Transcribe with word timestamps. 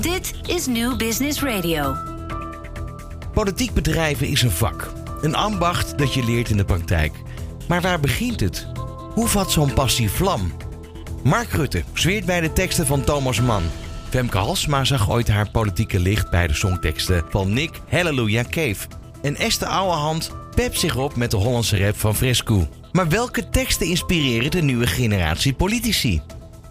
Dit 0.00 0.34
is 0.46 0.66
New 0.66 0.96
Business 0.96 1.42
Radio. 1.42 1.96
Politiek 3.32 3.74
bedrijven 3.74 4.26
is 4.26 4.42
een 4.42 4.50
vak. 4.50 4.92
Een 5.22 5.34
ambacht 5.34 5.98
dat 5.98 6.14
je 6.14 6.24
leert 6.24 6.50
in 6.50 6.56
de 6.56 6.64
praktijk. 6.64 7.12
Maar 7.68 7.80
waar 7.80 8.00
begint 8.00 8.40
het? 8.40 8.66
Hoe 9.14 9.28
vat 9.28 9.52
zo'n 9.52 9.74
passie 9.74 10.10
vlam? 10.10 10.52
Mark 11.22 11.52
Rutte 11.52 11.82
zweert 11.92 12.24
bij 12.24 12.40
de 12.40 12.52
teksten 12.52 12.86
van 12.86 13.04
Thomas 13.04 13.40
Mann. 13.40 13.62
Femke 14.08 14.38
Halsma 14.38 14.84
zag 14.84 15.10
ooit 15.10 15.28
haar 15.28 15.50
politieke 15.50 16.00
licht 16.00 16.30
bij 16.30 16.46
de 16.46 16.54
songteksten 16.54 17.24
van 17.28 17.52
Nick 17.52 17.80
Hallelujah 17.88 18.46
Cave. 18.46 18.86
En 19.22 19.36
Esther 19.36 19.68
Ouwehand 19.68 20.30
pept 20.54 20.78
zich 20.78 20.96
op 20.96 21.16
met 21.16 21.30
de 21.30 21.36
Hollandse 21.36 21.84
rap 21.84 21.96
van 21.98 22.14
Fresco. 22.14 22.68
Maar 22.92 23.08
welke 23.08 23.48
teksten 23.48 23.86
inspireren 23.86 24.50
de 24.50 24.62
nieuwe 24.62 24.86
generatie 24.86 25.52
politici? 25.52 26.22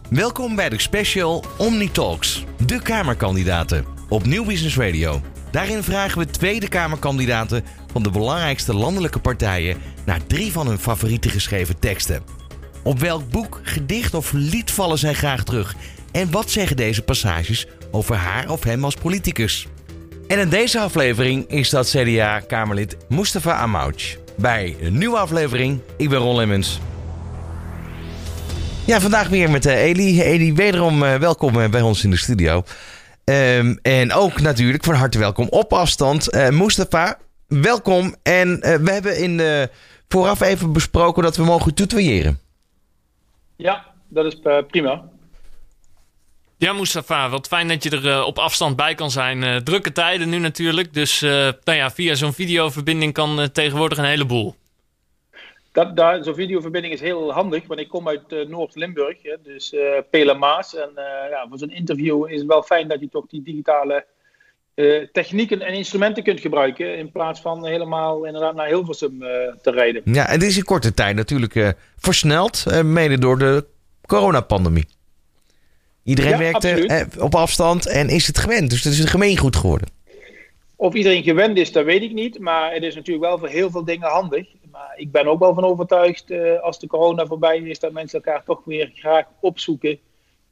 Welkom 0.10 0.56
bij 0.56 0.70
de 0.70 0.82
special 0.82 1.44
Omni 1.58 1.92
Talks, 1.92 2.46
de 2.66 2.82
Kamerkandidaten 2.82 3.86
op 4.10 4.26
Nieuw 4.26 4.46
Business 4.46 4.78
Radio. 4.78 5.22
Daarin 5.52 5.84
vragen 5.84 6.20
we 6.20 6.26
Tweede 6.26 6.68
Kamerkandidaten 6.68 7.64
van 7.92 8.04
de 8.04 8.10
belangrijkste 8.10 8.74
landelijke 8.74 9.20
partijen 9.20 9.78
naar 10.06 10.26
drie 10.28 10.52
van 10.52 10.68
hun 10.68 10.80
favoriete 10.80 11.30
geschreven 11.30 11.80
teksten. 11.80 12.24
Op 12.84 13.00
welk 13.00 13.30
boek, 13.30 13.60
gedicht 13.64 14.14
of 14.14 14.32
lied 14.32 14.72
vallen 14.72 14.98
zij 14.98 15.14
graag 15.14 15.44
terug? 15.44 15.76
En 16.12 16.32
wat 16.32 16.50
zeggen 16.50 16.76
deze 16.76 17.02
passages 17.02 17.68
over 17.92 18.16
haar 18.16 18.50
of 18.50 18.64
hem 18.64 18.84
als 18.84 18.96
politicus? 18.96 19.68
En 20.28 20.40
in 20.40 20.50
deze 20.50 20.80
aflevering 20.80 21.48
is 21.48 21.70
dat 21.70 21.90
CDA-Kamerlid 21.90 22.98
Mustafa 23.10 23.54
Amouch. 23.54 24.16
Bij 24.38 24.76
een 24.82 24.98
nieuwe 24.98 25.18
aflevering, 25.18 25.80
ik 25.98 26.10
ben 26.10 26.20
Ron 26.20 26.36
Lemmens. 26.36 26.80
Ja, 28.86 29.02
vandaag 29.02 29.28
weer 29.28 29.50
met 29.50 29.66
uh, 29.66 29.84
Eli. 29.84 30.22
Eli, 30.22 30.54
wederom 30.54 31.04
uh, 31.04 31.16
welkom 31.16 31.56
uh, 31.56 31.70
bij 31.70 31.82
ons 31.82 32.04
in 32.04 32.10
de 32.10 32.18
studio. 32.18 32.64
Um, 33.24 33.80
en 33.82 34.14
ook 34.14 34.42
natuurlijk 34.42 34.84
van 34.84 34.94
harte 34.94 35.20
welkom 35.20 35.48
op 35.50 35.74
afstand. 35.74 36.32
Mustafa, 36.52 37.18
welkom. 37.48 38.16
En 38.24 38.60
we 38.60 38.92
hebben 38.92 39.18
in 39.18 39.38
de 39.38 39.70
vooraf 40.08 40.42
even 40.42 40.74
besproken 40.74 41.24
dat 41.24 41.36
we 41.36 41.44
mogen 41.44 41.74
tutoyeren. 41.74 42.40
Ja, 43.56 43.86
dat 44.10 44.26
is 44.26 44.40
prima. 44.68 45.04
Ja, 46.58 46.74
Mustafa, 46.74 47.30
wat 47.30 47.48
fijn 47.48 47.68
dat 47.68 47.84
je 47.84 47.90
er 47.90 48.24
op 48.24 48.40
afstand 48.40 48.76
bij 48.76 48.96
kan 48.96 49.12
zijn. 49.12 49.64
drukke 49.64 49.92
tijden 49.92 50.30
nu 50.30 50.38
natuurlijk. 50.38 50.94
Dus 50.94 51.20
nou 51.64 51.78
ja, 51.78 51.92
via 51.92 52.16
zo'n 52.16 52.34
videoverbinding 52.34 53.14
kan 53.14 53.50
tegenwoordig 53.52 53.98
een 53.98 54.06
heleboel. 54.06 54.56
Dat, 55.74 55.96
daar, 55.96 56.24
zo'n 56.24 56.36
videoverbinding 56.36 56.94
is 56.94 57.00
heel 57.00 57.32
handig, 57.32 57.68
want 57.68 57.80
ik 57.80 57.90
kom 57.90 58.08
uit 58.08 58.32
uh, 58.32 58.48
Noord-Limburg, 58.48 59.18
dus 59.44 59.74
uh, 59.74 59.82
Pelemaas. 60.10 60.76
En 60.76 60.90
uh, 60.96 61.04
ja, 61.30 61.46
voor 61.50 61.58
zo'n 61.58 61.72
interview 61.72 62.30
is 62.30 62.38
het 62.38 62.48
wel 62.48 62.64
fijn 62.64 62.88
dat 62.88 63.00
je 63.00 63.10
toch 63.10 63.28
die 63.28 63.44
digitale 63.44 64.06
technieken 65.12 65.62
en 65.62 65.74
instrumenten 65.74 66.24
kunt 66.24 66.40
gebruiken. 66.40 66.98
In 66.98 67.12
plaats 67.12 67.42
van 67.42 67.66
helemaal 67.66 68.26
inderdaad 68.26 68.56
naar 68.56 68.68
Hilversum 68.68 69.20
te 69.62 69.72
rijden. 69.72 70.02
Ja, 70.06 70.28
en 70.28 70.40
dit 70.40 70.50
is 70.50 70.58
in 70.58 70.64
korte 70.64 70.94
tijd 70.94 71.16
natuurlijk 71.16 71.76
versneld, 71.98 72.84
mede 72.84 73.18
door 73.18 73.38
de 73.38 73.66
coronapandemie. 74.06 74.88
Iedereen 76.04 76.32
ja, 76.32 76.38
werkte 76.38 77.08
op 77.20 77.36
afstand 77.36 77.88
en 77.88 78.10
is 78.10 78.28
het 78.28 78.38
gewend. 78.38 78.70
Dus 78.70 78.84
het 78.84 78.94
is 78.94 79.00
een 79.00 79.08
gemeengoed 79.08 79.56
geworden. 79.56 79.90
Of 80.76 80.94
iedereen 80.94 81.24
gewend 81.24 81.58
is, 81.58 81.72
dat 81.72 81.86
weet 81.86 82.02
ik 82.02 82.14
niet. 82.14 82.40
Maar 82.40 82.74
het 82.74 82.84
is 82.84 82.96
natuurlijk 82.96 83.26
wel 83.26 83.38
voor 83.38 83.48
heel 83.48 83.72
veel 83.72 83.86
dingen 83.86 84.10
handig. 84.10 84.48
Maar 84.74 84.94
ik 84.96 85.12
ben 85.12 85.28
ook 85.28 85.40
wel 85.40 85.54
van 85.54 85.64
overtuigd, 85.64 86.32
uh, 86.32 86.60
als 86.60 86.80
de 86.80 86.88
corona 86.88 87.26
voorbij 87.26 87.58
is, 87.58 87.80
dat 87.80 87.92
mensen 87.92 88.24
elkaar 88.24 88.44
toch 88.44 88.62
weer 88.66 88.92
graag 88.96 89.26
opzoeken. 89.40 90.00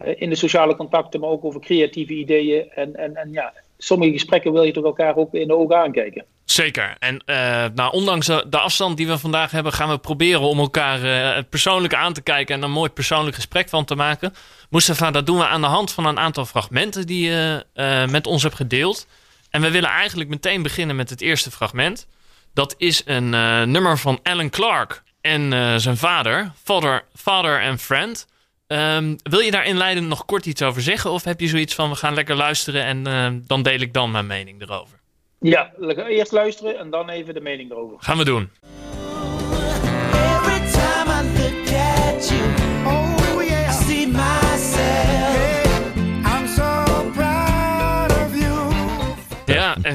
Uh, 0.05 0.13
in 0.21 0.29
de 0.29 0.35
sociale 0.35 0.75
contacten, 0.75 1.19
maar 1.19 1.29
ook 1.29 1.45
over 1.45 1.61
creatieve 1.61 2.13
ideeën. 2.13 2.69
En, 2.69 2.95
en, 2.95 3.15
en 3.15 3.31
ja, 3.31 3.53
sommige 3.77 4.11
gesprekken 4.11 4.53
wil 4.53 4.63
je 4.63 4.71
toch 4.71 4.83
elkaar 4.83 5.15
ook 5.15 5.33
in 5.33 5.47
de 5.47 5.55
ogen 5.55 5.77
aankijken. 5.77 6.25
Zeker. 6.45 6.95
En 6.99 7.23
uh, 7.25 7.65
nou, 7.75 7.91
ondanks 7.91 8.25
de 8.25 8.57
afstand 8.57 8.97
die 8.97 9.07
we 9.07 9.17
vandaag 9.17 9.51
hebben, 9.51 9.73
gaan 9.73 9.89
we 9.89 9.97
proberen 9.97 10.41
om 10.41 10.59
elkaar 10.59 11.03
uh, 11.03 11.43
persoonlijk 11.49 11.93
aan 11.93 12.13
te 12.13 12.21
kijken 12.21 12.55
en 12.55 12.63
een 12.63 12.71
mooi 12.71 12.89
persoonlijk 12.89 13.35
gesprek 13.35 13.69
van 13.69 13.85
te 13.85 13.95
maken. 13.95 14.33
Mustafa, 14.69 15.11
dat 15.11 15.25
doen 15.25 15.37
we 15.37 15.47
aan 15.47 15.61
de 15.61 15.67
hand 15.67 15.91
van 15.91 16.05
een 16.05 16.19
aantal 16.19 16.45
fragmenten 16.45 17.07
die 17.07 17.29
je 17.29 17.65
met 18.09 18.27
ons 18.27 18.43
hebt 18.43 18.55
gedeeld. 18.55 19.07
En 19.49 19.61
we 19.61 19.71
willen 19.71 19.89
eigenlijk 19.89 20.29
meteen 20.29 20.61
beginnen 20.61 20.95
met 20.95 21.09
het 21.09 21.21
eerste 21.21 21.51
fragment. 21.51 22.07
Dat 22.53 22.75
is 22.77 23.01
een 23.05 23.33
uh, 23.33 23.63
nummer 23.63 23.97
van 23.97 24.19
Alan 24.23 24.49
Clark 24.49 25.03
en 25.21 25.51
uh, 25.51 25.75
zijn 25.75 25.97
vader, 25.97 26.51
Father, 26.63 27.05
Father 27.15 27.61
and 27.61 27.81
Friend. 27.81 28.27
Um, 28.67 29.15
wil 29.23 29.39
je 29.39 29.51
daar 29.51 29.65
inleidend 29.65 30.07
nog 30.07 30.25
kort 30.25 30.45
iets 30.45 30.61
over 30.61 30.81
zeggen? 30.81 31.11
Of 31.11 31.23
heb 31.23 31.39
je 31.39 31.47
zoiets 31.47 31.75
van, 31.75 31.89
we 31.89 31.95
gaan 31.95 32.13
lekker 32.13 32.35
luisteren 32.35 32.83
en 32.83 33.07
uh, 33.07 33.41
dan 33.47 33.63
deel 33.63 33.79
ik 33.79 33.93
dan 33.93 34.11
mijn 34.11 34.27
mening 34.27 34.61
erover? 34.61 34.99
Ja, 35.39 35.71
eerst 36.07 36.31
luisteren 36.31 36.77
en 36.77 36.89
dan 36.89 37.09
even 37.09 37.33
de 37.33 37.41
mening 37.41 37.71
erover. 37.71 37.97
Gaan 37.99 38.17
we 38.17 38.23
doen. 38.23 38.49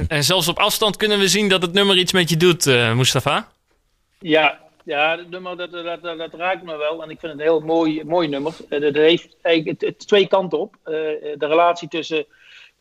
En, 0.08 0.24
zelfs 0.24 0.48
op 0.48 0.58
afstand 0.58 0.96
kunnen 0.96 1.18
we 1.18 1.28
zien 1.28 1.48
dat 1.48 1.62
het 1.62 1.72
nummer 1.72 1.98
iets 1.98 2.12
met 2.12 2.30
je 2.30 2.36
doet, 2.36 2.66
uh, 2.66 2.94
Mustafa. 2.94 3.48
Ja, 4.18 4.60
ja, 4.84 5.18
het 5.18 5.30
nummer 5.30 5.56
dat, 5.56 5.70
dat, 5.70 6.02
dat, 6.02 6.34
raakt 6.34 6.62
me 6.62 6.76
wel. 6.76 7.02
En 7.02 7.10
ik 7.10 7.20
vind 7.20 7.32
het 7.32 7.40
een 7.40 7.46
heel 7.46 7.60
mooi, 7.60 8.04
mooi 8.04 8.28
nummer. 8.28 8.52
Het 8.68 8.82
eh, 8.82 9.02
heeft 9.02 9.36
eigenlijk 9.42 9.80
het, 9.80 9.98
twee 9.98 10.28
kanten 10.28 10.58
op. 10.58 10.74
Uh, 10.84 10.92
de 10.92 11.46
relatie 11.46 11.88
tussen, 11.88 12.26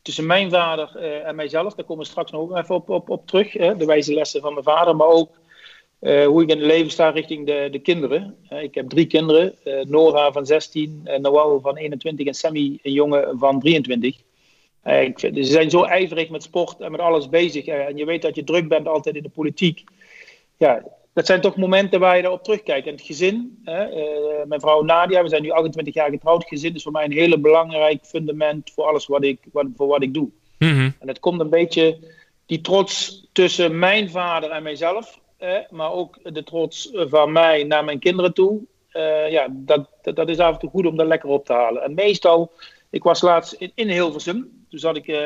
tussen 0.02 0.26
mijn 0.26 0.50
vader 0.50 0.96
en 1.26 1.36
mijzelf. 1.36 1.74
Daar 1.74 1.86
komen 1.86 2.04
we 2.04 2.10
straks 2.10 2.32
nog 2.32 2.58
even 2.58 2.76
op, 2.76 2.90
op, 2.90 3.10
op 3.10 3.28
terug. 3.28 3.52
De 3.52 3.86
wijze 3.86 4.14
lessen 4.14 4.42
van 4.42 4.54
mijn 4.54 4.66
vader. 4.66 4.96
Maar 4.96 5.08
ook 5.08 5.32
hoe 6.00 6.44
ik 6.44 6.50
in 6.50 6.58
het 6.58 6.66
leven 6.66 6.92
sta 6.92 7.10
richting 7.10 7.46
de, 7.46 7.68
de 7.72 7.80
kinderen. 7.80 8.36
ik 8.50 8.76
heb 8.76 8.90
drie 8.90 9.06
kinderen. 9.06 9.54
Nora 9.88 10.32
van 10.32 10.46
16, 10.46 11.10
Noël 11.22 11.60
van 11.62 11.78
21 11.78 12.28
en 12.28 12.34
Sammy, 12.34 12.80
een 12.82 12.92
jongen 12.92 13.38
van 13.38 13.60
23. 13.60 14.16
Uh, 14.86 15.02
ik 15.02 15.20
ze 15.20 15.44
zijn 15.44 15.70
zo 15.70 15.84
ijverig 15.84 16.30
met 16.30 16.44
sport 16.44 16.80
en 16.80 16.92
met 16.92 17.00
alles 17.00 17.30
bezig. 17.30 17.68
Uh, 17.68 17.86
en 17.86 17.98
je 17.98 18.06
weet 18.06 18.22
dat 18.22 18.36
je 18.36 18.44
druk 18.44 18.68
bent 18.68 18.88
altijd 18.88 19.16
in 19.16 19.24
de 19.24 19.30
politiek. 19.30 19.84
Ja, 20.58 20.84
dat 21.14 21.26
zijn 21.26 21.42
toch 21.42 21.56
momenten 21.56 22.00
waar 22.00 22.16
je 22.16 22.22
daarop 22.22 22.44
terugkijkt. 22.44 22.88
En 22.88 22.94
het 22.94 23.02
gezin, 23.02 23.62
uh, 23.66 23.84
mijn 24.46 24.62
vrouw 24.62 24.82
Nadia, 24.82 25.24
we 25.24 25.30
zijn 25.30 25.42
nu 25.42 25.52
28 25.52 25.94
jaar 25.94 26.10
getrouwd. 26.10 26.40
Het 26.40 26.50
gezin 26.50 26.76
is 26.76 26.84
voor 26.84 26.92
mij 26.92 27.06
een 27.06 27.12
hele 27.12 27.40
belangrijk 27.40 28.06
fundament 28.06 28.72
voor 28.72 28.86
alles 28.86 29.06
wat 29.06 29.24
ik, 29.24 29.40
wat, 29.52 29.66
voor 29.76 29.88
wat 29.88 30.04
ik 30.04 30.14
doe. 30.14 30.30
Mm-hmm. 30.60 30.96
En 31.00 31.08
het 31.08 31.20
komt 31.20 31.40
een 31.40 31.50
beetje 31.50 31.98
die 32.46 32.62
trots 32.62 33.26
tussen 33.32 33.80
mijn 33.80 34.10
vader 34.10 34.50
en 34.50 34.64
mijzelf. 34.64 35.20
maar 35.70 35.92
ook 35.92 36.20
de 36.24 36.44
trots 36.44 36.90
van 36.94 37.32
mij 37.32 37.64
naar 37.64 37.84
mijn 37.84 38.00
kinderen 38.00 38.34
toe. 38.34 38.62
ja, 39.30 39.48
dat, 39.52 39.90
dat, 40.02 40.16
dat 40.16 40.30
is 40.30 40.38
af 40.38 40.54
en 40.54 40.60
toe 40.60 40.70
goed 40.70 40.86
om 40.86 40.98
dat 40.98 41.08
lekker 41.08 41.30
op 41.30 41.46
te 41.46 41.54
halen. 41.54 41.84
En 41.84 41.94
meestal, 41.94 42.52
ik 42.90 43.04
was 43.04 43.22
laatst 43.22 43.54
in, 43.54 43.72
in 43.76 43.90
Hilversum. 43.90 44.65
Toen 44.76 44.84
zat 44.84 44.98
ik 44.98 45.08
uh, 45.08 45.18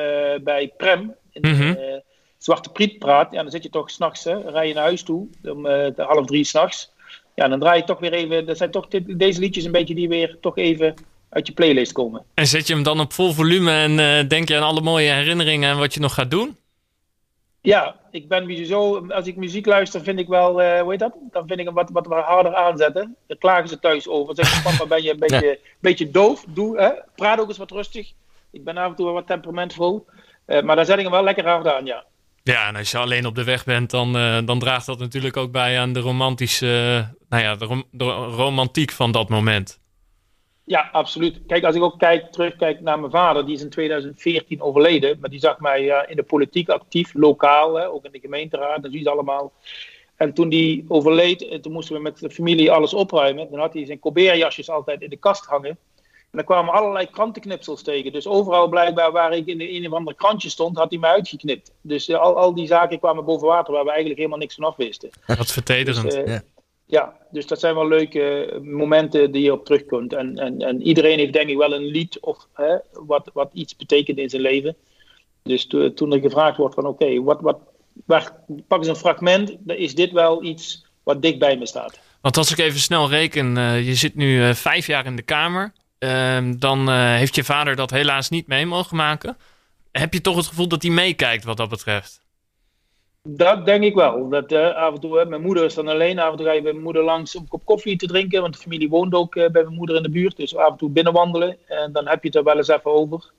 bij 0.43 0.73
Prem 0.77 1.15
in 1.31 1.41
mm 1.41 1.57
-hmm. 1.57 1.69
uh, 1.69 1.95
Zwarte 2.37 2.69
Priet 2.69 2.99
praat. 2.99 3.31
Ja, 3.31 3.41
dan 3.41 3.51
zit 3.51 3.63
je 3.63 3.69
toch 3.69 3.89
s'nachts, 3.89 4.25
rij 4.25 4.67
je 4.67 4.73
naar 4.73 4.83
huis 4.83 5.03
toe, 5.03 5.27
om 5.43 5.65
uh, 5.65 5.87
half 5.95 6.25
drie 6.25 6.43
s'nachts. 6.43 6.91
Ja, 7.35 7.47
dan 7.47 7.59
draai 7.59 7.79
je 7.79 7.85
toch 7.85 7.99
weer 7.99 8.13
even, 8.13 8.45
dat 8.45 8.57
zijn 8.57 8.71
toch 8.71 8.87
deze 9.07 9.39
liedjes 9.39 9.63
een 9.63 9.71
beetje 9.71 9.95
die 9.95 10.09
weer 10.09 10.37
toch 10.41 10.57
even 10.57 10.93
uit 11.29 11.47
je 11.47 11.53
playlist 11.53 11.91
komen. 11.91 12.23
En 12.33 12.47
zet 12.47 12.67
je 12.67 12.73
hem 12.73 12.83
dan 12.83 12.99
op 12.99 13.13
vol 13.13 13.31
volume 13.31 13.71
en 13.71 14.27
denk 14.27 14.47
je 14.47 14.55
aan 14.55 14.63
alle 14.63 14.81
mooie 14.81 15.11
herinneringen 15.11 15.69
en 15.69 15.77
wat 15.77 15.93
je 15.93 15.99
nog 15.99 16.13
gaat 16.13 16.31
doen? 16.31 16.57
Ja, 17.61 17.95
ik 18.11 18.27
ben 18.27 18.41
sowieso, 18.41 19.07
als 19.07 19.27
ik 19.27 19.35
muziek 19.35 19.65
luister, 19.65 20.03
vind 20.03 20.19
ik 20.19 20.27
wel, 20.27 20.61
uh, 20.61 20.81
hoe 20.81 20.91
heet 20.91 20.99
dat? 20.99 21.13
Dan 21.31 21.47
vind 21.47 21.59
ik 21.59 21.65
hem 21.65 21.73
wat, 21.75 21.89
wat, 21.89 22.07
wat 22.07 22.23
harder 22.23 22.55
aanzetten. 22.55 23.15
Daar 23.27 23.37
klagen 23.37 23.69
ze 23.69 23.79
thuis 23.79 24.07
over. 24.07 24.35
Zeggen 24.35 24.55
ze, 24.55 24.63
papa, 24.63 24.85
ben 24.85 25.03
je 25.03 25.11
een 25.11 25.19
beetje, 25.27 25.47
ja. 25.47 25.55
beetje 25.79 26.11
doof? 26.11 26.45
Doe, 26.47 26.79
hè? 26.79 26.89
Praat 27.15 27.39
ook 27.39 27.47
eens 27.47 27.57
wat 27.57 27.71
rustig. 27.71 28.11
Ik 28.51 28.63
ben 28.63 28.77
af 28.77 28.89
en 28.89 28.95
toe 28.95 29.05
wel 29.05 29.13
wat 29.13 29.27
temperamentvol. 29.27 30.05
Uh, 30.47 30.61
maar 30.61 30.75
daar 30.75 30.85
zet 30.85 30.97
ik 30.97 31.03
hem 31.03 31.11
wel 31.11 31.23
lekker 31.23 31.47
hard 31.47 31.67
aan, 31.67 31.85
ja. 31.85 32.05
Ja, 32.43 32.67
en 32.67 32.75
als 32.75 32.91
je 32.91 32.97
alleen 32.97 33.25
op 33.25 33.35
de 33.35 33.43
weg 33.43 33.65
bent, 33.65 33.89
dan, 33.89 34.15
uh, 34.15 34.37
dan 34.45 34.59
draagt 34.59 34.85
dat 34.85 34.99
natuurlijk 34.99 35.37
ook 35.37 35.51
bij 35.51 35.79
aan 35.79 35.93
de 35.93 35.99
romantische, 35.99 36.65
uh, 36.65 37.27
nou 37.29 37.43
ja, 37.43 37.55
de, 37.55 37.65
rom 37.65 37.83
de, 37.91 38.03
romantiek 38.13 38.91
van 38.91 39.11
dat 39.11 39.29
moment. 39.29 39.79
Ja, 40.65 40.89
absoluut. 40.91 41.41
Kijk, 41.47 41.63
als 41.63 41.75
ik 41.75 41.81
ook 41.81 41.99
kijk, 41.99 42.31
terugkijk 42.31 42.81
naar 42.81 42.99
mijn 42.99 43.11
vader, 43.11 43.45
die 43.45 43.55
is 43.55 43.61
in 43.61 43.69
2014 43.69 44.61
overleden. 44.61 45.17
Maar 45.19 45.29
die 45.29 45.39
zag 45.39 45.59
mij 45.59 46.05
in 46.07 46.15
de 46.15 46.23
politiek 46.23 46.69
actief, 46.69 47.13
lokaal, 47.13 47.75
hè, 47.75 47.89
ook 47.89 48.05
in 48.05 48.11
de 48.11 48.19
gemeenteraad, 48.19 48.83
dat 48.83 48.93
je 48.93 49.09
allemaal. 49.09 49.53
En 50.15 50.33
toen 50.33 50.49
die 50.49 50.85
overleed, 50.87 51.59
toen 51.61 51.71
moesten 51.71 51.95
we 51.95 52.01
met 52.01 52.19
de 52.19 52.29
familie 52.29 52.71
alles 52.71 52.93
opruimen. 52.93 53.51
Dan 53.51 53.59
had 53.59 53.73
hij 53.73 53.85
zijn 53.85 53.99
Colbert-jasjes 53.99 54.69
altijd 54.69 55.01
in 55.01 55.09
de 55.09 55.17
kast 55.17 55.45
hangen. 55.45 55.77
En 56.31 56.39
er 56.39 56.45
kwamen 56.45 56.73
allerlei 56.73 57.09
krantenknipsels 57.09 57.81
tegen. 57.81 58.11
Dus 58.11 58.27
overal 58.27 58.67
blijkbaar 58.67 59.11
waar 59.11 59.33
ik 59.33 59.45
in 59.47 59.57
de 59.57 59.71
een 59.71 59.87
of 59.87 59.93
ander 59.93 60.15
krantje 60.15 60.49
stond, 60.49 60.77
had 60.77 60.89
hij 60.89 60.99
mij 60.99 61.09
uitgeknipt. 61.09 61.71
Dus 61.81 62.09
uh, 62.09 62.19
al, 62.19 62.37
al 62.37 62.53
die 62.53 62.67
zaken 62.67 62.99
kwamen 62.99 63.25
boven 63.25 63.47
water 63.47 63.73
waar 63.73 63.83
we 63.83 63.89
eigenlijk 63.89 64.17
helemaal 64.17 64.39
niks 64.39 64.55
van 64.55 64.63
af 64.63 64.75
wisten. 64.75 65.09
Wat 65.37 65.51
vertederend. 65.51 66.11
Dus, 66.11 66.15
uh, 66.15 66.27
ja. 66.27 66.41
Ja, 66.85 67.17
dus 67.31 67.47
dat 67.47 67.59
zijn 67.59 67.75
wel 67.75 67.87
leuke 67.87 68.59
momenten 68.63 69.31
die 69.31 69.43
je 69.43 69.53
op 69.53 69.65
terug 69.65 69.85
kunt. 69.85 70.13
En, 70.13 70.37
en, 70.37 70.61
en 70.61 70.81
iedereen 70.81 71.17
heeft 71.17 71.33
denk 71.33 71.49
ik 71.49 71.57
wel 71.57 71.73
een 71.73 71.85
lied 71.85 72.19
of 72.19 72.47
hè, 72.53 72.75
wat, 72.91 73.29
wat 73.33 73.49
iets 73.53 73.75
betekent 73.75 74.17
in 74.17 74.29
zijn 74.29 74.41
leven. 74.41 74.75
Dus 75.43 75.67
toen 75.95 76.13
er 76.13 76.19
gevraagd 76.19 76.57
wordt 76.57 76.75
van 76.75 76.85
oké, 76.85 77.23
wat, 77.23 77.41
wat, 77.41 77.59
pak 78.67 78.77
eens 78.77 78.87
een 78.87 78.95
fragment, 78.95 79.55
dan 79.59 79.75
is 79.75 79.95
dit 79.95 80.11
wel 80.11 80.43
iets 80.43 80.85
wat 81.03 81.21
dicht 81.21 81.39
bij 81.39 81.57
me 81.57 81.65
staat. 81.65 81.99
Want 82.21 82.37
als 82.37 82.51
ik 82.51 82.57
even 82.57 82.79
snel 82.79 83.09
reken, 83.09 83.57
uh, 83.57 83.87
je 83.87 83.95
zit 83.95 84.15
nu 84.15 84.47
uh, 84.47 84.53
vijf 84.53 84.87
jaar 84.87 85.05
in 85.05 85.15
de 85.15 85.21
Kamer. 85.21 85.73
Uh, 85.99 86.51
dan 86.57 86.89
uh, 86.89 87.15
heeft 87.15 87.35
je 87.35 87.43
vader 87.43 87.75
dat 87.75 87.89
helaas 87.89 88.29
niet 88.29 88.47
mee 88.47 88.65
mogen 88.65 88.97
maken. 88.97 89.37
Heb 89.91 90.13
je 90.13 90.21
toch 90.21 90.35
het 90.35 90.47
gevoel 90.47 90.67
dat 90.67 90.81
hij 90.81 90.91
meekijkt 90.91 91.43
wat 91.43 91.57
dat 91.57 91.69
betreft? 91.69 92.21
Dat 93.23 93.65
denk 93.65 93.83
ik 93.83 93.95
wel. 93.95 94.29
Dat, 94.29 94.53
af 94.53 94.93
en 94.93 94.99
toe, 94.99 95.25
mijn 95.25 95.41
moeder 95.41 95.65
is 95.65 95.73
dan 95.73 95.87
alleen. 95.87 96.19
Af 96.19 96.31
en 96.31 96.37
toe 96.37 96.45
ga 96.45 96.51
je 96.51 96.61
bij 96.61 96.71
mijn 96.71 96.83
moeder 96.83 97.03
langs 97.03 97.35
om 97.35 97.41
een 97.41 97.47
kop 97.47 97.65
koffie 97.65 97.97
te 97.97 98.07
drinken. 98.07 98.41
Want 98.41 98.53
de 98.53 98.61
familie 98.61 98.89
woont 98.89 99.13
ook 99.13 99.33
bij 99.33 99.49
mijn 99.51 99.73
moeder 99.73 99.95
in 99.95 100.03
de 100.03 100.09
buurt. 100.09 100.37
Dus 100.37 100.55
af 100.55 100.71
en 100.71 100.77
toe 100.77 100.89
binnenwandelen. 100.89 101.57
En 101.67 101.91
dan 101.91 102.07
heb 102.07 102.21
je 102.21 102.27
het 102.27 102.37
er 102.37 102.43
wel 102.43 102.57
eens 102.57 102.67
even 102.67 102.91
over. 102.91 103.31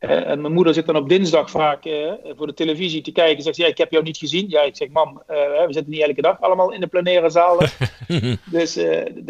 Uh, 0.00 0.28
en 0.28 0.40
mijn 0.40 0.52
moeder 0.52 0.74
zit 0.74 0.86
dan 0.86 0.96
op 0.96 1.08
dinsdag 1.08 1.50
vaak 1.50 1.84
uh, 1.84 2.12
voor 2.36 2.46
de 2.46 2.54
televisie 2.54 3.02
te 3.02 3.12
kijken. 3.12 3.42
Zegt 3.42 3.56
ze, 3.56 3.62
ja, 3.62 3.68
ik 3.68 3.78
heb 3.78 3.90
jou 3.90 4.04
niet 4.04 4.16
gezien. 4.16 4.48
Ja, 4.48 4.62
ik 4.62 4.76
zeg, 4.76 4.88
mam, 4.88 5.22
uh, 5.30 5.36
we 5.36 5.72
zitten 5.72 5.92
niet 5.92 6.02
elke 6.02 6.22
dag 6.22 6.40
allemaal 6.40 6.72
in 6.72 6.80
de 6.80 6.86
plenaire 6.86 7.30
zalen. 7.30 7.70
dus 8.44 8.78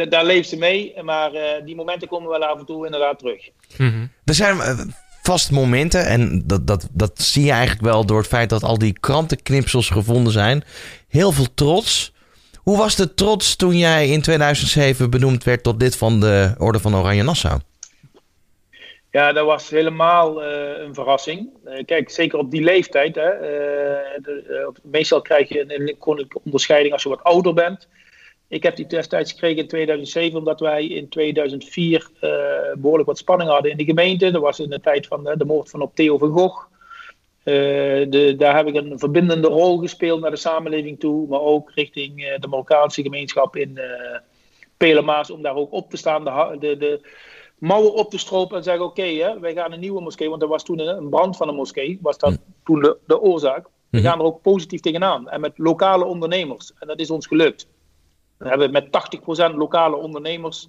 daar 0.08 0.24
leeft 0.24 0.48
ze 0.48 0.56
mee. 0.56 1.02
Maar 1.02 1.30
die 1.64 1.74
momenten 1.74 2.08
komen 2.08 2.28
wel 2.28 2.44
af 2.44 2.58
en 2.58 2.66
toe 2.66 2.84
inderdaad 2.84 3.18
terug. 3.18 3.48
Mm 3.76 4.10
Er 4.24 4.34
zijn 4.34 4.56
vast 5.22 5.50
momenten, 5.50 6.06
en 6.06 6.42
dat, 6.46 6.66
dat, 6.66 6.88
dat 6.92 7.22
zie 7.22 7.44
je 7.44 7.50
eigenlijk 7.50 7.80
wel 7.80 8.04
door 8.04 8.18
het 8.18 8.26
feit 8.26 8.50
dat 8.50 8.62
al 8.62 8.78
die 8.78 8.98
krantenknipsels 9.00 9.88
gevonden 9.90 10.32
zijn. 10.32 10.64
Heel 11.08 11.32
veel 11.32 11.54
trots. 11.54 12.12
Hoe 12.56 12.76
was 12.76 12.96
de 12.96 13.14
trots 13.14 13.56
toen 13.56 13.76
jij 13.76 14.08
in 14.08 14.22
2007 14.22 15.10
benoemd 15.10 15.44
werd 15.44 15.62
tot 15.62 15.82
lid 15.82 15.96
van 15.96 16.20
de 16.20 16.54
Orde 16.58 16.80
van 16.80 16.96
Oranje 16.96 17.22
Nassau? 17.22 17.58
Ja, 19.10 19.32
dat 19.32 19.46
was 19.46 19.70
helemaal 19.70 20.44
uh, 20.44 20.78
een 20.78 20.94
verrassing. 20.94 21.50
Uh, 21.64 21.84
kijk, 21.84 22.10
zeker 22.10 22.38
op 22.38 22.50
die 22.50 22.62
leeftijd. 22.62 23.14
Hè, 23.14 23.34
uh, 23.34 24.22
de, 24.22 24.72
meestal 24.82 25.20
krijg 25.20 25.48
je 25.48 25.60
een 25.60 25.98
koninklijke 25.98 26.40
onderscheiding 26.44 26.92
als 26.92 27.02
je 27.02 27.08
wat 27.08 27.22
ouder 27.22 27.54
bent. 27.54 27.88
Ik 28.48 28.62
heb 28.62 28.76
die 28.76 28.86
destijds 28.86 29.32
gekregen 29.32 29.58
in 29.58 29.68
2007, 29.68 30.38
omdat 30.38 30.60
wij 30.60 30.86
in 30.86 31.08
2004 31.08 32.10
behoorlijk 32.74 33.08
wat 33.08 33.18
spanning 33.18 33.50
hadden 33.50 33.70
in 33.70 33.76
de 33.76 33.84
gemeente. 33.84 34.30
Dat 34.30 34.42
was 34.42 34.60
in 34.60 34.70
de 34.70 34.80
tijd 34.80 35.06
van 35.06 35.24
de 35.24 35.44
moord 35.44 35.70
van 35.70 35.80
op 35.80 35.94
Theo 35.94 36.18
van 36.18 36.30
Gogh. 36.30 36.66
De, 37.42 38.34
daar 38.38 38.56
heb 38.56 38.66
ik 38.66 38.74
een 38.74 38.98
verbindende 38.98 39.48
rol 39.48 39.78
gespeeld 39.78 40.20
naar 40.20 40.30
de 40.30 40.36
samenleving 40.36 41.00
toe, 41.00 41.28
maar 41.28 41.40
ook 41.40 41.70
richting 41.74 42.36
de 42.38 42.48
Marokkaanse 42.48 43.02
gemeenschap 43.02 43.56
in 43.56 43.80
Pelemaas, 44.76 45.30
om 45.30 45.42
daar 45.42 45.54
ook 45.54 45.72
op 45.72 45.90
te 45.90 45.96
staan. 45.96 46.24
De, 46.58 46.76
de 46.76 47.00
mouwen 47.58 47.94
op 47.94 48.10
te 48.10 48.18
stropen 48.18 48.56
en 48.56 48.62
zeggen: 48.62 48.84
Oké, 48.84 49.00
okay, 49.00 49.40
wij 49.40 49.54
gaan 49.54 49.72
een 49.72 49.80
nieuwe 49.80 50.00
moskee, 50.00 50.30
want 50.30 50.42
er 50.42 50.48
was 50.48 50.64
toen 50.64 50.78
een 50.78 51.08
brand 51.08 51.36
van 51.36 51.48
een 51.48 51.54
moskee, 51.54 51.98
was 52.02 52.18
dat 52.18 52.32
hm. 52.32 52.38
toen 52.64 52.80
de, 52.80 52.96
de 53.06 53.20
oorzaak. 53.20 53.68
We 53.90 53.98
hm. 53.98 54.04
gaan 54.04 54.18
er 54.18 54.24
ook 54.24 54.42
positief 54.42 54.80
tegenaan 54.80 55.28
en 55.28 55.40
met 55.40 55.58
lokale 55.58 56.04
ondernemers. 56.04 56.72
En 56.78 56.86
dat 56.86 57.00
is 57.00 57.10
ons 57.10 57.26
gelukt. 57.26 57.68
We 58.36 58.48
hebben 58.48 58.70
met 58.70 58.86
80% 59.52 59.54
lokale 59.54 59.96
ondernemers 59.96 60.68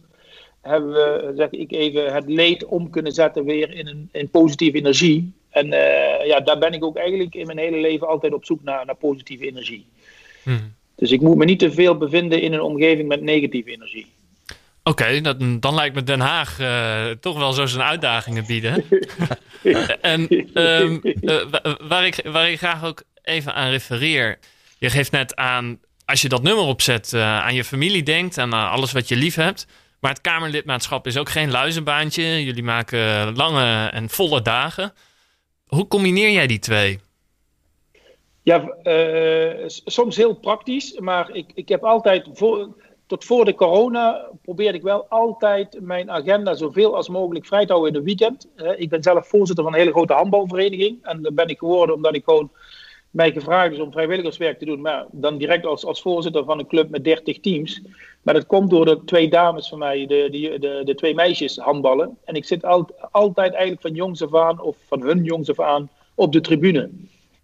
hebben 0.62 0.92
we, 0.92 1.32
zeg 1.36 1.50
ik 1.50 1.72
even, 1.72 2.14
het 2.14 2.28
leed 2.28 2.66
om 2.66 2.90
kunnen 2.90 3.12
zetten 3.12 3.44
weer 3.44 3.74
in, 3.74 3.88
een, 3.88 4.10
in 4.12 4.30
positieve 4.30 4.78
energie. 4.78 5.34
En 5.50 5.66
uh, 5.66 6.26
ja, 6.26 6.40
daar 6.40 6.58
ben 6.58 6.74
ik 6.74 6.84
ook 6.84 6.98
eigenlijk 6.98 7.36
in 7.36 7.46
mijn 7.46 7.58
hele 7.58 7.78
leven 7.78 8.08
altijd 8.08 8.34
op 8.34 8.46
zoek 8.46 8.64
naar, 8.64 8.86
naar 8.86 8.96
positieve 8.96 9.48
energie. 9.48 9.86
Hm. 10.44 10.58
Dus 10.96 11.12
ik 11.12 11.22
moet 11.22 11.38
me 11.38 11.46
niet 11.46 11.60
te 11.60 11.72
veel 11.72 11.98
bevinden 11.98 12.42
in 12.42 12.54
een 12.54 12.62
omgeving 12.62 13.08
met 13.08 13.22
negatieve 13.22 13.72
energie. 13.72 14.08
Oké, 14.84 15.22
dan 15.60 15.76
lijkt 15.76 15.96
me 15.96 16.04
Den 16.04 16.20
Haag 16.20 16.60
uh, 16.60 17.10
toch 17.10 17.38
wel 17.38 17.54
zo 17.54 17.66
zijn 17.66 17.84
uitdagingen 17.84 18.46
bieden. 18.46 18.84
en 20.02 20.28
um, 20.54 21.00
uh, 21.04 21.42
waar, 21.82 22.06
ik, 22.06 22.22
waar 22.24 22.50
ik 22.50 22.58
graag 22.58 22.84
ook 22.84 23.04
even 23.22 23.54
aan 23.54 23.70
refereer. 23.70 24.40
Je 24.78 24.90
geeft 24.90 25.12
net 25.12 25.36
aan, 25.36 25.80
als 26.06 26.22
je 26.22 26.30
dat 26.30 26.44
nummer 26.44 26.64
opzet, 26.64 27.12
uh, 27.16 27.22
aan 27.22 27.54
je 27.54 27.64
familie 27.64 28.04
denkt 28.04 28.38
en 28.38 28.54
aan 28.54 28.72
alles 28.72 28.92
wat 28.92 29.08
je 29.08 29.16
lief 29.16 29.36
hebt. 29.36 29.68
Maar 30.00 30.12
het 30.12 30.22
Kamerlidmaatschap 30.22 31.08
is 31.08 31.18
ook 31.18 31.30
geen 31.30 31.52
luizenbaantje. 31.52 32.44
Jullie 32.44 32.64
maken 32.64 33.36
lange 33.36 33.88
en 33.88 34.10
volle 34.10 34.42
dagen. 34.42 34.94
Hoe 35.68 35.88
combineer 35.88 36.32
jij 36.32 36.48
die 36.48 36.60
twee? 36.60 37.00
Ja, 38.44 38.76
soms 39.68 40.16
heel 40.16 40.34
praktisch, 40.34 41.00
maar 41.00 41.36
ik, 41.36 41.52
ik 41.54 41.70
heb 41.70 41.84
altijd 41.84 42.30
voor 42.34 42.76
tot 43.10 43.26
voor 43.26 43.46
de 43.46 43.56
corona 43.56 44.30
probeerde 44.42 44.78
ik 44.78 44.84
wel 44.84 45.06
altijd 45.08 45.78
mijn 45.82 46.12
agenda 46.12 46.54
zoveel 46.54 46.96
als 46.96 47.10
mogelijk 47.10 47.46
vrij 47.46 47.66
te 47.66 47.72
houden 47.72 47.94
in 47.94 48.00
de 48.00 48.06
weekend. 48.06 48.48
ik 48.78 48.90
ben 48.90 49.04
zelf 49.04 49.28
voorzitter 49.28 49.64
van 49.64 49.74
een 49.74 49.80
hele 49.80 49.92
grote 49.92 50.14
handbalvereniging. 50.14 50.98
En 51.02 51.22
dat 51.22 51.36
ben 51.36 51.48
ik 51.48 51.58
geworden 51.58 51.96
omdat 51.96 52.16
ik 52.16 52.24
gewoon 52.24 52.52
mij 53.10 53.32
gevraagd 53.32 53.72
is 53.72 53.80
om 53.80 53.92
vrijwilligerswerk 53.92 54.60
te 54.60 54.66
doen. 54.66 54.82
Maar 54.82 55.06
dan 55.12 55.38
direct 55.38 55.66
als, 55.66 55.86
als 55.86 56.02
voorzitter 56.02 56.44
van 56.44 56.60
een 56.60 56.68
club 56.68 56.90
met 56.90 57.04
30 57.04 57.40
teams. 57.40 57.82
Maar 58.22 58.34
dat 58.34 58.46
komt 58.46 58.70
door 58.70 58.86
de 58.86 59.04
twee 59.06 59.30
dames 59.30 59.70
van 59.70 59.80
mij, 59.80 60.06
de, 60.06 60.28
de, 60.32 60.60
de, 60.60 60.82
de 60.86 60.96
twee 60.96 61.16
meisjes 61.16 61.58
handballen. 61.58 62.18
En 62.24 62.36
ik 62.36 62.46
zit 62.46 62.66
altijd 63.12 63.52
eigenlijk 63.52 63.82
van 63.82 63.94
jongs 63.94 64.24
af 64.24 64.36
aan, 64.36 64.62
of 64.62 64.78
van 64.88 65.02
hun 65.02 65.24
jongs 65.24 65.50
af 65.50 65.60
aan, 65.60 65.90
op 66.16 66.32
de 66.32 66.42
tribune. 66.42 66.90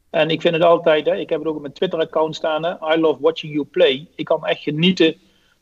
En 0.10 0.30
ik 0.30 0.42
vind 0.42 0.54
het 0.54 0.64
altijd, 0.64 1.06
hè, 1.06 1.16
ik 1.16 1.30
heb 1.30 1.40
het 1.40 1.48
ook 1.48 1.56
op 1.56 1.62
mijn 1.62 1.74
Twitter-account 1.74 2.36
staan, 2.36 2.64
hè, 2.66 2.96
I 2.96 3.00
love 3.00 3.22
watching 3.22 3.54
you 3.54 3.66
play. 3.66 4.08
Ik 4.16 4.26
kan 4.26 4.46
echt 4.46 4.62
genieten 4.62 5.16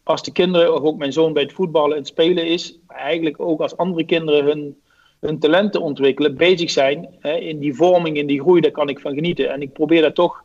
als 0.03 0.23
de 0.23 0.31
kinderen, 0.31 0.73
of 0.73 0.81
ook 0.81 0.97
mijn 0.97 1.13
zoon 1.13 1.33
bij 1.33 1.43
het 1.43 1.53
voetballen 1.53 1.91
en 1.91 1.97
het 1.97 2.07
spelen 2.07 2.45
is, 2.45 2.79
eigenlijk 2.87 3.39
ook 3.39 3.61
als 3.61 3.77
andere 3.77 4.05
kinderen 4.05 4.45
hun, 4.45 4.81
hun 5.19 5.39
talenten 5.39 5.81
ontwikkelen, 5.81 6.37
bezig 6.37 6.69
zijn 6.71 7.15
hè, 7.19 7.35
in 7.35 7.59
die 7.59 7.73
vorming, 7.73 8.17
in 8.17 8.27
die 8.27 8.41
groei, 8.41 8.61
daar 8.61 8.71
kan 8.71 8.89
ik 8.89 8.99
van 8.99 9.13
genieten. 9.13 9.51
En 9.51 9.61
ik 9.61 9.73
probeer 9.73 10.01
dat 10.01 10.15
toch. 10.15 10.43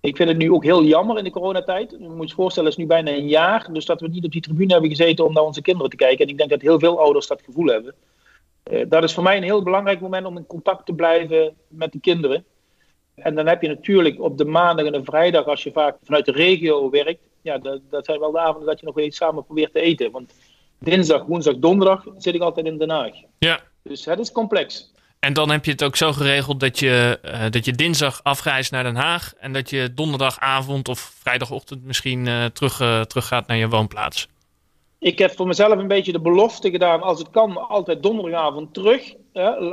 Ik 0.00 0.16
vind 0.16 0.28
het 0.28 0.38
nu 0.38 0.52
ook 0.52 0.64
heel 0.64 0.84
jammer 0.84 1.18
in 1.18 1.24
de 1.24 1.30
coronatijd. 1.30 1.96
Je 1.98 2.08
moet 2.08 2.28
je 2.28 2.34
voorstellen, 2.34 2.68
het 2.68 2.78
is 2.78 2.84
nu 2.84 2.90
bijna 2.90 3.10
een 3.10 3.28
jaar. 3.28 3.68
Dus 3.72 3.84
dat 3.84 4.00
we 4.00 4.08
niet 4.08 4.24
op 4.24 4.32
die 4.32 4.40
tribune 4.40 4.72
hebben 4.72 4.90
gezeten 4.90 5.24
om 5.24 5.32
naar 5.32 5.42
onze 5.42 5.62
kinderen 5.62 5.90
te 5.90 5.96
kijken. 5.96 6.24
En 6.24 6.30
ik 6.30 6.38
denk 6.38 6.50
dat 6.50 6.60
heel 6.60 6.78
veel 6.78 7.00
ouders 7.00 7.26
dat 7.26 7.42
gevoel 7.42 7.66
hebben. 7.66 7.94
Uh, 8.70 8.84
dat 8.88 9.02
is 9.02 9.14
voor 9.14 9.22
mij 9.22 9.36
een 9.36 9.42
heel 9.42 9.62
belangrijk 9.62 10.00
moment 10.00 10.26
om 10.26 10.36
in 10.36 10.46
contact 10.46 10.86
te 10.86 10.92
blijven 10.92 11.54
met 11.68 11.92
de 11.92 12.00
kinderen. 12.00 12.44
En 13.14 13.34
dan 13.34 13.46
heb 13.46 13.62
je 13.62 13.68
natuurlijk 13.68 14.20
op 14.20 14.38
de 14.38 14.44
maandag 14.44 14.86
en 14.86 14.92
de 14.92 15.04
vrijdag, 15.04 15.46
als 15.46 15.62
je 15.62 15.72
vaak 15.72 15.96
vanuit 16.02 16.24
de 16.24 16.32
regio 16.32 16.90
werkt, 16.90 17.28
ja, 17.42 17.58
dat, 17.58 17.80
dat 17.90 18.04
zijn 18.04 18.20
wel 18.20 18.32
de 18.32 18.38
avonden 18.38 18.66
dat 18.66 18.80
je 18.80 18.86
nog 18.86 18.98
eens 18.98 19.16
samen 19.16 19.44
probeert 19.44 19.72
te 19.72 19.80
eten. 19.80 20.10
Want 20.10 20.34
dinsdag, 20.78 21.24
woensdag, 21.24 21.56
donderdag 21.56 22.04
zit 22.16 22.34
ik 22.34 22.40
altijd 22.40 22.66
in 22.66 22.78
Den 22.78 22.90
Haag. 22.90 23.12
Ja. 23.38 23.60
Dus 23.82 24.04
het 24.04 24.18
is 24.18 24.32
complex. 24.32 24.92
En 25.18 25.32
dan 25.32 25.50
heb 25.50 25.64
je 25.64 25.70
het 25.70 25.84
ook 25.84 25.96
zo 25.96 26.12
geregeld 26.12 26.60
dat 26.60 26.78
je, 26.78 27.18
uh, 27.24 27.44
dat 27.50 27.64
je 27.64 27.72
dinsdag 27.72 28.20
afreist 28.22 28.70
naar 28.70 28.82
Den 28.82 28.96
Haag. 28.96 29.34
En 29.38 29.52
dat 29.52 29.70
je 29.70 29.94
donderdagavond 29.94 30.88
of 30.88 30.98
vrijdagochtend 30.98 31.84
misschien 31.84 32.26
uh, 32.26 32.44
terug, 32.44 32.80
uh, 32.80 33.00
terug 33.00 33.26
gaat 33.26 33.46
naar 33.46 33.56
je 33.56 33.68
woonplaats. 33.68 34.28
Ik 34.98 35.18
heb 35.18 35.30
voor 35.36 35.46
mezelf 35.46 35.78
een 35.78 35.88
beetje 35.88 36.12
de 36.12 36.20
belofte 36.20 36.70
gedaan, 36.70 37.02
als 37.02 37.18
het 37.18 37.30
kan, 37.30 37.68
altijd 37.68 38.02
donderdagavond 38.02 38.74
terug. 38.74 39.14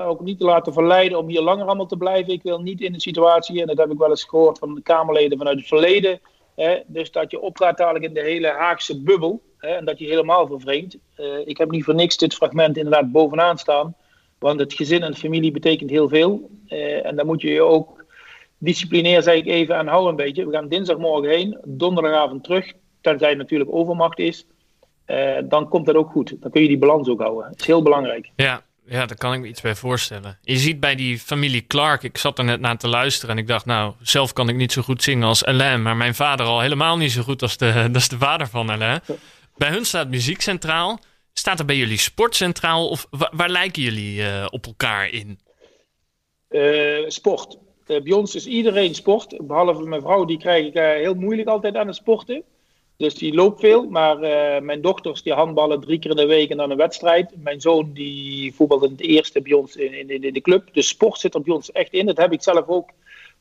ook 0.08 0.22
niet 0.22 0.40
te 0.40 0.46
laten 0.46 0.74
verleiden 0.74 1.18
om 1.18 1.28
hier 1.28 1.42
langer 1.42 1.66
allemaal 1.66 1.86
te 1.86 1.98
blijven. 1.98 2.34
Ik 2.34 2.44
wil 2.44 2.60
niet 2.60 2.82
in 2.82 2.94
een 2.94 3.00
situatie, 3.00 3.62
en 3.62 3.68
dat 3.68 3.78
heb 3.78 3.92
ik 3.92 3.98
wel 3.98 4.10
eens 4.10 4.24
gehoord 4.24 4.60
van 4.60 4.76
de 4.76 4.82
Kamerleden 4.82 5.38
vanuit 5.38 5.58
het 5.58 5.68
verleden 5.68 6.20
Dus 6.88 7.12
dat 7.12 7.32
je 7.32 7.40
opgaat 7.40 7.78
dadelijk 7.78 8.06
in 8.06 8.14
de 8.14 8.22
hele 8.22 8.48
Haagse 8.48 9.02
bubbel. 9.02 9.42
Hè, 9.58 9.70
en 9.70 9.86
dat 9.86 10.00
je 10.00 10.06
helemaal 10.06 10.48
vervreemdt. 10.48 10.98
Uh, 11.18 11.48
ik 11.48 11.58
heb 11.58 11.72
niet 11.72 11.84
voor 11.84 11.96
niks 11.96 12.18
dit 12.18 12.34
fragment 12.34 12.78
inderdaad 12.78 13.12
bovenaan 13.12 13.58
staan. 13.58 13.96
Want 14.40 14.60
het 14.60 14.74
gezin 14.74 15.04
en 15.04 15.16
familie 15.16 15.52
betekent 15.52 15.90
heel 15.90 16.10
veel. 16.10 16.50
Uh, 16.68 17.06
en 17.06 17.16
daar 17.16 17.26
moet 17.26 17.42
je 17.42 17.50
je 17.50 17.62
ook 17.62 18.06
disciplinair, 18.58 19.22
zeg 19.22 19.36
ik 19.36 19.46
even, 19.46 19.76
aan 19.76 19.88
houden 19.88 20.10
een 20.10 20.16
beetje. 20.16 20.46
We 20.46 20.52
gaan 20.52 20.68
dinsdagmorgen 20.68 21.30
heen, 21.30 21.58
donderdagavond 21.66 22.44
terug. 22.44 22.74
Tenzij 23.02 23.30
het 23.30 23.38
natuurlijk 23.38 23.74
overmacht 23.74 24.20
is. 24.20 24.46
Uh, 25.08 25.38
dan 25.44 25.70
komt 25.70 25.86
dat 25.86 25.96
ook 25.96 26.12
goed. 26.12 26.36
Dan 26.42 26.52
kun 26.52 26.62
je 26.62 26.68
die 26.68 26.78
balans 26.78 27.10
ook 27.10 27.22
houden. 27.22 27.50
Dat 27.50 27.60
is 27.60 27.66
heel 27.66 27.82
belangrijk. 27.82 28.30
Ja, 28.36 28.64
ja, 28.90 29.06
daar 29.06 29.18
kan 29.18 29.34
ik 29.34 29.40
me 29.40 29.48
iets 29.48 29.62
bij 29.62 29.76
voorstellen. 29.76 30.38
Je 30.42 30.58
ziet 30.58 30.80
bij 30.80 30.96
die 30.96 31.20
familie 31.20 31.68
Clark, 31.68 32.04
ik 32.04 32.18
zat 32.18 32.38
er 32.38 32.44
net 32.44 32.60
naar 32.60 32.78
te 32.78 32.88
luisteren 32.88 33.36
en 33.36 33.42
ik 33.42 33.48
dacht, 33.48 33.66
nou, 33.66 33.94
zelf 34.02 34.34
kan 34.34 34.50
ik 34.50 34.56
niet 34.56 34.72
zo 34.72 34.82
goed 34.82 35.04
zingen 35.04 35.28
als 35.28 35.46
Alain, 35.46 35.82
maar 35.82 35.96
mijn 35.96 36.16
vader 36.16 36.46
al 36.46 36.60
helemaal 36.60 36.98
niet 36.98 37.12
zo 37.12 37.22
goed 37.22 37.42
als 37.42 37.58
de, 37.58 37.90
is 37.94 38.08
de 38.08 38.18
vader 38.18 38.48
van 38.48 38.70
Alain. 38.70 39.02
Bij 39.58 39.70
hun 39.70 39.86
staat 39.86 40.10
muziek 40.10 40.42
centraal. 40.42 41.00
Staat 41.34 41.60
er 41.60 41.66
bij 41.66 41.76
jullie 41.76 41.98
sport 41.98 42.36
centraal 42.36 42.90
of 42.90 43.08
waar, 43.32 43.50
lijken 43.50 43.82
jullie 43.82 44.22
uh, 44.22 44.46
op 44.50 44.66
elkaar 44.66 45.10
in? 45.10 45.40
Uh, 46.50 47.10
sport. 47.10 47.58
Uh, 47.88 48.02
bij 48.02 48.12
ons 48.12 48.36
is 48.36 48.46
iedereen 48.46 48.96
sport, 48.96 49.48
behalve 49.48 49.84
mijn 49.84 50.02
vrouw, 50.02 50.26
die 50.26 50.38
krijg 50.38 50.66
ik 50.66 50.74
heel 50.74 51.14
moeilijk 51.14 51.48
altijd 51.48 51.76
aan 51.76 51.88
het 51.88 51.96
sporten. 51.96 52.44
Dus 53.00 53.14
die 53.14 53.34
loopt 53.34 53.60
veel. 53.60 53.90
Maar 53.90 54.16
uh, 54.16 54.62
mijn 54.62 54.82
dochters 54.82 55.24
die 55.24 55.34
handballen 55.34 55.82
drie 55.82 56.00
keer 56.00 56.10
in 56.10 56.18
de 56.18 56.26
week 56.26 56.50
en 56.50 56.58
dan 56.58 56.72
een 56.72 56.78
wedstrijd. 56.78 57.32
Mijn 57.44 57.62
zoon 57.62 57.92
die 57.94 58.54
voetbalt 58.54 58.84
in 58.84 58.92
het 58.92 59.02
eerste 59.02 59.42
bij 59.42 59.54
ons 59.54 59.76
in, 59.76 59.94
in, 59.94 60.24
in 60.24 60.34
de 60.34 60.42
club. 60.42 60.74
Dus 60.74 60.88
sport 60.88 61.20
zit 61.20 61.34
er 61.34 61.42
bij 61.42 61.54
ons 61.54 61.72
echt 61.72 61.94
in. 61.94 62.06
Dat 62.06 62.18
heb 62.18 62.32
ik 62.32 62.42
zelf 62.44 62.68
ook 62.68 62.90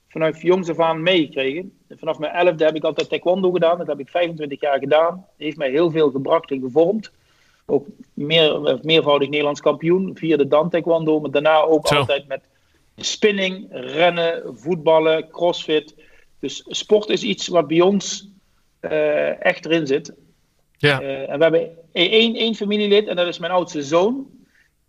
vanuit 0.09 0.41
jongs 0.41 0.69
af 0.69 0.79
aan 0.79 1.03
meegekregen. 1.03 1.73
Vanaf 1.88 2.19
mijn 2.19 2.33
elfde 2.33 2.65
heb 2.65 2.75
ik 2.75 2.85
altijd 2.85 3.09
taekwondo 3.09 3.50
gedaan. 3.50 3.79
Dat 3.79 3.87
heb 3.87 4.00
ik 4.00 4.09
25 4.09 4.61
jaar 4.61 4.79
gedaan. 4.79 5.15
Dat 5.15 5.47
heeft 5.47 5.57
mij 5.57 5.71
heel 5.71 5.91
veel 5.91 6.11
gebracht 6.11 6.50
en 6.50 6.61
gevormd. 6.61 7.11
Ook 7.67 7.87
meer, 8.15 8.79
meervoudig 8.83 9.29
Nederlands 9.29 9.61
kampioen 9.61 10.17
via 10.17 10.37
de 10.37 10.49
dan 10.49 10.71
taekwondo. 10.71 11.21
Maar 11.21 11.31
daarna 11.31 11.61
ook 11.61 11.87
Zo. 11.87 11.95
altijd 11.95 12.29
met 12.29 12.43
spinning, 12.97 13.67
rennen, 13.71 14.43
voetballen, 14.59 15.31
crossfit. 15.31 15.95
Dus 16.41 16.65
sport 16.69 17.09
is 17.09 17.23
iets 17.23 17.49
wat 17.49 17.67
bij 17.67 17.81
ons 17.81 18.29
eh, 18.80 19.44
echt 19.44 19.66
erin 19.66 19.87
zit. 19.87 20.12
Ja. 20.76 21.00
Eh, 21.00 21.30
en 21.30 21.37
we 21.37 21.42
hebben 21.42 21.68
één, 21.92 22.35
één 22.35 22.54
familielid, 22.54 23.06
en 23.06 23.16
dat 23.16 23.26
is 23.26 23.38
mijn 23.38 23.52
oudste 23.52 23.82
zoon. 23.82 24.26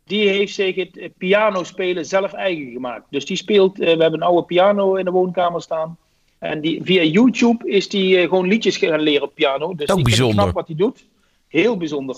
Die 0.06 0.28
heeft 0.30 0.54
zich 0.54 0.76
het 0.76 1.10
piano 1.18 1.64
spelen 1.64 2.06
zelf 2.06 2.34
eigen 2.34 2.72
gemaakt. 2.72 3.06
Dus 3.10 3.26
die 3.26 3.38
speelt, 3.38 3.80
eh, 3.80 3.96
we 3.96 4.02
hebben 4.02 4.22
een 4.22 4.28
oude 4.28 4.46
piano 4.46 4.96
in 4.96 5.06
de 5.06 5.12
woonkamer 5.12 5.62
staan. 5.62 5.98
En 6.40 6.62
die, 6.62 6.84
via 6.84 7.04
YouTube 7.04 7.70
is 7.72 7.90
die 7.90 8.20
gewoon 8.20 8.48
liedjes 8.48 8.78
gaan 8.78 9.00
leren 9.00 9.24
op 9.24 9.36
piano. 9.36 9.76
Dus 9.76 9.90
Ook 9.90 10.08
ik 10.08 10.30
knap 10.30 10.54
wat 10.54 10.68
hij 10.68 10.76
doet. 10.76 11.06
Heel 11.48 11.78
bijzonder. 11.78 12.16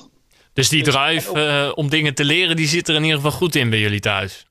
Dus 0.53 0.69
die 0.69 0.83
Dus- 0.83 0.93
drive 0.93 1.39
eh, 1.39 1.71
om 1.75 1.89
dingen 1.89 2.13
te 2.15 2.25
leren, 2.25 2.55
die 2.55 2.67
zit 2.67 2.87
er 2.87 2.95
in 2.95 3.01
ieder 3.03 3.15
geval 3.15 3.31
goed 3.31 3.55
in 3.55 3.69
bij 3.69 3.79
jullie 3.79 3.99
thuis. 3.99 4.45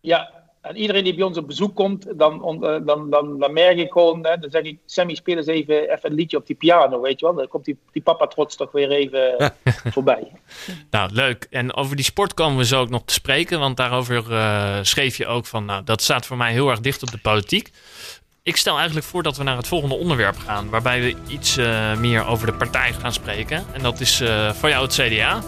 Ja, 0.00 0.33
en 0.64 0.76
iedereen 0.76 1.04
die 1.04 1.14
bij 1.14 1.24
ons 1.24 1.38
op 1.38 1.46
bezoek 1.46 1.74
komt, 1.74 2.18
dan, 2.18 2.64
eh, 2.64 2.76
dan, 2.86 3.10
dan, 3.10 3.38
dan 3.38 3.52
merk 3.52 3.78
ik 3.78 3.92
gewoon, 3.92 4.26
hè, 4.26 4.38
dan 4.38 4.50
zeg 4.50 4.62
ik, 4.62 4.78
Sammy, 4.84 5.14
speel 5.14 5.36
eens 5.36 5.46
even, 5.46 5.90
even 5.90 6.10
een 6.10 6.16
liedje 6.16 6.36
op 6.36 6.46
die 6.46 6.56
piano, 6.56 7.00
weet 7.00 7.20
je 7.20 7.26
wel. 7.26 7.34
Dan 7.34 7.48
komt 7.48 7.64
die, 7.64 7.78
die 7.92 8.02
papa 8.02 8.26
trots 8.26 8.56
toch 8.56 8.72
weer 8.72 8.90
even 8.90 9.52
voorbij. 9.94 10.32
Nou, 10.90 11.10
leuk. 11.12 11.46
En 11.50 11.74
over 11.74 11.96
die 11.96 12.04
sport 12.04 12.34
komen 12.34 12.58
we 12.58 12.64
zo 12.64 12.80
ook 12.80 12.88
nog 12.88 13.02
te 13.04 13.14
spreken. 13.14 13.58
Want 13.58 13.76
daarover 13.76 14.32
eh, 14.32 14.78
schreef 14.82 15.16
je 15.16 15.26
ook 15.26 15.46
van, 15.46 15.64
nou, 15.64 15.84
dat 15.84 16.02
staat 16.02 16.26
voor 16.26 16.36
mij 16.36 16.52
heel 16.52 16.70
erg 16.70 16.80
dicht 16.80 17.02
op 17.02 17.10
de 17.10 17.18
politiek. 17.18 17.70
Ik 18.42 18.56
stel 18.56 18.76
eigenlijk 18.76 19.06
voor 19.06 19.22
dat 19.22 19.36
we 19.36 19.42
naar 19.42 19.56
het 19.56 19.68
volgende 19.68 19.94
onderwerp 19.94 20.38
gaan. 20.38 20.70
Waarbij 20.70 21.00
we 21.00 21.14
iets 21.28 21.56
eh, 21.56 21.96
meer 21.96 22.26
over 22.26 22.46
de 22.46 22.54
partij 22.54 22.92
gaan 22.92 23.12
spreken. 23.12 23.64
En 23.72 23.82
dat 23.82 24.00
is 24.00 24.22
voor 24.52 24.68
jou 24.68 24.82
het 24.82 24.94
CDA. 24.94 25.42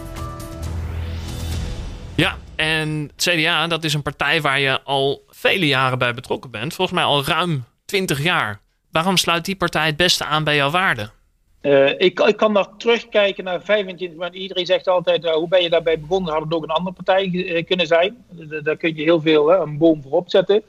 Ja, 2.14 2.36
en 2.56 3.10
CDA, 3.16 3.66
dat 3.66 3.84
is 3.84 3.94
een 3.94 4.02
partij 4.02 4.40
waar 4.40 4.60
je 4.60 4.82
al 4.82 5.24
vele 5.28 5.66
jaren 5.66 5.98
bij 5.98 6.14
betrokken 6.14 6.50
bent. 6.50 6.74
Volgens 6.74 6.98
mij 6.98 7.06
al 7.06 7.24
ruim 7.24 7.64
20 7.84 8.22
jaar. 8.22 8.60
Waarom 8.90 9.16
sluit 9.16 9.44
die 9.44 9.56
partij 9.56 9.86
het 9.86 9.96
beste 9.96 10.24
aan 10.24 10.44
bij 10.44 10.56
jouw 10.56 10.70
waarden? 10.70 11.12
Eh, 11.60 11.88
ik, 11.98 12.20
ik 12.20 12.36
kan 12.36 12.54
daar 12.54 12.76
terugkijken 12.76 13.44
naar 13.44 13.62
25, 13.62 14.18
maar 14.18 14.32
iedereen 14.32 14.66
zegt 14.66 14.88
altijd, 14.88 15.24
eh, 15.24 15.32
hoe 15.32 15.48
ben 15.48 15.62
je 15.62 15.70
daarbij 15.70 16.00
begonnen? 16.00 16.32
Had 16.32 16.42
het 16.42 16.54
ook 16.54 16.62
een 16.62 16.68
andere 16.68 16.96
partij 16.96 17.44
eh, 17.46 17.66
kunnen 17.66 17.86
zijn. 17.86 18.24
Daar 18.62 18.76
kun 18.76 18.96
je 18.96 19.02
heel 19.02 19.20
veel, 19.20 19.48
hè, 19.48 19.56
een 19.56 19.78
boom 19.78 20.02
voor 20.02 20.12
opzetten. 20.12 20.62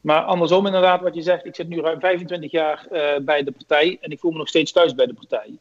Maar 0.00 0.20
andersom 0.22 0.66
inderdaad, 0.66 1.00
wat 1.00 1.14
je 1.14 1.22
zegt, 1.22 1.46
ik 1.46 1.54
zit 1.54 1.68
nu 1.68 1.80
ruim 1.80 2.00
25 2.00 2.50
jaar 2.50 2.86
bij 3.22 3.42
de 3.42 3.50
partij 3.50 3.98
en 4.00 4.10
ik 4.10 4.18
voel 4.20 4.30
me 4.30 4.38
nog 4.38 4.48
steeds 4.48 4.72
thuis 4.72 4.94
bij 4.94 5.06
de 5.06 5.14
partij. 5.14 5.58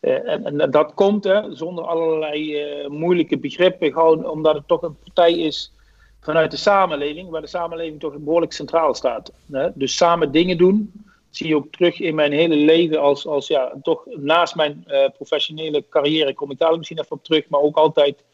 Eh, 0.00 0.28
en, 0.28 0.70
dat 0.70 0.94
komt 0.94 1.24
hè, 1.24 1.54
zonder 1.54 1.84
allerlei 1.84 2.56
eh, 2.56 2.88
moeilijke 2.88 3.38
begrippen, 3.38 3.92
gewoon 3.92 4.28
omdat 4.28 4.54
het 4.54 4.68
toch 4.68 4.82
een 4.82 4.96
partij 5.04 5.38
is 5.38 5.72
vanuit 6.20 6.50
de 6.50 6.56
samenleving, 6.56 7.28
waar 7.28 7.40
de 7.40 7.46
samenleving 7.46 8.00
toch 8.00 8.16
behoorlijk 8.18 8.52
centraal 8.52 8.94
staat. 8.94 9.32
Hè? 9.50 9.68
Dus 9.74 9.96
samen 9.96 10.32
dingen 10.32 10.58
doen, 10.58 10.92
zie 11.30 11.48
je 11.48 11.56
ook 11.56 11.72
terug 11.72 12.00
in 12.00 12.14
mijn 12.14 12.32
hele 12.32 12.56
leven 12.56 13.00
als, 13.00 13.26
als 13.26 13.46
ja, 13.46 13.74
toch 13.82 14.06
naast 14.06 14.54
mijn 14.54 14.84
eh, 14.86 15.08
professionele 15.16 15.84
carrière 15.88 16.34
kom 16.34 16.50
ik 16.50 16.58
daar 16.58 16.76
misschien 16.76 16.98
even 16.98 17.16
op 17.16 17.24
terug, 17.24 17.48
maar 17.48 17.60
ook 17.60 17.76
altijd 17.76 18.24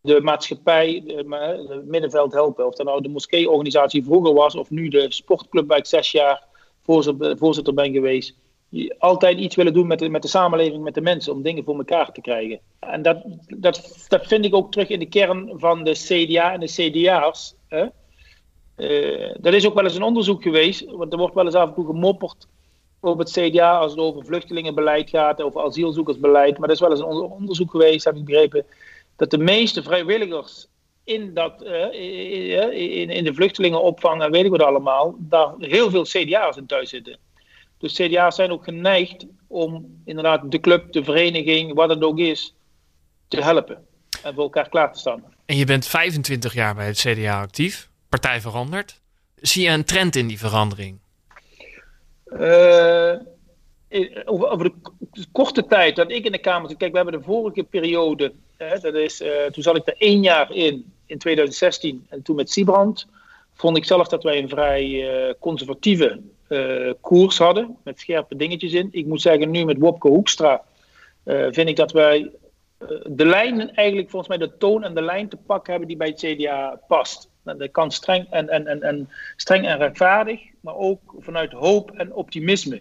de 0.00 0.20
maatschappij, 0.20 1.02
het 1.06 1.86
middenveld 1.86 2.32
helpen. 2.32 2.66
Of 2.66 2.74
dat 2.74 2.86
nou 2.86 3.02
de 3.02 3.08
moskeeorganisatie 3.08 4.04
vroeger 4.04 4.34
was, 4.34 4.54
of 4.54 4.70
nu 4.70 4.88
de 4.88 5.06
sportclub 5.12 5.68
waar 5.68 5.78
ik 5.78 5.86
zes 5.86 6.10
jaar 6.10 6.46
voorzitter 7.36 7.74
ben 7.74 7.92
geweest. 7.92 8.34
Altijd 8.98 9.38
iets 9.38 9.56
willen 9.56 9.72
doen 9.72 9.86
met 9.86 9.98
de, 9.98 10.08
met 10.08 10.22
de 10.22 10.28
samenleving, 10.28 10.82
met 10.82 10.94
de 10.94 11.00
mensen, 11.00 11.32
om 11.32 11.42
dingen 11.42 11.64
voor 11.64 11.76
elkaar 11.76 12.12
te 12.12 12.20
krijgen. 12.20 12.60
En 12.78 13.02
dat, 13.02 13.22
dat, 13.46 14.06
dat 14.08 14.26
vind 14.26 14.44
ik 14.44 14.54
ook 14.54 14.72
terug 14.72 14.88
in 14.88 14.98
de 14.98 15.06
kern 15.06 15.52
van 15.56 15.84
de 15.84 15.92
CDA 15.92 16.52
en 16.52 16.60
de 16.60 16.66
CDA's. 16.66 17.54
Hè? 17.68 17.86
Eh, 18.76 19.34
dat 19.40 19.52
is 19.52 19.66
ook 19.66 19.74
wel 19.74 19.84
eens 19.84 19.94
een 19.94 20.02
onderzoek 20.02 20.42
geweest, 20.42 20.84
want 20.84 21.12
er 21.12 21.18
wordt 21.18 21.34
wel 21.34 21.44
eens 21.44 21.54
af 21.54 21.68
en 21.68 21.74
toe 21.74 21.86
gemopperd 21.86 22.46
over 23.00 23.18
het 23.18 23.30
CDA 23.30 23.78
als 23.78 23.90
het 23.90 24.00
over 24.00 24.24
vluchtelingenbeleid 24.24 25.10
gaat, 25.10 25.42
over 25.42 25.60
asielzoekersbeleid. 25.60 26.58
Maar 26.58 26.68
er 26.68 26.74
is 26.74 26.80
wel 26.80 26.90
eens 26.90 27.00
een 27.00 27.06
onder- 27.06 27.30
onderzoek 27.30 27.70
geweest, 27.70 28.04
heb 28.04 28.16
ik 28.16 28.24
begrepen, 28.24 28.64
dat 29.16 29.30
de 29.30 29.38
meeste 29.38 29.82
vrijwilligers 29.82 30.68
in, 31.04 31.34
dat, 31.34 31.62
eh, 31.62 31.92
in, 33.00 33.10
in 33.10 33.24
de 33.24 33.34
vluchtelingenopvang 33.34 34.22
en 34.22 34.30
weet 34.30 34.44
ik 34.44 34.50
wat 34.50 34.62
allemaal, 34.62 35.14
daar 35.18 35.54
heel 35.58 35.90
veel 35.90 36.02
CDA's 36.02 36.56
in 36.56 36.66
thuis 36.66 36.90
zitten. 36.90 37.18
Dus 37.82 37.94
CDA's 37.94 38.34
zijn 38.34 38.50
ook 38.50 38.64
geneigd 38.64 39.26
om 39.46 40.00
inderdaad 40.04 40.50
de 40.50 40.60
club, 40.60 40.92
de 40.92 41.04
vereniging, 41.04 41.74
wat 41.74 41.88
het 41.88 42.02
ook 42.02 42.18
is, 42.18 42.54
te 43.28 43.42
helpen. 43.42 43.86
En 44.22 44.34
voor 44.34 44.42
elkaar 44.42 44.68
klaar 44.68 44.92
te 44.92 44.98
staan. 44.98 45.24
En 45.46 45.56
je 45.56 45.64
bent 45.64 45.86
25 45.86 46.54
jaar 46.54 46.74
bij 46.74 46.86
het 46.86 46.98
CDA 46.98 47.40
actief. 47.40 47.88
Partij 48.08 48.40
verandert. 48.40 49.00
Zie 49.36 49.62
je 49.62 49.70
een 49.70 49.84
trend 49.84 50.16
in 50.16 50.26
die 50.26 50.38
verandering? 50.38 50.98
Eh, 52.24 53.14
over, 54.24 54.70
de 54.98 55.24
korte 55.32 55.66
tijd 55.66 55.96
dat 55.96 56.10
ik 56.10 56.24
in 56.24 56.32
de 56.32 56.38
Kamer 56.38 56.68
zit. 56.68 56.78
Kijk, 56.78 56.90
we 56.90 56.96
hebben 56.96 57.18
de 57.18 57.24
vorige 57.24 57.62
periode. 57.62 58.32
Hè, 58.56 58.78
dat 58.78 58.94
is, 58.94 59.20
eh, 59.20 59.44
toen 59.44 59.62
zat 59.62 59.76
ik 59.76 59.86
er 59.86 59.96
één 59.98 60.22
jaar 60.22 60.52
in, 60.52 60.92
in 61.06 61.18
2016. 61.18 62.06
En 62.08 62.22
toen 62.22 62.36
met 62.36 62.50
Siebrand. 62.50 63.06
Vond 63.54 63.76
ik 63.76 63.84
zelf 63.84 64.08
dat 64.08 64.22
wij 64.22 64.38
een 64.38 64.48
vrij 64.48 65.10
eh, 65.10 65.34
conservatieve 65.38 66.20
koers 67.00 67.38
hadden. 67.38 67.76
Met 67.84 68.00
scherpe 68.00 68.36
dingetjes 68.36 68.72
in. 68.72 68.88
Ik 68.90 69.06
moet 69.06 69.20
zeggen, 69.22 69.50
nu 69.50 69.64
met 69.64 69.78
Wopke 69.78 70.08
Hoekstra. 70.08 70.62
eh, 71.24 71.46
vind 71.50 71.68
ik 71.68 71.76
dat 71.76 71.92
wij 71.92 72.30
eh, 72.78 72.88
de 73.04 73.26
lijn, 73.26 73.74
eigenlijk 73.74 74.10
volgens 74.10 74.36
mij 74.36 74.46
de 74.46 74.56
toon 74.56 74.84
en 74.84 74.94
de 74.94 75.02
lijn 75.02 75.28
te 75.28 75.36
pakken 75.36 75.70
hebben 75.70 75.88
die 75.88 75.96
bij 75.96 76.08
het 76.08 76.18
CDA 76.24 76.80
past. 76.88 77.30
Nou, 77.44 77.58
Dat 77.58 77.70
kan 77.70 77.90
streng 77.90 78.26
en, 78.30 78.48
en, 78.48 78.66
en, 78.66 78.82
en, 78.82 79.08
streng 79.36 79.66
en 79.66 79.78
rechtvaardig, 79.78 80.40
maar 80.60 80.76
ook 80.76 81.14
vanuit 81.18 81.52
hoop 81.52 81.90
en 81.90 82.14
optimisme. 82.14 82.80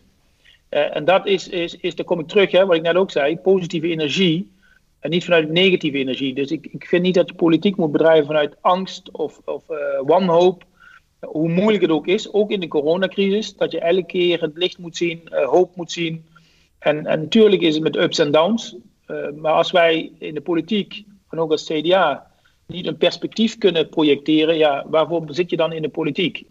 Eh, 0.69 0.95
en 0.95 1.05
dat 1.05 1.25
is, 1.25 1.47
is, 1.47 1.77
is, 1.77 1.95
daar 1.95 2.05
kom 2.05 2.19
ik 2.19 2.27
terug, 2.27 2.51
hè, 2.51 2.65
wat 2.65 2.75
ik 2.75 2.81
net 2.81 2.95
ook 2.95 3.11
zei, 3.11 3.37
positieve 3.37 3.87
energie 3.87 4.51
en 4.99 5.09
niet 5.09 5.23
vanuit 5.23 5.49
negatieve 5.49 5.97
energie. 5.97 6.33
Dus 6.33 6.51
ik, 6.51 6.67
ik 6.71 6.85
vind 6.85 7.03
niet 7.03 7.15
dat 7.15 7.29
je 7.29 7.35
politiek 7.35 7.75
moet 7.75 7.91
bedrijven 7.91 8.25
vanuit 8.25 8.55
angst 8.61 9.11
of, 9.11 9.41
of 9.45 9.69
eh, 9.69 9.77
wanhoop. 10.01 10.63
Hoe 11.21 11.49
moeilijk 11.49 11.81
het 11.81 11.91
ook 11.91 12.07
is, 12.07 12.33
ook 12.33 12.51
in 12.51 12.59
de 12.59 12.67
coronacrisis, 12.67 13.55
dat 13.55 13.71
je 13.71 13.79
elke 13.79 14.05
keer 14.05 14.41
het 14.41 14.57
licht 14.57 14.77
moet 14.77 14.97
zien, 14.97 15.27
eh, 15.27 15.47
hoop 15.47 15.75
moet 15.75 15.91
zien. 15.91 16.25
En, 16.79 17.05
en 17.05 17.19
natuurlijk 17.19 17.61
is 17.61 17.73
het 17.73 17.83
met 17.83 17.95
ups 17.95 18.19
en 18.19 18.31
downs. 18.31 18.75
Eh, 19.05 19.15
maar 19.35 19.53
als 19.53 19.71
wij 19.71 20.11
in 20.19 20.33
de 20.33 20.41
politiek, 20.41 21.03
en 21.29 21.39
ook 21.39 21.51
als 21.51 21.65
CDA, 21.65 22.27
niet 22.65 22.87
een 22.87 22.97
perspectief 22.97 23.57
kunnen 23.57 23.89
projecteren, 23.89 24.57
ja, 24.57 24.85
waarvoor 24.87 25.23
zit 25.27 25.49
je 25.49 25.57
dan 25.57 25.73
in 25.73 25.81
de 25.81 25.89
politiek? 25.89 26.43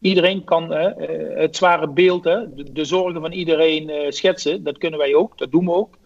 Iedereen 0.00 0.44
kan 0.44 0.72
eh, 0.72 1.38
het 1.38 1.56
zware 1.56 1.88
beeld, 1.88 2.22
de, 2.22 2.84
zorgen 2.84 3.20
van 3.20 3.32
iedereen 3.32 4.12
schetsen. 4.12 4.64
Dat 4.64 4.78
kunnen 4.78 4.98
wij 4.98 5.14
ook, 5.14 5.38
dat 5.38 5.50
doen 5.50 5.64
we 5.64 5.72
ook. 5.72 5.98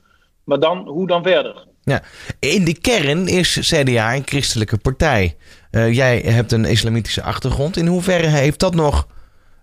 Maar 0.45 0.61
dan, 0.61 0.89
hoe 0.89 1.07
dan 1.07 1.23
verder? 1.23 1.67
Ja. 1.89 2.03
In 2.39 2.65
de 2.65 2.81
kern 2.81 3.27
is 3.27 3.73
CDA 3.73 4.15
een 4.15 4.27
christelijke 4.27 4.79
partij. 4.79 5.37
Eh, 5.71 5.93
jij 5.93 6.19
hebt 6.19 6.53
een 6.53 6.65
islamitische 6.65 7.23
achtergrond. 7.23 7.77
In 7.77 7.87
hoeverre 7.87 8.27
heeft 8.27 8.61
dat 8.61 8.75
nog 8.75 9.07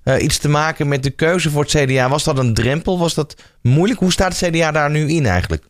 eh, 0.04 0.24
iets 0.24 0.38
te 0.38 0.50
maken 0.50 0.88
met 0.88 1.04
de 1.04 1.10
keuze 1.10 1.50
voor 1.50 1.62
het 1.62 1.72
CDA? 1.72 2.10
Was 2.10 2.24
dat 2.24 2.38
een 2.38 2.54
drempel? 2.54 3.00
Was 3.00 3.14
dat 3.14 3.36
moeilijk? 3.62 4.00
Hoe 4.00 4.12
staat 4.12 4.40
het 4.40 4.50
CDA 4.50 4.72
daar 4.72 4.92
nu 4.92 5.08
in 5.08 5.26
eigenlijk? 5.26 5.64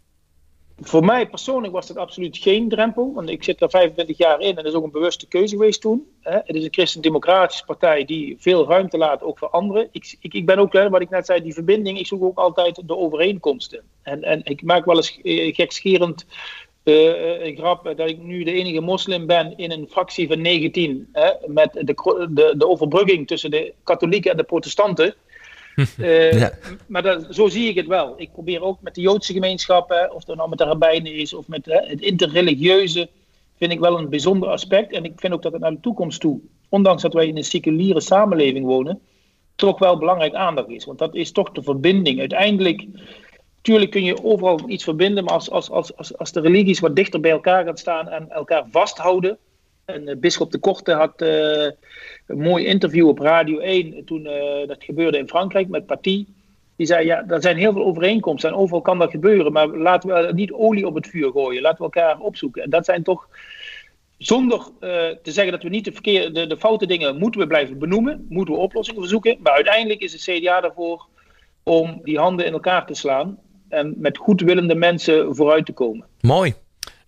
Voor 0.80 1.06
mij 1.06 1.28
persoonlijk 1.30 1.74
was 1.74 1.88
dat 1.88 1.98
absoluut 1.98 2.38
geen 2.38 2.70
drempel. 2.70 3.14
Want 3.14 3.30
ik 3.30 3.44
zit 3.44 3.62
er 3.62 3.70
25 3.70 4.18
jaar 4.18 4.40
in 4.40 4.50
en 4.50 4.56
dat 4.56 4.66
is 4.66 4.74
ook 4.74 4.84
een 4.84 4.92
bewuste 4.92 5.28
keuze 5.28 5.56
geweest 5.56 5.82
toen. 5.82 6.08
Het 6.22 6.56
is 6.56 6.64
een 6.64 6.74
christendemocratische 6.74 7.66
partij 7.66 8.06
die 8.06 8.36
veel 8.40 8.68
ruimte 8.68 8.98
laat 8.98 9.24
ook 9.24 9.38
voor 9.38 9.50
anderen. 9.50 9.88
Ik, 9.92 10.18
ik, 10.20 10.34
ik 10.34 10.46
ben 10.46 10.58
ook, 10.58 10.74
wat 10.74 11.02
ik 11.02 11.10
net 11.10 11.26
zei, 11.26 11.42
die 11.42 11.54
verbinding. 11.54 12.00
Ik 12.00 12.08
zoek 12.08 12.24
ook 12.24 12.38
altijd 12.38 12.82
de 12.86 12.98
overeenkomsten. 12.98 13.84
En, 14.02 14.24
en 14.24 14.42
ik 14.44 14.64
maak 14.64 14.86
wel 14.86 14.96
eens 14.96 15.20
eh, 15.22 15.56
gekscherend 15.56 16.26
eh, 16.86 17.46
een 17.46 17.56
grap 17.56 17.94
dat 17.98 18.10
ik 18.10 18.18
nu 18.22 18.44
de 18.44 18.52
enige 18.52 18.82
moslim 18.82 19.26
ben 19.26 19.58
in 19.58 19.72
een 19.72 19.88
fractie 19.90 20.28
van 20.28 20.42
19. 20.42 21.08
Hè, 21.12 21.32
met 21.46 21.74
de, 21.74 22.28
de, 22.30 22.54
de 22.58 22.68
overbrugging 22.68 23.28
tussen 23.28 23.52
de 23.52 23.74
katholieken 23.84 24.32
en 24.32 24.38
de 24.38 24.44
protestanten. 24.44 25.16
Eh, 25.98 26.40
Ja. 26.40 26.52
Maar 26.88 27.02
dat, 27.02 27.28
zo 27.30 27.48
zie 27.48 27.70
ik 27.70 27.76
het 27.76 27.88
wel. 27.88 28.14
Ik 28.18 28.32
probeer 28.32 28.62
ook 28.62 28.82
met 28.82 28.96
de 28.96 29.02
Joodse 29.02 29.34
gemeenschap, 29.34 29.90
hè, 29.90 30.06
of 30.06 30.24
dat 30.24 30.36
nou 30.36 30.50
met 30.50 30.58
de 30.58 30.64
rabbijnen 30.64 31.14
is 31.14 31.34
of 31.34 31.48
met 31.48 31.66
hè, 31.66 31.80
het 31.80 32.02
interreligieuze, 32.02 33.10
vind 33.58 33.72
ik 33.72 33.80
wel 33.80 33.98
een 33.98 34.10
bijzonder 34.10 34.50
aspect. 34.50 34.94
En 34.94 35.06
ik 35.06 35.14
vind 35.16 35.34
ook 35.34 35.42
dat 35.42 35.52
het 35.52 35.62
naar 35.62 35.72
de 35.72 35.80
toekomst 35.80 36.22
toe, 36.22 36.40
ondanks 36.70 37.02
dat 37.02 37.14
wij 37.14 37.28
in 37.28 37.38
een 37.38 37.44
seculiere 37.44 38.02
samenleving 38.02 38.66
wonen, 38.66 39.02
toch 39.56 39.80
wel 39.80 39.98
belangrijk 39.98 40.34
aandacht 40.34 40.70
is. 40.70 40.86
Want 40.86 41.00
dat 41.00 41.16
is 41.16 41.32
toch 41.32 41.52
de 41.52 41.64
verbinding. 41.64 42.20
Uiteindelijk, 42.20 42.86
tuurlijk 43.66 43.92
kun 43.92 44.04
je 44.04 44.24
overal 44.24 44.60
iets 44.68 44.84
verbinden, 44.84 45.24
maar 45.24 45.34
als, 45.34 45.50
als, 45.50 45.70
als, 45.70 45.96
als, 45.96 46.18
als 46.18 46.32
de 46.32 46.40
religies 46.40 46.80
wat 46.80 46.96
dichter 46.96 47.20
bij 47.20 47.32
elkaar 47.32 47.66
gaan 47.66 47.78
staan 47.78 48.10
en 48.10 48.30
elkaar 48.30 48.64
vasthouden, 48.72 49.38
En 49.86 50.08
uh, 50.08 50.16
Bisschop 50.18 50.52
de 50.52 50.58
Korte 50.58 50.92
had 50.92 51.22
een 51.22 52.40
mooi 52.40 52.66
interview 52.66 53.08
op 53.08 53.20
Radio 53.20 53.60
1 53.60 54.06
toen 54.06 54.24
dat 54.68 54.84
gebeurde 54.84 55.18
in 55.18 55.28
Frankrijk 55.28 55.68
met 55.68 55.86
Paty. 55.86 56.26
Die 56.76 56.88
zei, 56.88 57.06
ja, 57.06 57.28
er 57.28 57.42
zijn 57.42 57.58
heel 57.58 57.74
veel 57.74 57.86
overeenkomsten 57.86 58.50
en 58.50 58.56
overal 58.56 58.82
kan 58.82 59.00
dat 59.00 59.12
gebeuren, 59.12 59.52
maar 59.52 59.68
laten 59.68 60.10
we 60.10 60.34
niet 60.34 60.52
olie 60.52 60.88
op 60.88 60.96
het 60.96 61.08
vuur 61.08 61.32
gooien. 61.32 61.62
Laten 61.62 61.78
we 61.78 61.84
elkaar 61.84 62.20
opzoeken. 62.20 62.64
En 62.64 62.70
dat 62.70 62.86
zijn 62.86 63.04
toch, 63.04 63.28
zonder 64.18 64.60
te 64.80 65.32
zeggen 65.32 65.52
dat 65.52 65.64
we 65.64 65.70
niet 65.70 65.86
de, 65.86 65.92
verkeerde, 65.92 66.32
de, 66.32 66.48
de 66.48 66.58
foute 66.58 66.86
dingen 66.86 67.18
moeten 67.18 67.42
we 67.42 67.48
blijven 67.48 67.80
benoemen, 67.80 68.26
moeten 68.30 68.54
we 68.54 68.60
oplossingen 68.60 69.02
verzoeken. 69.02 69.38
Maar 69.42 69.54
uiteindelijk 69.54 70.02
is 70.02 70.12
het 70.12 70.22
CDA 70.22 70.62
daarvoor 70.62 71.08
om 71.64 72.00
die 72.04 72.20
handen 72.20 72.46
in 72.46 72.54
elkaar 72.54 72.86
te 72.86 72.94
slaan 72.94 73.40
en 73.76 73.94
met 73.98 74.18
goedwillende 74.18 74.76
mensen 74.76 75.36
vooruit 75.36 75.66
te 75.66 75.74
komen. 75.74 76.08
Mooi. 76.22 76.54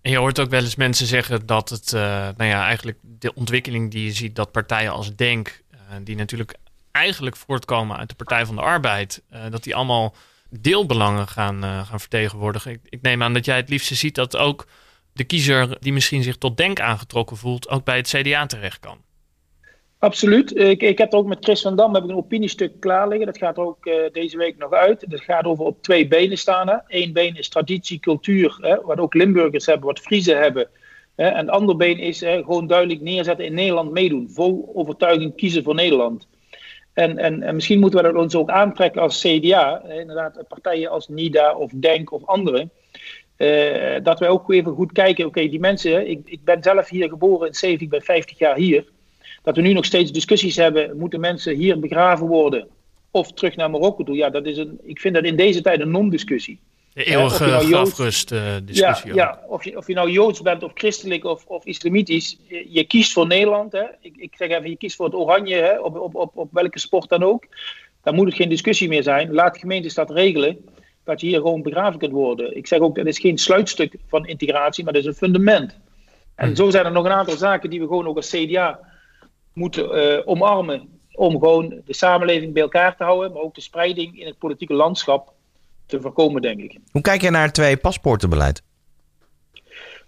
En 0.02 0.12
je 0.12 0.18
hoort 0.18 0.40
ook 0.40 0.50
wel 0.50 0.62
eens 0.62 0.76
mensen 0.76 1.08
zeggen 1.08 1.46
dat 1.46 1.70
het, 1.70 1.92
uh, 1.92 2.02
nou 2.38 2.50
ja, 2.50 2.66
eigenlijk 2.66 2.98
de 3.02 3.34
ontwikkeling 3.34 3.92
die 3.92 4.04
je 4.04 4.12
ziet, 4.12 4.36
dat 4.36 4.52
partijen 4.52 4.92
als 4.92 5.16
Denk, 5.16 5.64
uh, 5.74 5.80
die 6.04 6.16
natuurlijk 6.16 6.56
eigenlijk 6.92 7.36
voortkomen 7.36 7.98
uit 7.98 8.10
de 8.10 8.16
Partij 8.16 8.46
van 8.46 8.56
de 8.56 8.62
Arbeid, 8.62 9.24
uh, 9.34 9.40
dat 9.50 9.64
die 9.64 9.76
allemaal 9.76 10.16
deelbelangen 10.50 11.28
gaan, 11.28 11.64
gaan 11.64 12.00
vertegenwoordigen. 12.00 12.72
Ik, 12.72 12.80
ik, 12.90 13.02
neem 13.02 13.24
aan 13.24 13.34
dat 13.34 13.46
jij 13.46 13.56
het 13.56 13.70
liefste 13.70 13.96
ziet 13.96 14.16
dat 14.16 14.38
ook 14.38 14.68
de 15.14 15.24
kiezer 15.24 15.78
die 15.80 15.94
misschien 15.94 16.24
zich 16.24 16.38
tot 16.38 16.58
Denk 16.58 16.80
aangetrokken 16.80 17.38
voelt, 17.38 17.70
ook 17.70 17.84
bij 17.84 17.98
het 17.98 18.08
CDA 18.08 18.46
terecht 18.46 18.80
kan. 18.80 18.98
Absoluut. 20.00 20.58
Ik, 20.58 20.82
ik 20.82 20.98
heb 20.98 21.14
er 21.14 21.20
ook 21.20 21.28
met 21.28 21.44
Chris 21.44 21.62
van 21.62 21.76
Dam 21.76 21.94
heb 21.94 22.04
ik 22.04 22.10
een 22.10 22.16
opiniestuk 22.16 22.80
klaar 22.80 23.08
liggen. 23.08 23.26
Dat 23.26 23.38
gaat 23.38 23.58
er 23.58 23.64
ook 23.64 23.86
uh, 23.86 23.96
deze 24.12 24.38
week 24.38 24.58
nog 24.58 24.72
uit. 24.72 25.10
Dat 25.10 25.22
gaat 25.22 25.46
over 25.46 25.66
op 25.66 25.82
twee 25.82 26.08
benen 26.08 26.38
staan. 26.38 26.68
Hè. 26.68 26.76
Eén 26.88 27.14
been 27.14 27.36
is 27.36 27.50
traditie, 27.50 28.00
cultuur, 28.00 28.58
hè, 28.62 28.82
wat 28.82 29.00
ook 29.00 29.14
Limburgers 29.14 29.66
hebben, 29.66 29.88
wat 29.88 30.00
Friesen 30.00 30.38
hebben. 30.38 30.68
Hè. 31.16 31.28
En 31.28 31.38
het 31.38 31.50
andere 31.50 31.78
been 31.78 31.98
is 31.98 32.20
gewoon 32.20 32.68
duidelijk 32.68 33.02
neerzetten 33.02 33.46
in 33.46 33.54
Nederland 33.54 33.92
meedoen. 33.92 34.30
Vol 34.30 34.72
overtuiging 34.74 35.36
kiezen 35.36 35.64
voor 35.64 35.76
Nederland. 35.76 36.28
En, 36.94 37.18
en, 37.18 37.44
en 37.44 37.56
misschien 37.56 37.80
moeten 37.80 38.02
we 38.02 38.12
dat 38.12 38.22
ons 38.24 38.36
ook 38.36 38.50
aantrekken 38.50 39.02
als 39.02 39.22
CDA. 39.22 39.84
Inderdaad, 39.90 40.44
partijen 40.48 40.90
als 40.90 41.08
NIDA 41.08 41.56
of 41.56 41.72
DENK 41.76 42.12
of 42.12 42.26
anderen. 42.26 42.72
Uh, 43.38 43.96
dat 44.04 44.20
wij 44.20 44.30
ook 44.30 44.52
even 44.52 44.74
goed 44.74 44.92
kijken. 44.92 45.26
Oké, 45.26 45.48
die 45.48 45.60
mensen. 45.60 46.10
Ik, 46.10 46.22
ik 46.26 46.44
ben 46.44 46.64
zelf 46.64 46.90
hier 46.90 47.10
geboren 47.10 47.48
in 47.48 47.54
70, 47.54 47.86
ik 47.86 47.90
ben 47.90 48.02
50 48.02 48.38
jaar 48.38 48.56
hier 48.56 48.86
dat 49.48 49.56
we 49.56 49.62
nu 49.62 49.74
nog 49.74 49.86
steeds 49.86 50.12
discussies 50.12 50.56
hebben, 50.56 50.98
moeten 50.98 51.20
mensen 51.20 51.56
hier 51.56 51.80
begraven 51.80 52.28
worden 52.28 52.68
of 53.12 53.34
terug 53.34 53.56
naar 53.56 53.70
Marokko 53.70 54.04
toe? 54.04 54.16
Ja, 54.16 54.30
dat 54.30 54.46
is 54.46 54.58
een, 54.58 54.80
ik 54.84 55.00
vind 55.00 55.16
dat 55.16 55.24
in 55.24 55.36
deze 55.36 55.62
tijd 55.62 55.80
een 55.80 55.92
non-discussie. 55.92 56.60
De 56.94 57.04
eeuwige 57.04 57.46
uh, 57.46 57.50
nou 57.50 57.66
grafrust 57.66 58.32
uh, 58.32 58.42
discussie. 58.64 59.14
Ja, 59.14 59.16
ja, 59.16 59.42
of, 59.48 59.64
je, 59.64 59.78
of 59.78 59.88
je 59.88 59.94
nou 59.94 60.12
Joods 60.12 60.42
bent 60.42 60.64
of 60.64 60.72
christelijk 60.74 61.26
of, 61.26 61.46
of 61.46 61.66
islamitisch, 61.66 62.38
je, 62.48 62.66
je, 62.70 62.84
kiest 62.84 63.14
voor 63.14 63.28
Nederland. 63.28 63.72
Hè. 63.72 63.84
Ik, 64.02 64.16
ik 64.18 64.34
zeg 64.38 64.50
even, 64.50 64.70
je 64.70 64.78
kiest 64.78 64.96
voor 64.96 65.06
het 65.06 65.16
oranje, 65.16 65.56
hè, 65.56 65.80
op, 65.80 66.00
op, 66.00 66.16
op, 66.16 66.38
op 66.38 66.50
welke 66.52 66.80
sport 66.80 67.10
dan 67.10 67.24
ook. 67.24 67.44
Dan 68.04 68.16
moet 68.16 68.26
het 68.26 68.36
geen 68.36 68.50
discussie 68.50 68.88
meer 68.88 69.04
zijn. 69.04 69.34
Laat 69.34 69.58
gemeentes 69.58 69.94
dat 69.94 70.10
regelen, 70.10 70.58
dat 71.04 71.22
je 71.22 71.28
hier 71.28 71.40
gewoon 71.40 71.62
begraven 71.62 72.00
kunt 72.00 72.12
worden. 72.12 72.58
Ik 72.58 72.68
zeg 72.68 72.80
ook, 72.80 72.96
dat 72.96 73.06
is 73.06 73.20
geen 73.20 73.38
sluitstuk 73.38 73.96
van 74.08 74.26
integratie, 74.26 74.84
maar 74.84 74.94
dat 74.94 75.02
is 75.02 75.08
een 75.08 75.14
fundament. 75.16 75.78
En 76.36 76.50
hm. 76.50 76.56
zo 76.56 76.70
zijn 76.70 76.86
er 76.86 76.92
nog 76.92 77.06
een 77.06 77.12
aantal 77.12 77.38
zaken 77.38 77.70
die 77.70 77.80
we 77.80 77.88
gewoon 77.88 78.08
ook 78.08 78.16
als 78.16 78.30
CDA 78.30 78.96
moeten 79.58 79.98
uh, 79.98 80.22
omarmen 80.26 80.90
om 81.12 81.32
gewoon 81.32 81.82
de 81.86 81.94
samenleving 81.94 82.54
bij 82.54 82.62
elkaar 82.62 82.96
te 82.96 83.04
houden, 83.04 83.32
maar 83.32 83.42
ook 83.42 83.56
de 83.56 83.62
spreiding 83.62 84.20
in 84.20 84.26
het 84.26 84.38
politieke 84.38 84.74
landschap 84.74 85.34
te 85.86 86.02
voorkomen, 86.02 86.42
denk 86.42 86.60
ik. 86.60 86.78
Hoe 86.92 87.02
kijk 87.02 87.22
je 87.22 87.30
naar 87.30 87.46
het 87.46 87.54
twee 87.54 87.78
paspoortenbeleid? 87.78 88.62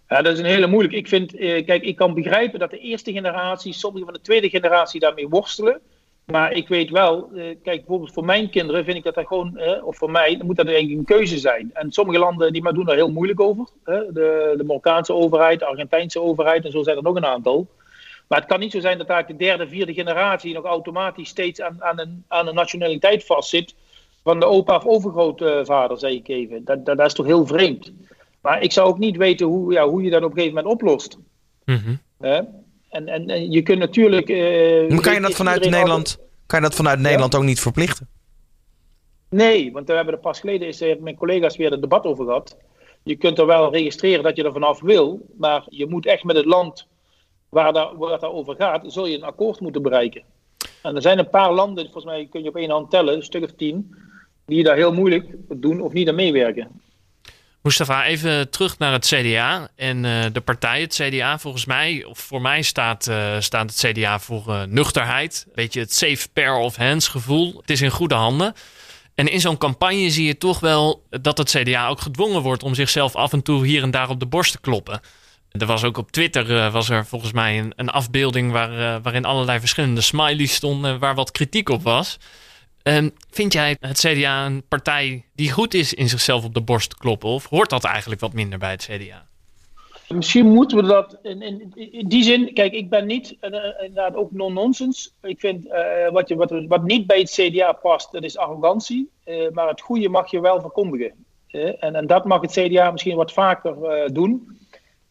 Ja, 0.10 0.22
dat 0.22 0.34
is 0.34 0.40
een 0.40 0.46
hele 0.46 0.68
moeilijk. 0.68 0.94
Ik 0.94 1.08
vind, 1.08 1.36
eh, 1.36 1.66
kijk, 1.66 1.84
ik 1.84 1.96
kan 1.96 2.14
begrijpen 2.14 2.60
dat 2.60 2.70
de 2.70 2.80
eerste 2.80 3.12
generatie, 3.12 3.74
sommigen 3.74 4.06
van 4.06 4.14
de 4.14 4.22
tweede 4.22 4.50
generatie 4.50 5.00
daarmee 5.00 5.28
worstelen. 5.28 5.80
Maar 6.26 6.52
ik 6.52 6.68
weet 6.68 6.90
wel, 6.90 7.30
eh, 7.36 7.44
kijk, 7.44 7.64
bijvoorbeeld 7.64 8.14
voor 8.14 8.26
mijn 8.26 8.50
kinderen 8.50 8.86
vind 8.86 8.98
ik 8.98 9.04
dat 9.04 9.16
dat 9.16 9.28
gewoon, 9.28 9.58
eh, 9.58 9.86
of 9.86 9.98
voor 9.98 10.12
mij, 10.12 10.42
moet 10.46 10.56
dat 10.56 10.68
eigenlijk 10.68 10.98
een 10.98 11.18
keuze 11.18 11.38
zijn. 11.38 11.70
En 11.74 11.92
sommige 11.92 12.20
landen 12.20 12.54
die 12.54 12.62
maar 12.62 12.74
doen 12.74 12.86
daar 12.86 12.96
heel 12.96 13.12
moeilijk 13.12 13.40
over. 13.40 13.68
De, 13.84 14.54
de 14.58 14.64
Marokkaanse 14.66 15.14
overheid, 15.14 15.60
de 15.60 15.66
Argentijnse 15.66 16.22
overheid 16.22 16.66
en 16.66 16.72
zo 16.72 16.84
zijn 16.84 16.98
er 16.98 17.04
nog 17.04 17.16
een 17.16 17.26
aantal. 17.26 17.68
Maar 18.30 18.40
het 18.40 18.48
kan 18.48 18.60
niet 18.60 18.72
zo 18.72 18.80
zijn 18.80 18.98
dat 18.98 19.08
eigenlijk 19.08 19.40
de 19.40 19.46
derde, 19.46 19.68
vierde 19.68 19.94
generatie 19.94 20.54
nog 20.54 20.66
automatisch 20.66 21.30
steeds 21.30 21.62
aan, 21.62 21.84
aan, 21.84 22.00
een, 22.00 22.24
aan 22.28 22.48
een 22.48 22.56
nationaliteit 22.56 23.26
vastzit. 23.26 23.76
Van 24.24 24.40
de 24.40 24.46
opa 24.46 24.76
of 24.76 24.86
overgrootvader, 24.86 25.98
zeg 25.98 26.12
ik 26.12 26.28
even. 26.28 26.66
Dat, 26.66 26.86
dat, 26.86 26.98
dat, 26.98 27.08
is 27.08 27.14
toch 27.14 27.26
heel 27.26 27.46
vreemd. 27.46 27.92
Maar 28.42 28.62
ik 28.62 28.72
zou 28.72 28.88
ook 28.88 28.98
niet 28.98 29.18
weten 29.18 29.48
hoe, 29.48 29.74
ja, 29.74 29.88
hoe 29.88 30.04
je 30.04 30.10
dat 30.10 30.24
op 30.24 30.30
een 30.30 30.38
gegeven 30.38 30.56
moment 30.56 30.74
oplost. 30.74 31.18
Mm 31.66 32.00
en, 32.90 33.08
en, 33.08 33.30
en, 33.30 33.52
je 33.52 33.62
kunt 33.62 33.80
natuurlijk. 33.80 34.30
Uh, 34.30 34.90
maar 34.90 35.02
kan 35.02 35.14
je 35.14 35.20
dat 35.20 35.34
vanuit 35.34 35.70
Nederland, 35.70 36.18
kan 36.46 36.60
je 36.62 36.66
dat 36.66 36.76
vanuit 36.76 37.00
Nederland 37.00 37.36
ook 37.36 37.44
niet 37.44 37.60
verplichten? 37.60 38.08
Nee, 39.30 39.72
want 39.72 39.88
we 39.88 39.94
hebben 39.94 40.14
er 40.14 40.20
pas 40.20 40.40
geleden 40.40 40.68
is 40.68 40.82
er 40.82 40.98
mijn 41.02 41.16
collega's 41.16 41.58
weer 41.58 41.74
een 41.74 41.82
debat 41.82 42.06
over 42.06 42.26
gehad. 42.26 42.58
Je 43.04 43.16
kunt 43.16 43.40
er 43.40 43.46
wel 43.46 43.72
registreren 43.72 44.24
dat 44.24 44.36
je 44.36 44.44
er 44.44 44.52
vanaf 44.52 44.82
wil, 44.82 45.26
maar 45.38 45.66
je 45.70 45.86
moet 45.86 46.06
echt 46.06 46.24
met 46.24 46.36
het 46.36 46.46
land 46.46 46.88
waar, 47.50 47.74
daar, 47.74 47.98
waar 47.98 48.12
het 48.12 48.24
over 48.24 48.56
gaat, 48.56 48.84
zul 48.88 49.06
je 49.06 49.16
een 49.16 49.24
akkoord 49.24 49.60
moeten 49.60 49.82
bereiken. 49.82 50.24
En 50.82 50.96
er 50.96 51.02
zijn 51.02 51.20
een 51.20 51.30
paar 51.30 51.54
landen, 51.54 51.84
volgens 51.84 52.06
mij 52.06 52.28
kun 52.32 52.44
je 52.44 52.50
op 52.50 52.56
één 52.56 52.70
hand 52.70 52.90
tellen, 52.90 53.16
een 53.16 53.24
stuk 53.24 53.44
of 53.44 53.52
tien, 53.52 53.96
die 54.46 54.64
daar 54.64 54.76
heel 54.76 54.94
moeilijk 54.94 55.36
doen 55.48 55.82
of 55.82 55.94
niet 55.94 56.10
aan 56.10 56.16
meewerken. 56.16 56.82
Mustafa, 57.62 58.06
even 58.06 58.50
terug 58.50 58.78
naar 58.78 58.92
het 58.92 59.06
CDA 59.06 59.68
en 59.76 60.04
uh, 60.04 60.26
de 60.34 60.42
partij. 60.42 60.82
Het 60.82 60.94
CDA, 60.94 61.40
volgens 61.40 61.66
mij, 61.66 62.06
of 62.06 62.20
voor 62.20 62.42
mij 62.42 62.62
staat, 62.62 63.08
uh, 63.08 63.40
staat 63.40 63.70
het 63.70 63.92
CDA 63.92 64.20
voor 64.20 64.44
uh, 64.48 64.64
nuchterheid. 64.64 65.48
Beetje 65.54 65.80
het 65.80 65.94
safe 65.94 66.28
pair 66.34 66.56
of 66.56 66.76
hands 66.76 67.08
gevoel. 67.08 67.58
Het 67.62 67.70
is 67.70 67.82
in 67.82 67.90
goede 67.90 68.16
handen. 68.16 68.54
En 69.16 69.28
in 69.28 69.40
zo'n 69.40 69.58
campagne 69.58 70.10
zie 70.10 70.26
je 70.26 70.38
toch 70.38 70.60
wel 70.60 71.04
dat 71.10 71.38
het 71.38 71.50
CDA 71.50 71.88
ook 71.88 72.00
gedwongen 72.00 72.42
wordt 72.42 72.64
om 72.64 72.76
zichzelf 72.76 73.16
af 73.16 73.34
en 73.34 73.42
toe 73.42 73.66
hier 73.66 73.84
en 73.84 73.92
daar 73.92 74.10
op 74.10 74.20
de 74.20 74.26
borst 74.26 74.52
te 74.52 74.60
kloppen. 74.60 75.02
Er 75.52 75.66
was 75.66 75.84
ook 75.84 75.98
op 75.98 76.12
Twitter 76.12 76.50
uh, 76.50 76.74
was 76.74 76.90
er 76.90 77.06
volgens 77.06 77.32
mij 77.32 77.60
een, 77.60 77.74
een 77.76 77.90
afbeelding 77.90 78.52
waar, 78.52 78.72
uh, 78.72 78.96
waarin 79.04 79.26
allerlei 79.26 79.60
verschillende 79.60 80.02
smileys 80.02 80.54
stonden 80.54 81.00
waar 81.00 81.16
wat 81.16 81.32
kritiek 81.32 81.70
op 81.70 81.82
was. 81.82 82.18
Uh, 82.84 83.06
vind 83.30 83.54
jij 83.54 83.78
het 83.80 84.00
CDA 84.00 84.46
een 84.46 84.64
partij 84.68 85.26
die 85.36 85.52
goed 85.52 85.74
is 85.74 85.94
in 85.94 86.10
zichzelf 86.10 86.44
op 86.44 86.54
de 86.54 86.62
borst 86.62 86.96
kloppen? 86.96 87.30
Of 87.30 87.46
hoort 87.46 87.70
dat 87.70 87.84
eigenlijk 87.84 88.22
wat 88.22 88.34
minder 88.34 88.60
bij 88.60 88.72
het 88.72 88.90
CDA? 88.92 89.28
Misschien 90.08 90.54
moeten 90.54 90.78
we 90.78 90.84
dat 90.84 91.18
in, 91.24 91.42
in, 91.42 91.74
in 91.92 92.08
die 92.08 92.24
zin. 92.24 92.54
Kijk, 92.54 92.74
ik 92.74 92.90
ben 92.90 93.06
niet 93.06 93.36
uh, 93.42 93.50
inderdaad 93.80 94.16
ook 94.16 94.32
non-nonsense. 94.32 95.10
Ik 95.22 95.40
vind 95.40 95.68
wat, 96.12 96.28
je, 96.28 96.36
wat, 96.36 96.66
wat 96.68 96.84
niet 96.84 97.08
bij 97.08 97.20
het 97.20 97.32
CDA 97.32 97.72
past, 97.72 98.12
dat 98.12 98.24
is 98.24 98.38
arrogantie. 98.38 99.10
maar 99.52 99.68
het 99.68 99.82
goede 99.82 100.10
mag 100.10 100.32
je 100.32 100.40
wel 100.40 100.62
verkondigen. 100.62 101.26
en, 101.52 101.96
en 101.96 102.08
dat 102.08 102.26
mag 102.26 102.42
het 102.42 102.52
CDA 102.52 102.92
misschien 102.92 103.16
wat 103.16 103.34
vaker 103.34 103.76
doen. 104.14 104.59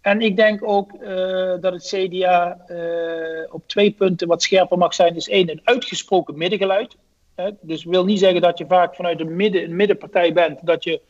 En 0.00 0.20
ik 0.20 0.36
denk 0.36 0.68
ook 0.68 0.92
uh, 0.92 1.54
dat 1.60 1.72
het 1.72 1.86
CDA 1.94 2.64
uh, 2.68 3.54
op 3.54 3.68
twee 3.68 3.90
punten 3.90 4.28
wat 4.28 4.42
scherper 4.42 4.78
mag 4.78 4.94
zijn. 4.94 5.14
Dus 5.14 5.28
één, 5.28 5.50
een 5.50 5.60
uitgesproken 5.64 6.38
middengeluid. 6.38 6.96
Hè? 7.34 7.50
Dus 7.60 7.84
wil 7.84 8.04
niet 8.04 8.18
zeggen 8.18 8.40
dat 8.40 8.58
je 8.58 8.66
vaak 8.66 8.94
vanuit 8.94 9.20
een, 9.20 9.36
midden, 9.36 9.64
een 9.64 9.76
middenpartij 9.76 10.32
bent, 10.32 10.66
dat 10.66 10.84
je 10.84 11.00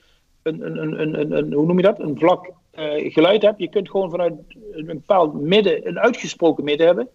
een, 0.42 0.78
een, 0.78 1.00
een, 1.00 1.36
een, 1.36 1.52
hoe 1.52 1.66
noem 1.66 1.76
je 1.76 1.82
dat, 1.82 1.98
een 1.98 2.18
vlak 2.18 2.52
uh, 2.74 3.12
geluid 3.12 3.42
hebt. 3.42 3.58
Je 3.58 3.68
kunt 3.68 3.90
gewoon 3.90 4.10
vanuit 4.10 4.34
een 4.72 4.86
bepaald 4.86 5.40
midden, 5.40 5.86
een 5.86 5.98
uitgesproken 5.98 6.64
midden 6.64 6.86
hebben. 6.86 7.08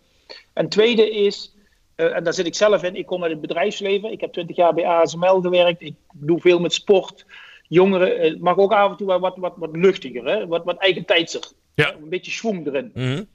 En 0.54 0.70
tweede 0.70 1.12
is, 1.12 1.56
en 1.96 2.24
daar 2.24 2.34
zit 2.34 2.46
ik 2.46 2.56
zelf 2.56 2.84
in, 2.84 2.96
ik 2.96 3.06
kom 3.06 3.22
uit 3.24 3.32
het 3.32 3.42
bedrijfsleven. 3.42 4.12
Ik 4.12 4.22
heb 4.22 4.34
twintig 4.34 4.56
jaar 4.56 4.74
bij 4.74 4.86
ASML 4.86 5.42
gewerkt. 5.42 5.82
Ik 5.82 5.96
doe 6.14 6.40
veel 6.40 6.60
met 6.60 6.74
sport. 6.74 7.26
Jongeren, 7.68 8.22
het 8.22 8.40
mag 8.40 8.58
ook 8.58 8.72
af 8.72 8.92
en 8.92 8.98
toe 8.98 9.20
wat, 9.20 9.38
wat, 9.38 9.54
wat 9.56 9.76
luchtiger, 9.76 10.26
hè? 10.26 10.48
Wat, 10.48 10.64
wat 10.64 10.78
eigen 10.78 11.06
tijdser. 11.06 11.52
Ja. 11.76 11.94
Een 11.94 12.10
beetje 12.10 12.32
schwung 12.32 12.68
erin. 12.68 12.92
Mm 12.94 13.28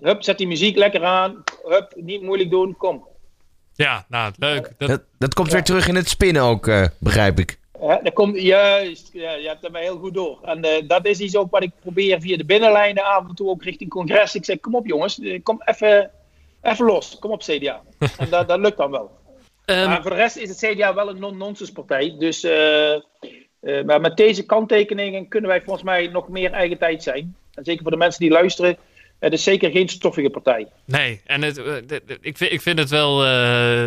hup, 0.00 0.22
zet 0.22 0.38
die 0.38 0.46
muziek 0.46 0.76
lekker 0.76 1.04
aan. 1.04 1.44
Hup, 1.64 1.92
niet 1.96 2.22
moeilijk 2.22 2.50
doen, 2.50 2.76
kom. 2.76 3.06
Ja, 3.74 4.04
nou, 4.08 4.32
leuk. 4.38 4.72
Dat, 4.78 4.88
dat, 4.88 5.02
dat 5.18 5.34
komt 5.34 5.52
weer 5.52 5.64
terug 5.64 5.88
in 5.88 5.94
het 5.94 6.08
spinnen 6.08 6.42
ook, 6.42 6.66
uh, 6.66 6.86
begrijp 6.98 7.38
ik. 7.38 7.58
Ja, 7.80 8.00
dat 8.02 8.12
komt, 8.12 8.40
juist, 8.40 9.10
ja, 9.12 9.32
je 9.32 9.48
hebt 9.48 9.64
er 9.64 9.70
mij 9.70 9.82
heel 9.82 9.98
goed 9.98 10.14
door. 10.14 10.38
En 10.42 10.66
uh, 10.66 10.88
dat 10.88 11.06
is 11.06 11.18
iets 11.18 11.36
ook 11.36 11.50
wat 11.50 11.62
ik 11.62 11.70
probeer 11.80 12.20
via 12.20 12.36
de 12.36 12.44
binnenlijnen 12.44 13.04
af 13.04 13.28
en 13.28 13.34
toe 13.34 13.48
ook 13.48 13.62
richting 13.62 13.90
congres. 13.90 14.34
Ik 14.34 14.44
zeg, 14.44 14.60
kom 14.60 14.74
op 14.74 14.86
jongens, 14.86 15.20
eh, 15.20 15.42
kom 15.42 15.62
even, 15.64 16.10
even 16.62 16.86
los. 16.86 17.18
Kom 17.18 17.30
op 17.30 17.40
CDA. 17.40 17.82
en 18.18 18.30
dat, 18.30 18.48
dat 18.48 18.58
lukt 18.58 18.76
dan 18.76 18.90
wel. 18.90 19.10
Um, 19.66 19.88
maar 19.88 20.02
voor 20.02 20.10
de 20.10 20.16
rest 20.16 20.36
is 20.36 20.48
het 20.48 20.58
CDA 20.58 20.94
wel 20.94 21.08
een 21.08 21.18
non-nonsense 21.18 21.72
partij. 21.72 22.16
Dus, 22.18 22.44
uh, 22.44 22.94
uh, 23.60 23.84
maar 23.84 24.00
met 24.00 24.16
deze 24.16 24.46
kanttekeningen 24.46 25.28
kunnen 25.28 25.50
wij 25.50 25.62
volgens 25.62 25.84
mij 25.84 26.06
nog 26.06 26.28
meer 26.28 26.52
eigen 26.52 26.78
tijd 26.78 27.02
zijn. 27.02 27.36
En 27.56 27.64
zeker 27.64 27.82
voor 27.82 27.90
de 27.90 27.96
mensen 27.96 28.20
die 28.20 28.30
luisteren, 28.30 28.76
Het 29.18 29.32
is 29.32 29.42
zeker 29.42 29.70
geen 29.70 29.88
stoffige 29.88 30.30
partij. 30.30 30.66
Nee, 30.84 31.20
en 31.26 31.42
het, 31.42 31.58
ik, 32.20 32.36
vind, 32.36 32.52
ik 32.52 32.60
vind 32.62 32.78
het 32.78 32.90
wel. 32.90 33.26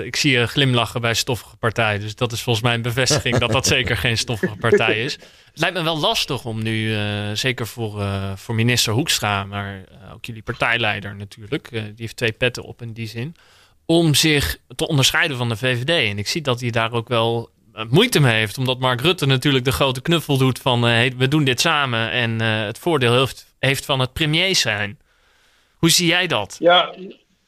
ik 0.04 0.16
zie 0.16 0.32
je 0.32 0.48
glimlachen 0.48 1.02
bij 1.02 1.14
stoffige 1.14 1.58
partij. 1.58 2.00
Dus 2.00 2.16
dat 2.16 2.32
is 2.32 2.42
volgens 2.42 2.66
mij 2.66 2.74
een 2.74 2.82
bevestiging 2.82 3.38
dat 3.38 3.52
dat 3.52 3.68
zeker 3.78 3.98
geen 3.98 4.18
stoffige 4.18 4.56
partij 4.56 5.04
is. 5.04 5.14
Het 5.14 5.60
lijkt 5.60 5.78
me 5.78 5.84
wel 5.84 6.00
lastig 6.00 6.46
om 6.46 6.64
nu, 6.64 6.96
zeker 7.34 7.68
voor, 7.68 8.04
voor 8.36 8.56
minister 8.56 8.94
Hoekstra, 8.94 9.44
maar 9.44 9.84
ook 10.14 10.26
jullie 10.26 10.44
partijleider 10.44 11.16
natuurlijk, 11.16 11.70
die 11.70 11.94
heeft 11.96 12.18
twee 12.18 12.32
petten 12.32 12.64
op 12.64 12.82
in 12.82 12.94
die 12.94 13.08
zin, 13.08 13.36
om 13.86 14.14
zich 14.14 14.58
te 14.76 14.88
onderscheiden 14.88 15.38
van 15.38 15.50
de 15.50 15.58
VVD. 15.58 16.10
En 16.12 16.18
ik 16.18 16.28
zie 16.28 16.42
dat 16.42 16.60
hij 16.60 16.70
daar 16.70 16.92
ook 16.92 17.08
wel 17.08 17.50
eh, 17.80 17.86
moeite 17.90 18.20
mee 18.20 18.34
heeft. 18.34 18.58
Omdat 18.58 18.80
Mark 18.80 19.02
Rutte 19.02 19.26
natuurlijk 19.26 19.66
de 19.66 19.72
grote 19.72 20.02
knuffel 20.02 20.38
doet 20.38 20.60
van 20.60 20.82
we 21.18 21.28
doen 21.28 21.44
dit 21.44 21.60
samen. 21.62 22.12
En 22.12 22.42
uh, 22.42 22.66
het 22.66 22.80
voordeel 22.80 23.20
heeft, 23.20 23.49
heeft 23.60 23.86
van 23.86 24.00
het 24.00 24.14
premier 24.14 24.56
zijn. 24.56 25.00
Hoe 25.78 25.90
zie 25.90 26.08
jij 26.08 26.28
dat? 26.28 26.56
Ja, 26.60 26.96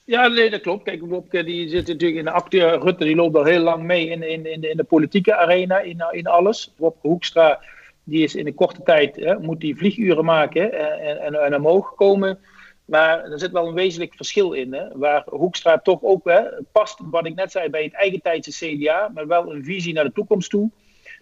ja 0.05 0.27
nee, 0.27 0.49
dat 0.49 0.61
klopt. 0.61 0.83
Kijk, 0.83 1.01
Wopke 1.01 1.43
die 1.43 1.69
zit 1.69 1.87
natuurlijk 1.87 2.19
in 2.19 2.25
de 2.25 2.31
acteur. 2.31 2.79
Rutte 2.79 3.03
die 3.03 3.15
loopt 3.15 3.35
al 3.35 3.43
heel 3.43 3.61
lang 3.61 3.83
mee 3.83 4.07
in, 4.09 4.23
in, 4.23 4.45
in, 4.45 4.61
de, 4.61 4.69
in 4.69 4.77
de 4.77 4.83
politieke 4.83 5.35
arena, 5.35 5.79
in, 5.79 6.03
in 6.11 6.27
alles. 6.27 6.73
Wopke 6.77 7.07
Hoekstra 7.07 7.59
die 8.03 8.23
is 8.23 8.35
in 8.35 8.47
een 8.47 8.53
korte 8.53 8.83
tijd, 8.83 9.15
hè, 9.15 9.39
moet 9.39 9.59
die 9.59 9.77
vlieguren 9.77 10.25
maken 10.25 10.73
en, 10.99 11.19
en, 11.19 11.33
en 11.33 11.55
omhoog 11.55 11.95
komen. 11.95 12.39
Maar 12.85 13.23
er 13.31 13.39
zit 13.39 13.51
wel 13.51 13.67
een 13.67 13.73
wezenlijk 13.73 14.13
verschil 14.15 14.51
in. 14.53 14.73
Hè, 14.73 14.97
waar 14.97 15.23
Hoekstra 15.29 15.77
toch 15.77 15.99
ook 16.01 16.29
hè, 16.29 16.41
past, 16.71 16.99
wat 17.03 17.25
ik 17.25 17.35
net 17.35 17.51
zei, 17.51 17.69
bij 17.69 17.83
het 17.83 17.93
eigen 17.93 18.21
tijdse 18.21 18.51
CDA, 18.51 19.11
maar 19.13 19.27
wel 19.27 19.53
een 19.53 19.63
visie 19.63 19.93
naar 19.93 20.03
de 20.03 20.11
toekomst 20.11 20.49
toe. 20.49 20.71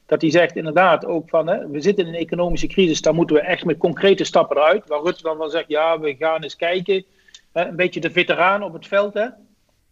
Dat 0.10 0.22
hij 0.22 0.32
zegt 0.32 0.56
inderdaad 0.56 1.06
ook 1.06 1.30
van, 1.30 1.48
hè, 1.48 1.68
we 1.68 1.82
zitten 1.82 2.08
in 2.08 2.14
een 2.14 2.20
economische 2.20 2.68
crisis, 2.68 3.02
daar 3.02 3.14
moeten 3.14 3.36
we 3.36 3.42
echt 3.42 3.66
met 3.66 3.78
concrete 3.78 4.24
stappen 4.24 4.58
eruit. 4.58 4.88
Waar 4.88 5.02
Rutte 5.02 5.24
dan 5.24 5.38
wel 5.38 5.50
zegt, 5.50 5.68
ja, 5.68 6.00
we 6.00 6.16
gaan 6.20 6.44
eens 6.44 6.56
kijken. 6.56 7.06
Hè, 7.52 7.68
een 7.68 7.76
beetje 7.76 8.00
de 8.00 8.12
veteraan 8.12 8.64
op 8.64 8.74
het 8.74 8.88
veld. 8.88 9.14
Hè, 9.14 9.28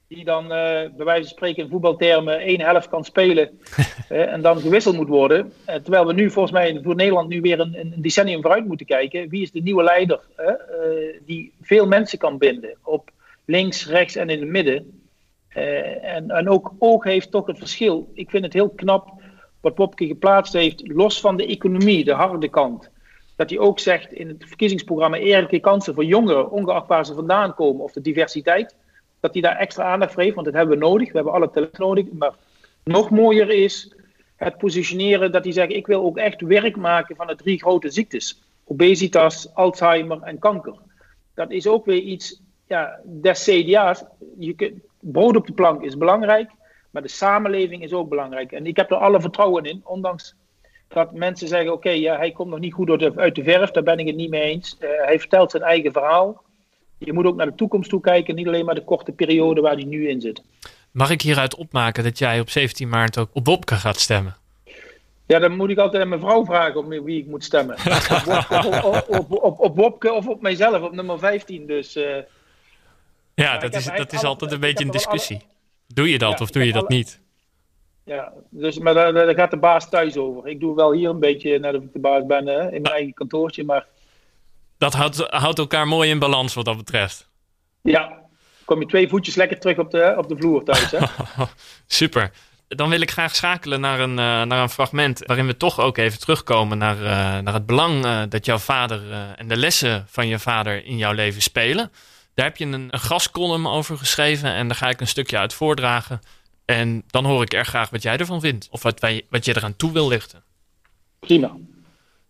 die 0.07 0.23
dan 0.23 0.43
uh, 0.43 0.49
bij 0.49 1.05
wijze 1.05 1.21
van 1.21 1.37
spreken 1.37 1.63
in 1.63 1.69
voetbaltermen 1.69 2.39
één 2.39 2.61
helft 2.61 2.89
kan 2.89 3.03
spelen 3.03 3.59
en 4.09 4.41
dan 4.41 4.59
gewisseld 4.59 4.95
moet 4.95 5.07
worden. 5.07 5.53
Uh, 5.69 5.75
terwijl 5.75 6.05
we 6.05 6.13
nu 6.13 6.29
volgens 6.29 6.53
mij 6.53 6.79
voor 6.83 6.95
Nederland 6.95 7.29
nu 7.29 7.41
weer 7.41 7.59
een, 7.59 7.79
een, 7.79 7.93
decennium 7.97 8.41
vooruit 8.41 8.65
moeten 8.65 8.85
kijken. 8.85 9.29
Wie 9.29 9.41
is 9.41 9.51
de 9.51 9.61
nieuwe 9.61 9.83
leider 9.83 10.19
uh, 10.39 10.47
die 11.25 11.53
veel 11.61 11.87
mensen 11.87 12.17
kan 12.17 12.37
binden 12.37 12.77
op 12.83 13.09
links, 13.45 13.87
rechts 13.87 14.15
en 14.15 14.29
in 14.29 14.39
het 14.39 14.49
midden. 14.49 15.01
en, 16.01 16.29
en 16.29 16.49
ook 16.49 16.73
oog 16.79 17.03
heeft 17.03 17.31
toch 17.31 17.47
het 17.47 17.57
verschil. 17.57 18.11
Ik 18.13 18.29
vind 18.29 18.43
het 18.43 18.53
heel 18.53 18.69
knap 18.69 19.16
wat 19.67 19.75
Popke 19.75 20.07
geplaatst 20.07 20.53
heeft, 20.53 20.87
los 20.87 21.19
van 21.19 21.37
de 21.37 21.45
economie, 21.45 22.03
de 22.03 22.13
harde 22.13 22.49
kant. 22.49 22.89
Dat 23.35 23.49
hij 23.49 23.59
ook 23.59 23.79
zegt 23.79 24.13
in 24.13 24.27
het 24.27 24.43
verkiezingsprogramma 24.47 25.17
eerlijke 25.17 25.59
kansen 25.59 25.93
voor 25.93 26.05
jongeren, 26.05 26.51
ongeacht 26.51 26.87
waar 26.87 27.05
ze 27.05 27.13
vandaan 27.13 27.53
komen, 27.53 27.83
of 27.83 27.91
de 27.91 28.01
diversiteit 28.01 28.75
dat 29.19 29.33
hij 29.33 29.41
daar 29.41 29.57
extra 29.57 29.83
aandacht 29.83 30.13
voor 30.13 30.21
heeft, 30.21 30.35
want 30.35 30.45
dat 30.45 30.55
hebben 30.55 30.77
we 30.77 30.85
nodig. 30.85 31.07
We 31.07 31.15
hebben 31.15 31.33
alle 31.33 31.49
talent 31.49 31.77
nodig. 31.77 32.05
Maar 32.11 32.33
nog 32.83 33.09
mooier 33.09 33.49
is 33.49 33.95
het 34.35 34.57
positioneren 34.57 35.31
dat 35.31 35.43
hij 35.43 35.53
zegt: 35.53 35.71
Ik 35.71 35.87
wil 35.87 36.03
ook 36.03 36.17
echt 36.17 36.41
werk 36.41 36.75
maken 36.75 37.15
van 37.15 37.27
de 37.27 37.35
drie 37.35 37.59
grote 37.59 37.89
ziektes: 37.89 38.41
obesitas, 38.63 39.53
Alzheimer 39.53 40.21
en 40.21 40.39
kanker. 40.39 40.75
Dat 41.33 41.51
is 41.51 41.67
ook 41.67 41.85
weer 41.85 42.01
iets 42.01 42.41
ja, 42.67 42.99
des 43.03 43.43
CDA's. 43.43 44.03
Je 44.37 44.75
brood 44.99 45.35
op 45.35 45.47
de 45.47 45.53
plank 45.53 45.83
is 45.83 45.97
belangrijk, 45.97 46.51
maar 46.97 47.07
de 47.07 47.13
samenleving 47.13 47.83
is 47.83 47.93
ook 47.93 48.09
belangrijk. 48.09 48.51
En 48.51 48.65
ik 48.65 48.75
heb 48.75 48.91
er 48.91 48.97
alle 48.97 49.21
vertrouwen 49.21 49.63
in, 49.63 49.81
ondanks 49.83 50.35
dat 50.87 51.13
mensen 51.13 51.47
zeggen: 51.47 51.73
Oké, 51.73 51.89
ja, 51.89 52.17
hij 52.17 52.31
komt 52.31 52.49
nog 52.49 52.59
niet 52.59 52.73
goed 52.73 52.89
uit 53.15 53.35
de 53.35 53.43
verf, 53.43 53.71
daar 53.71 53.83
ben 53.83 53.99
ik 53.99 54.07
het 54.07 54.15
niet 54.15 54.29
mee 54.29 54.41
eens. 54.41 54.77
Uh, 54.79 54.89
hij 55.05 55.19
vertelt 55.19 55.51
zijn 55.51 55.63
eigen 55.63 55.91
verhaal 55.91 56.45
je 56.97 57.13
moet 57.13 57.25
ook 57.25 57.35
naar 57.35 57.45
de 57.45 57.55
toekomst 57.55 57.89
toe 57.89 58.01
kijken, 58.01 58.35
niet 58.35 58.47
alleen 58.47 58.65
maar 58.65 58.75
de 58.75 58.83
korte 58.83 59.11
periode 59.11 59.61
waar 59.61 59.75
die 59.75 59.85
nu 59.85 60.09
in 60.09 60.21
zit. 60.21 60.41
Mag 60.91 61.09
ik 61.09 61.21
hieruit 61.21 61.55
opmaken 61.55 62.03
dat 62.03 62.17
jij 62.17 62.39
op 62.39 62.49
17 62.49 62.89
maart 62.89 63.17
ook 63.17 63.29
op 63.33 63.45
Wopke 63.45 63.75
gaat 63.75 63.99
stemmen? 63.99 64.35
Ja, 65.25 65.39
dan 65.39 65.55
moet 65.55 65.69
ik 65.69 65.77
altijd 65.77 66.03
aan 66.03 66.09
mijn 66.09 66.21
vrouw 66.21 66.45
vragen 66.45 66.79
op 66.79 66.87
wie 66.87 67.19
ik 67.19 67.27
moet 67.27 67.43
stemmen. 67.43 67.75
op, 69.57 69.71
Wopke 69.75 70.13
of 70.13 70.27
op 70.27 70.41
mijzelf, 70.41 70.81
op 70.81 70.91
nummer 70.91 71.19
15. 71.19 71.67
Dus, 71.67 71.95
uh, 71.95 72.15
ja, 73.33 73.57
dat 73.57 73.75
is, 73.75 73.85
dat 73.85 74.13
is 74.13 74.23
altijd 74.23 74.51
een 74.51 74.59
beetje 74.59 74.85
een 74.85 74.91
discussie. 74.91 75.41
Doe 75.87 76.09
je 76.09 76.17
dat 76.17 76.41
of 76.41 76.51
doe 76.51 76.65
je 76.65 76.71
dat 76.71 76.89
niet? 76.89 77.21
Ja, 78.03 78.33
dus, 78.49 78.79
maar 78.79 78.93
daar, 78.93 79.13
daar, 79.13 79.33
gaat 79.33 79.51
de 79.51 79.57
baas 79.57 79.89
thuis 79.89 80.17
over. 80.17 80.47
Ik 80.47 80.59
doe 80.59 80.75
wel 80.75 80.91
hier 80.91 81.09
een 81.09 81.19
beetje, 81.19 81.59
nadat 81.59 81.81
ik 81.81 81.93
de 81.93 81.99
baas 81.99 82.25
ben, 82.25 82.47
in 82.47 82.81
mijn 82.81 82.93
eigen 82.93 83.13
kantoortje. 83.13 83.63
Maar 83.63 83.85
dat 84.77 84.93
houdt, 84.93 85.17
houdt 85.27 85.59
elkaar 85.59 85.87
mooi 85.87 86.09
in 86.09 86.19
balans 86.19 86.53
wat 86.53 86.65
dat 86.65 86.77
betreft. 86.77 87.29
Ja, 87.81 88.21
kom 88.65 88.79
je 88.79 88.85
twee 88.85 89.07
voetjes 89.07 89.35
lekker 89.35 89.59
terug 89.59 89.77
op 89.77 89.91
de, 89.91 90.13
op 90.17 90.27
de 90.27 90.35
vloer 90.37 90.63
thuis. 90.63 90.91
Hè? 90.91 91.05
Super. 91.87 92.31
Dan 92.67 92.89
wil 92.89 93.01
ik 93.01 93.11
graag 93.11 93.35
schakelen 93.35 93.79
naar 93.79 93.99
een, 93.99 94.09
uh, 94.09 94.15
naar 94.17 94.61
een 94.61 94.69
fragment 94.69 95.23
waarin 95.25 95.45
we 95.45 95.57
toch 95.57 95.79
ook 95.79 95.97
even 95.97 96.19
terugkomen 96.19 96.77
naar, 96.77 96.97
uh, 96.97 97.37
naar 97.39 97.53
het 97.53 97.65
belang 97.65 98.05
uh, 98.05 98.21
dat 98.29 98.45
jouw 98.45 98.57
vader 98.57 99.01
en 99.35 99.47
de 99.47 99.57
lessen 99.57 100.05
van 100.09 100.27
je 100.27 100.39
vader 100.39 100.85
in 100.85 100.97
jouw 100.97 101.13
leven 101.13 101.41
spelen. 101.41 101.91
Daar 102.37 102.45
heb 102.45 102.57
je 102.57 102.65
een, 102.65 102.87
een 102.93 102.99
gastcolumn 102.99 103.67
over 103.67 103.97
geschreven 103.97 104.53
en 104.53 104.67
daar 104.67 104.77
ga 104.77 104.89
ik 104.89 105.01
een 105.01 105.07
stukje 105.07 105.37
uit 105.37 105.53
voordragen. 105.53 106.19
En 106.65 107.03
dan 107.07 107.25
hoor 107.25 107.41
ik 107.41 107.53
erg 107.53 107.67
graag 107.67 107.89
wat 107.89 108.01
jij 108.01 108.17
ervan 108.17 108.41
vindt 108.41 108.67
of 108.71 108.83
wat, 108.83 108.99
wij, 108.99 109.25
wat 109.29 109.45
je 109.45 109.55
eraan 109.55 109.75
toe 109.75 109.91
wil 109.91 110.07
lichten. 110.07 110.43
Prima. 111.19 111.55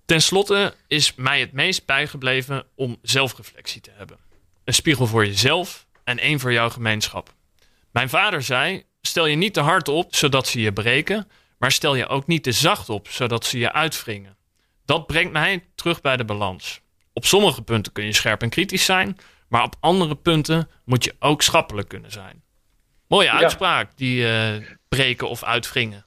Ten 0.06 0.22
slotte 0.22 0.74
is 0.88 1.16
mij 1.16 1.40
het 1.40 1.52
meest 1.52 1.86
bijgebleven 1.86 2.66
om 2.76 2.98
zelfreflectie 3.02 3.82
te 3.82 3.92
hebben. 3.94 4.18
Een 4.64 4.74
spiegel 4.74 5.08
voor 5.08 5.26
jezelf 5.26 5.88
en 6.04 6.20
één 6.20 6.40
voor 6.40 6.52
jouw 6.52 6.70
gemeenschap. 6.70 7.34
Mijn 7.92 8.10
vader 8.10 8.44
zei: 8.44 8.84
stel 9.02 9.26
je 9.26 9.36
niet 9.36 9.54
te 9.54 9.62
hard 9.62 9.88
op 9.88 10.16
zodat 10.16 10.48
ze 10.48 10.62
je 10.62 10.74
breken, 10.74 11.28
maar 11.58 11.72
stel 11.72 11.96
je 11.96 12.08
ook 12.08 12.28
niet 12.28 12.44
te 12.44 12.52
zacht 12.52 12.90
op 12.90 13.08
zodat 13.08 13.46
ze 13.46 13.58
je 13.58 13.74
uitwringen. 13.74 14.38
Dat 14.86 15.08
brengt 15.08 15.32
mij 15.32 15.64
terug 15.76 16.02
bij 16.02 16.18
de 16.18 16.26
balans. 16.26 16.82
Op 17.14 17.26
sommige 17.26 17.62
punten 17.62 17.92
kun 17.92 18.06
je 18.06 18.14
scherp 18.14 18.42
en 18.42 18.50
kritisch 18.50 18.86
zijn, 18.86 19.18
maar 19.48 19.64
op 19.64 19.76
andere 19.80 20.16
punten 20.16 20.70
moet 20.84 21.04
je 21.04 21.14
ook 21.20 21.42
schappelijk 21.42 21.88
kunnen 21.88 22.12
zijn. 22.12 22.42
Mooie 23.08 23.32
uitspraak, 23.32 23.92
die 23.96 24.22
uh, 24.22 24.56
breken 24.90 25.30
of 25.30 25.44
uitwringen. 25.44 26.06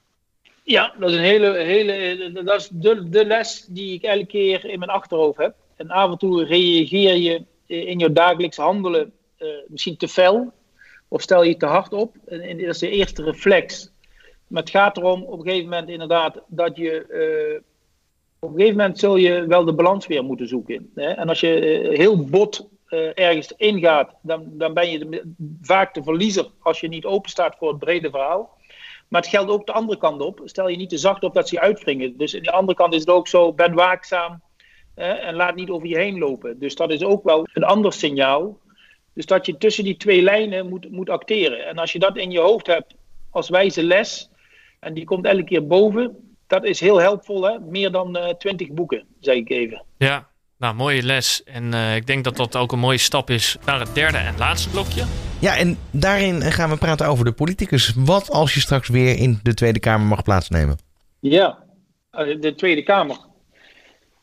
Ja, 0.63 0.93
dat 0.99 1.09
is 1.09 1.15
een 1.15 1.23
hele, 1.23 1.57
hele 1.57 2.31
dat 2.43 2.59
is 2.59 2.69
de, 2.71 3.09
de 3.09 3.25
les 3.25 3.65
die 3.69 3.93
ik 3.93 4.03
elke 4.03 4.25
keer 4.25 4.65
in 4.65 4.79
mijn 4.79 4.91
achterhoofd 4.91 5.37
heb. 5.37 5.55
En 5.75 5.89
af 5.89 6.11
en 6.11 6.17
toe 6.17 6.45
reageer 6.45 7.15
je 7.15 7.43
in 7.65 7.99
je 7.99 8.11
dagelijks 8.11 8.57
handelen 8.57 9.11
uh, 9.39 9.47
misschien 9.67 9.97
te 9.97 10.07
fel. 10.07 10.53
Of 11.07 11.21
stel 11.21 11.43
je 11.43 11.57
te 11.57 11.65
hard 11.65 11.93
op. 11.93 12.15
En, 12.27 12.57
dat 12.57 12.67
is 12.67 12.77
de 12.77 12.89
eerste 12.89 13.23
reflex. 13.23 13.91
Maar 14.47 14.61
het 14.61 14.71
gaat 14.71 14.97
erom 14.97 15.23
op 15.23 15.39
een 15.39 15.45
gegeven 15.45 15.69
moment 15.69 15.89
inderdaad 15.89 16.41
dat 16.47 16.77
je... 16.77 17.05
Uh, 17.09 17.61
op 18.39 18.49
een 18.49 18.55
gegeven 18.55 18.77
moment 18.77 18.99
zul 18.99 19.15
je 19.15 19.45
wel 19.47 19.65
de 19.65 19.73
balans 19.73 20.07
weer 20.07 20.23
moeten 20.23 20.47
zoeken. 20.47 20.91
Hè? 20.95 21.09
En 21.09 21.29
als 21.29 21.39
je 21.39 21.81
uh, 21.81 21.97
heel 21.97 22.25
bot 22.25 22.69
ergens 23.13 23.53
ingaat, 23.57 24.15
dan, 24.21 24.45
dan 24.51 24.73
ben 24.73 24.91
je 24.91 24.99
de, 24.99 25.33
vaak 25.61 25.93
de 25.93 26.03
verliezer 26.03 26.47
als 26.59 26.79
je 26.79 26.87
niet 26.87 27.05
open 27.05 27.29
staat 27.29 27.55
voor 27.57 27.69
het 27.69 27.79
brede 27.79 28.09
verhaal. 28.09 28.59
Maar 29.07 29.21
het 29.21 29.29
geldt 29.29 29.51
ook 29.51 29.65
de 29.65 29.71
andere 29.71 29.99
kant 29.99 30.21
op. 30.21 30.41
Stel 30.43 30.67
je 30.67 30.77
niet 30.77 30.89
te 30.89 30.97
zacht 30.97 31.23
op 31.23 31.33
dat 31.33 31.49
ze 31.49 31.55
je 31.55 31.61
uitwringen. 31.61 32.17
Dus 32.17 32.35
aan 32.35 32.41
de 32.41 32.51
andere 32.51 32.77
kant 32.77 32.93
is 32.93 32.99
het 32.99 33.09
ook 33.09 33.27
zo, 33.27 33.53
ben 33.53 33.73
waakzaam 33.73 34.41
en 34.95 35.35
laat 35.35 35.55
niet 35.55 35.69
over 35.69 35.87
je 35.87 35.97
heen 35.97 36.17
lopen. 36.17 36.59
Dus 36.59 36.75
dat 36.75 36.91
is 36.91 37.03
ook 37.03 37.23
wel 37.23 37.47
een 37.53 37.63
ander 37.63 37.93
signaal. 37.93 38.59
Dus 39.13 39.25
dat 39.25 39.45
je 39.45 39.57
tussen 39.57 39.83
die 39.83 39.97
twee 39.97 40.21
lijnen 40.21 40.69
moet, 40.69 40.91
moet 40.91 41.09
acteren. 41.09 41.65
En 41.67 41.77
als 41.77 41.91
je 41.91 41.99
dat 41.99 42.17
in 42.17 42.31
je 42.31 42.39
hoofd 42.39 42.67
hebt 42.67 42.95
als 43.29 43.49
wijze 43.49 43.83
les, 43.83 44.29
en 44.79 44.93
die 44.93 45.05
komt 45.05 45.25
elke 45.25 45.43
keer 45.43 45.67
boven, 45.67 46.35
dat 46.47 46.63
is 46.63 46.79
heel 46.79 47.01
helpvol. 47.01 47.43
Hè? 47.43 47.59
Meer 47.59 47.91
dan 47.91 48.17
uh, 48.17 48.29
twintig 48.29 48.71
boeken, 48.71 49.05
zeg 49.19 49.35
ik 49.35 49.49
even. 49.49 49.83
Ja, 49.97 50.27
nou, 50.61 50.75
mooie 50.75 51.03
les. 51.03 51.43
En 51.43 51.73
uh, 51.73 51.95
ik 51.95 52.07
denk 52.07 52.23
dat 52.23 52.37
dat 52.37 52.55
ook 52.55 52.71
een 52.71 52.79
mooie 52.79 52.97
stap 52.97 53.29
is 53.29 53.57
naar 53.65 53.79
het 53.79 53.95
derde 53.95 54.17
en 54.17 54.37
laatste 54.37 54.69
blokje. 54.69 55.03
Ja, 55.39 55.57
en 55.57 55.77
daarin 55.91 56.41
gaan 56.41 56.69
we 56.69 56.77
praten 56.77 57.07
over 57.07 57.25
de 57.25 57.31
politicus. 57.31 57.93
Wat 57.95 58.29
als 58.29 58.53
je 58.53 58.59
straks 58.59 58.87
weer 58.89 59.17
in 59.17 59.39
de 59.43 59.53
Tweede 59.53 59.79
Kamer 59.79 60.07
mag 60.07 60.23
plaatsnemen? 60.23 60.77
Ja, 61.19 61.63
eh, 62.11 62.41
de 62.41 62.55
Tweede 62.55 62.83
Kamer. 62.83 63.17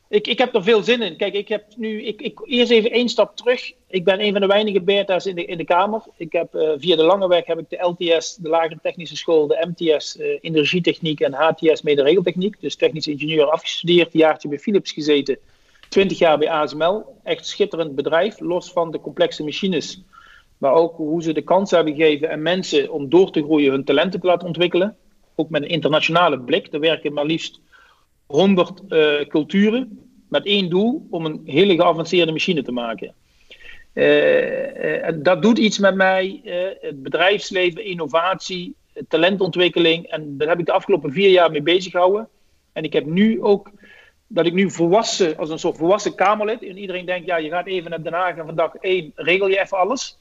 Ik, 0.09 0.27
ik 0.27 0.39
heb 0.39 0.55
er 0.55 0.63
veel 0.63 0.83
zin 0.83 1.03
in. 1.03 1.17
Kijk, 1.17 1.35
ik 1.35 1.49
heb 1.49 1.65
nu. 1.77 2.03
Ik, 2.03 2.21
ik, 2.21 2.41
eerst 2.45 2.71
even 2.71 2.91
één 2.91 3.09
stap 3.09 3.37
terug. 3.37 3.73
Ik 3.89 4.05
ben 4.05 4.21
een 4.21 4.33
van 4.33 4.41
de 4.41 4.47
weinige 4.47 4.81
Beerta's 4.81 5.27
in 5.27 5.35
de, 5.35 5.45
in 5.45 5.59
de 5.59 5.65
Kamer. 5.65 6.03
Ik 6.17 6.33
heb 6.33 6.55
uh, 6.55 6.71
via 6.77 6.97
de 6.97 7.05
lange 7.05 7.29
weg 7.29 7.47
heb 7.47 7.59
ik 7.59 7.71
de 7.71 7.77
LTS, 7.77 8.37
de 8.37 8.49
Lagere 8.49 8.79
Technische 8.83 9.17
School, 9.17 9.47
de 9.47 9.73
MTS, 9.75 10.17
uh, 10.17 10.39
Energietechniek 10.41 11.21
en 11.21 11.33
HTS, 11.33 11.83
Mede-Regeltechniek. 11.83 12.61
Dus 12.61 12.77
technisch 12.77 13.07
ingenieur 13.07 13.51
afgestudeerd, 13.51 14.15
een 14.15 14.21
jaartje 14.21 14.49
bij 14.49 14.59
Philips 14.59 14.93
gezeten. 14.93 15.39
20 15.89 16.19
jaar 16.19 16.39
bij 16.39 16.51
ASML. 16.51 17.05
Echt 17.23 17.47
schitterend 17.47 17.95
bedrijf, 17.95 18.41
los 18.41 18.73
van 18.73 18.91
de 18.91 19.01
complexe 19.01 19.45
machines. 19.45 20.03
Maar 20.59 20.73
ook 20.73 20.97
hoe 20.97 21.23
ze 21.23 21.33
de 21.33 21.43
kans 21.43 21.71
hebben 21.71 21.95
gegeven 21.95 22.31
en 22.31 22.43
mensen 22.43 22.93
om 22.93 23.09
door 23.09 23.31
te 23.31 23.43
groeien 23.43 23.71
hun 23.71 23.85
talenten 23.85 24.21
te 24.21 24.27
laten 24.27 24.47
ontwikkelen. 24.47 24.97
Ook 25.35 25.51
met 25.51 25.63
een 25.63 25.69
internationale 25.69 26.41
blik. 26.41 26.73
Er 26.73 26.81
werken 26.81 27.13
maar 27.13 27.25
liefst 27.25 27.61
100 28.27 28.83
uh, 28.89 29.21
eh, 29.21 29.29
culturen 29.29 29.99
met 30.29 30.47
één 30.47 30.71
doel 30.71 31.07
om 31.11 31.25
een 31.25 31.41
hele 31.45 31.75
geavanceerde 31.75 32.33
machine 32.33 32.63
te 32.63 32.73
maken. 32.73 33.15
en 33.93 35.23
dat 35.23 35.43
doet 35.43 35.59
iets 35.59 35.79
met 35.79 35.95
mij. 35.95 36.41
het 36.81 37.03
bedrijfsleven, 37.03 37.85
innovatie, 37.85 38.75
talentontwikkeling. 39.09 40.07
En 40.07 40.39
daar 40.39 40.49
heb 40.49 40.59
ik 40.59 40.67
de 40.67 40.73
afgelopen 40.73 41.13
vier 41.13 41.31
jaar 41.31 41.51
mee 41.51 41.63
bezig 41.63 41.91
gehouden. 41.91 42.29
En 42.73 42.85
ik 42.85 42.93
heb 42.93 43.07
nu 43.07 43.43
ook 43.43 43.71
dat 44.29 44.47
ik 44.47 44.53
nu 44.53 44.71
volwassen, 44.71 45.37
als 45.37 45.51
een 45.51 45.59
soort 45.59 45.77
volwassen 45.77 46.15
Kamerlid, 46.15 46.63
en 46.63 46.79
iedereen 46.79 47.07
denkt, 47.07 47.27
ja, 47.27 47.37
je 47.37 47.49
gaat 47.49 47.67
even 47.67 47.91
naar 47.91 48.03
Den 48.03 48.13
Haag 48.13 48.37
en 48.37 48.47
van 48.47 48.55
dag 48.55 48.75
één 48.75 49.13
regel 49.15 49.49
je 49.49 49.61
even 49.61 49.79
alles. 49.79 50.19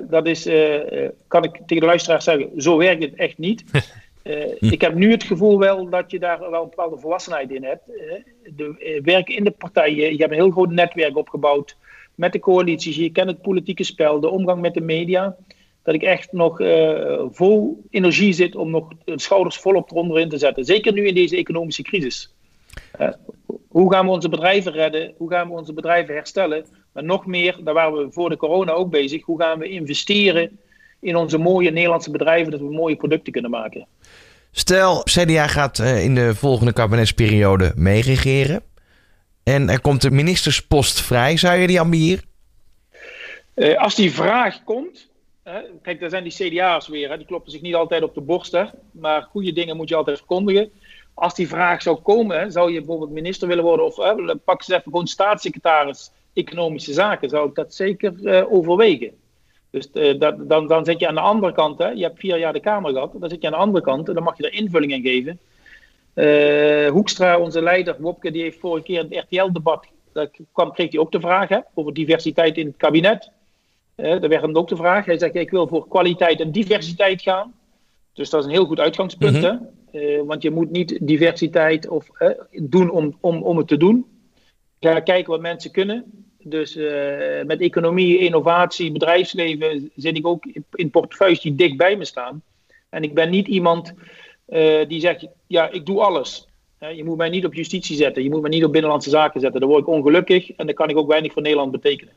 dat 0.00 0.26
is, 0.26 0.46
uh, 0.46 1.08
kan 1.26 1.44
ik 1.44 1.52
tegen 1.52 1.80
de 1.80 1.86
luisteraars 1.86 2.24
zeggen, 2.24 2.50
zo 2.56 2.76
werkt 2.76 3.02
het 3.02 3.14
echt 3.14 3.38
niet. 3.38 3.64
Uh, 4.24 4.62
ik 4.72 4.80
heb 4.80 4.94
nu 4.94 5.10
het 5.10 5.22
gevoel 5.22 5.58
wel 5.58 5.88
dat 5.88 6.10
je 6.10 6.18
daar 6.18 6.38
wel 6.38 6.62
een 6.62 6.68
bepaalde 6.68 6.98
volwassenheid 6.98 7.50
in 7.50 7.64
hebt. 7.64 7.86
de, 8.56 9.00
werken 9.04 9.36
in 9.36 9.44
de 9.44 9.50
partijen, 9.50 10.12
je 10.12 10.18
hebt 10.18 10.30
een 10.30 10.38
heel 10.38 10.50
groot 10.50 10.70
netwerk 10.70 11.16
opgebouwd 11.16 11.76
met 12.14 12.32
de 12.32 12.38
coalities, 12.38 12.96
je 12.96 13.10
kent 13.10 13.28
het 13.28 13.42
politieke 13.42 13.84
spel, 13.84 14.20
de 14.20 14.28
omgang 14.28 14.60
met 14.60 14.74
de 14.74 14.80
media. 14.80 15.36
Dat 15.82 15.94
ik 15.94 16.02
echt 16.02 16.32
nog 16.32 16.56
vol 17.30 17.84
energie 17.90 18.32
zit 18.32 18.56
om 18.56 18.70
nog 18.70 18.88
de 19.04 19.20
schouders 19.20 19.56
volop 19.56 19.90
eronder 19.90 20.20
in 20.20 20.28
te 20.28 20.38
zetten. 20.38 20.64
Zeker 20.64 20.92
nu 20.92 21.06
in 21.06 21.14
deze 21.14 21.36
economische 21.36 21.82
crisis. 21.82 22.32
Hoe 23.68 23.92
gaan 23.92 24.04
we 24.04 24.12
onze 24.12 24.28
bedrijven 24.28 24.72
redden? 24.72 25.14
Hoe 25.16 25.30
gaan 25.30 25.48
we 25.48 25.54
onze 25.54 25.72
bedrijven 25.72 26.14
herstellen? 26.14 26.66
Maar 26.92 27.04
nog 27.04 27.26
meer, 27.26 27.56
daar 27.64 27.74
waren 27.74 27.98
we 27.98 28.12
voor 28.12 28.28
de 28.28 28.36
corona 28.36 28.72
ook 28.72 28.90
bezig. 28.90 29.24
Hoe 29.24 29.40
gaan 29.40 29.58
we 29.58 29.68
investeren 29.68 30.58
in 31.00 31.16
onze 31.16 31.38
mooie 31.38 31.70
Nederlandse 31.70 32.10
bedrijven, 32.10 32.50
dat 32.50 32.60
we 32.60 32.70
mooie 32.70 32.96
producten 32.96 33.32
kunnen 33.32 33.50
maken? 33.50 33.86
Stel, 34.50 35.02
CDA 35.02 35.46
gaat 35.46 35.78
eh, 35.78 36.04
in 36.04 36.14
de 36.14 36.34
volgende 36.34 36.72
kabinetsperiode 36.72 37.72
meeregeren. 37.76 38.62
En 39.42 39.68
er 39.68 39.80
komt 39.80 40.02
de 40.02 40.10
ministerspost 40.10 41.00
vrij. 41.00 41.36
Zou 41.36 41.58
je 41.58 41.66
die 41.66 41.80
ambiëren? 41.80 42.24
Uh, 43.54 43.78
als 43.78 43.94
die 43.94 44.12
vraag 44.12 44.64
komt. 44.64 45.08
kijk, 45.82 46.00
daar 46.00 46.10
zijn 46.10 46.22
die 46.22 46.32
CDA's 46.32 46.88
weer. 46.88 47.10
Hè, 47.10 47.16
die 47.16 47.26
kloppen 47.26 47.52
zich 47.52 47.60
niet 47.60 47.74
altijd 47.74 48.02
op 48.02 48.14
de 48.14 48.20
borst. 48.20 48.52
Hè, 48.52 48.64
maar 48.90 49.22
goede 49.22 49.52
dingen 49.52 49.76
moet 49.76 49.88
je 49.88 49.94
altijd 49.94 50.18
verkondigen 50.18 50.70
als 51.18 51.34
die 51.34 51.48
vraag 51.48 51.82
zou 51.82 51.96
komen, 51.96 52.52
zou 52.52 52.72
je 52.72 52.78
bijvoorbeeld 52.78 53.10
minister 53.10 53.48
willen 53.48 53.64
worden 53.64 53.86
of 53.86 53.96
hè, 53.96 54.36
pak 54.36 54.58
eens 54.58 54.68
even 54.68 54.82
gewoon 54.82 55.06
staatssecretaris 55.06 56.10
economische 56.32 56.92
zaken, 56.92 57.28
zou 57.28 57.48
ik 57.48 57.54
dat 57.54 57.74
zeker 57.74 58.14
uh, 58.22 58.52
overwegen. 58.52 59.10
Dus 59.70 59.88
uh, 59.92 60.18
dat, 60.18 60.48
dan, 60.48 60.66
dan 60.66 60.84
zit 60.84 61.00
je 61.00 61.08
aan 61.08 61.14
de 61.14 61.20
andere 61.20 61.52
kant, 61.52 61.78
hè, 61.78 61.88
je 61.88 62.02
hebt 62.02 62.18
vier 62.18 62.38
jaar 62.38 62.52
de 62.52 62.60
Kamer 62.60 62.92
gehad, 62.92 63.12
dan 63.18 63.30
zit 63.30 63.40
je 63.40 63.46
aan 63.46 63.52
de 63.52 63.58
andere 63.58 63.84
kant 63.84 64.08
en 64.08 64.14
dan 64.14 64.22
mag 64.22 64.36
je 64.36 64.42
er 64.42 64.52
invulling 64.52 64.92
in 64.92 65.02
geven. 65.02 65.38
Uh, 66.14 66.90
Hoekstra, 66.90 67.38
onze 67.38 67.62
leider, 67.62 67.96
Wopke, 67.98 68.30
die 68.30 68.42
heeft 68.42 68.58
vorige 68.58 68.84
keer 68.84 68.98
in 68.98 69.06
het 69.10 69.24
RTL-debat, 69.24 69.86
daar 70.12 70.30
kwam, 70.52 70.72
kreeg 70.72 70.90
hij 70.90 71.00
ook 71.00 71.12
de 71.12 71.20
vraag 71.20 71.48
hè, 71.48 71.58
over 71.74 71.94
diversiteit 71.94 72.56
in 72.56 72.66
het 72.66 72.76
kabinet. 72.76 73.30
daar 73.96 74.28
werd 74.28 74.42
hem 74.42 74.56
ook 74.56 74.68
de 74.68 74.76
vraag. 74.76 75.04
Hij 75.04 75.18
zegt, 75.18 75.34
ik 75.34 75.50
wil 75.50 75.68
voor 75.68 75.88
kwaliteit 75.88 76.40
en 76.40 76.52
diversiteit 76.52 77.22
gaan. 77.22 77.54
Dus 78.12 78.30
dat 78.30 78.40
is 78.40 78.46
een 78.46 78.52
heel 78.52 78.64
goed 78.64 78.80
uitgangspunt. 78.80 79.36
Mm 79.36 79.42
-hmm. 79.42 79.77
Uh, 79.92 80.22
want 80.22 80.42
je 80.42 80.50
moet 80.50 80.70
niet 80.70 80.98
diversiteit 81.00 81.88
of, 81.88 82.08
uh, 82.18 82.28
doen 82.52 82.90
om, 82.90 83.16
om, 83.20 83.42
om 83.42 83.56
het 83.56 83.68
te 83.68 83.76
doen. 83.76 84.06
Ga 84.80 85.00
kijken 85.00 85.30
wat 85.30 85.40
mensen 85.40 85.70
kunnen. 85.70 86.26
Dus 86.38 86.76
uh, 86.76 87.44
met 87.44 87.60
economie, 87.60 88.18
innovatie, 88.18 88.92
bedrijfsleven 88.92 89.90
zit 89.96 90.16
ik 90.16 90.26
ook 90.26 90.44
in 90.72 90.90
portefeuilles 90.90 91.40
die 91.40 91.54
dik 91.54 91.76
bij 91.76 91.96
me 91.96 92.04
staan. 92.04 92.42
En 92.88 93.02
ik 93.02 93.14
ben 93.14 93.30
niet 93.30 93.46
iemand 93.46 93.92
die 94.88 95.00
zegt, 95.00 95.26
ja, 95.46 95.70
ik 95.70 95.86
doe 95.86 96.00
alles. 96.00 96.48
je 96.78 97.04
moet 97.04 97.16
mij 97.16 97.28
niet 97.28 97.44
op 97.44 97.54
justitie 97.54 97.96
zetten. 97.96 98.22
Je 98.22 98.30
moet 98.30 98.40
mij 98.40 98.50
niet 98.50 98.64
op 98.64 98.72
binnenlandse 98.72 99.10
zaken 99.10 99.40
zetten. 99.40 99.60
Dan 99.60 99.68
word 99.68 99.82
ik 99.82 99.88
ongelukkig 99.88 100.52
en 100.52 100.66
dan 100.66 100.74
kan 100.74 100.88
ik 100.88 100.96
ook 100.96 101.08
weinig 101.08 101.32
voor 101.32 101.42
Nederland 101.42 101.72
betekenen. 101.72 102.14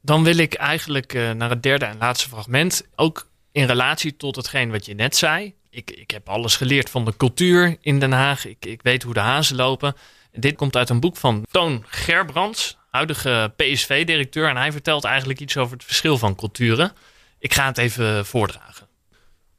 Dan 0.00 0.24
wil 0.24 0.38
ik 0.38 0.54
eigenlijk 0.54 1.12
naar 1.36 1.50
het 1.50 1.62
derde 1.62 1.84
en 1.84 1.98
laatste 1.98 2.28
fragment. 2.28 2.88
Ook 2.96 3.28
in 3.52 3.66
relatie 3.66 4.16
tot 4.16 4.36
hetgeen 4.36 4.70
wat 4.70 4.86
je 4.86 4.94
net 4.94 5.16
zei 5.16 5.54
ik, 5.74 5.90
ik 5.90 6.10
heb 6.10 6.28
alles 6.28 6.56
geleerd 6.56 6.90
van 6.90 7.04
de 7.04 7.16
cultuur 7.16 7.76
in 7.80 7.98
Den 7.98 8.12
Haag. 8.12 8.46
Ik, 8.46 8.66
ik 8.66 8.82
weet 8.82 9.02
hoe 9.02 9.14
de 9.14 9.20
hazen 9.20 9.56
lopen. 9.56 9.94
Dit 10.32 10.56
komt 10.56 10.76
uit 10.76 10.88
een 10.88 11.00
boek 11.00 11.16
van 11.16 11.46
Toon 11.50 11.84
Gerbrands, 11.88 12.76
huidige 12.90 13.52
PSV-directeur. 13.56 14.48
En 14.48 14.56
hij 14.56 14.72
vertelt 14.72 15.04
eigenlijk 15.04 15.40
iets 15.40 15.56
over 15.56 15.76
het 15.76 15.84
verschil 15.84 16.18
van 16.18 16.34
culturen. 16.34 16.92
Ik 17.38 17.54
ga 17.54 17.66
het 17.66 17.78
even 17.78 18.26
voordragen. 18.26 18.88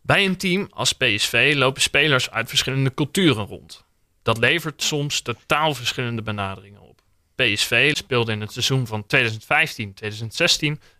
Bij 0.02 0.26
een 0.26 0.38
team 0.38 0.68
als 0.70 0.94
PSV 0.94 1.54
lopen 1.56 1.82
spelers 1.82 2.32
uit 2.32 2.50
verschillende 2.50 2.94
culturen 2.94 3.46
rond. 3.46 3.86
Dat 4.24 4.38
levert 4.38 4.84
soms 4.84 5.22
totaal 5.22 5.74
verschillende 5.74 6.22
benaderingen 6.22 6.82
op. 6.82 7.02
PSV 7.36 7.96
speelde 7.96 8.32
in 8.32 8.42
het 8.42 8.52
seizoen 8.52 8.88
van 8.88 9.06
2015-2016 9.16 9.16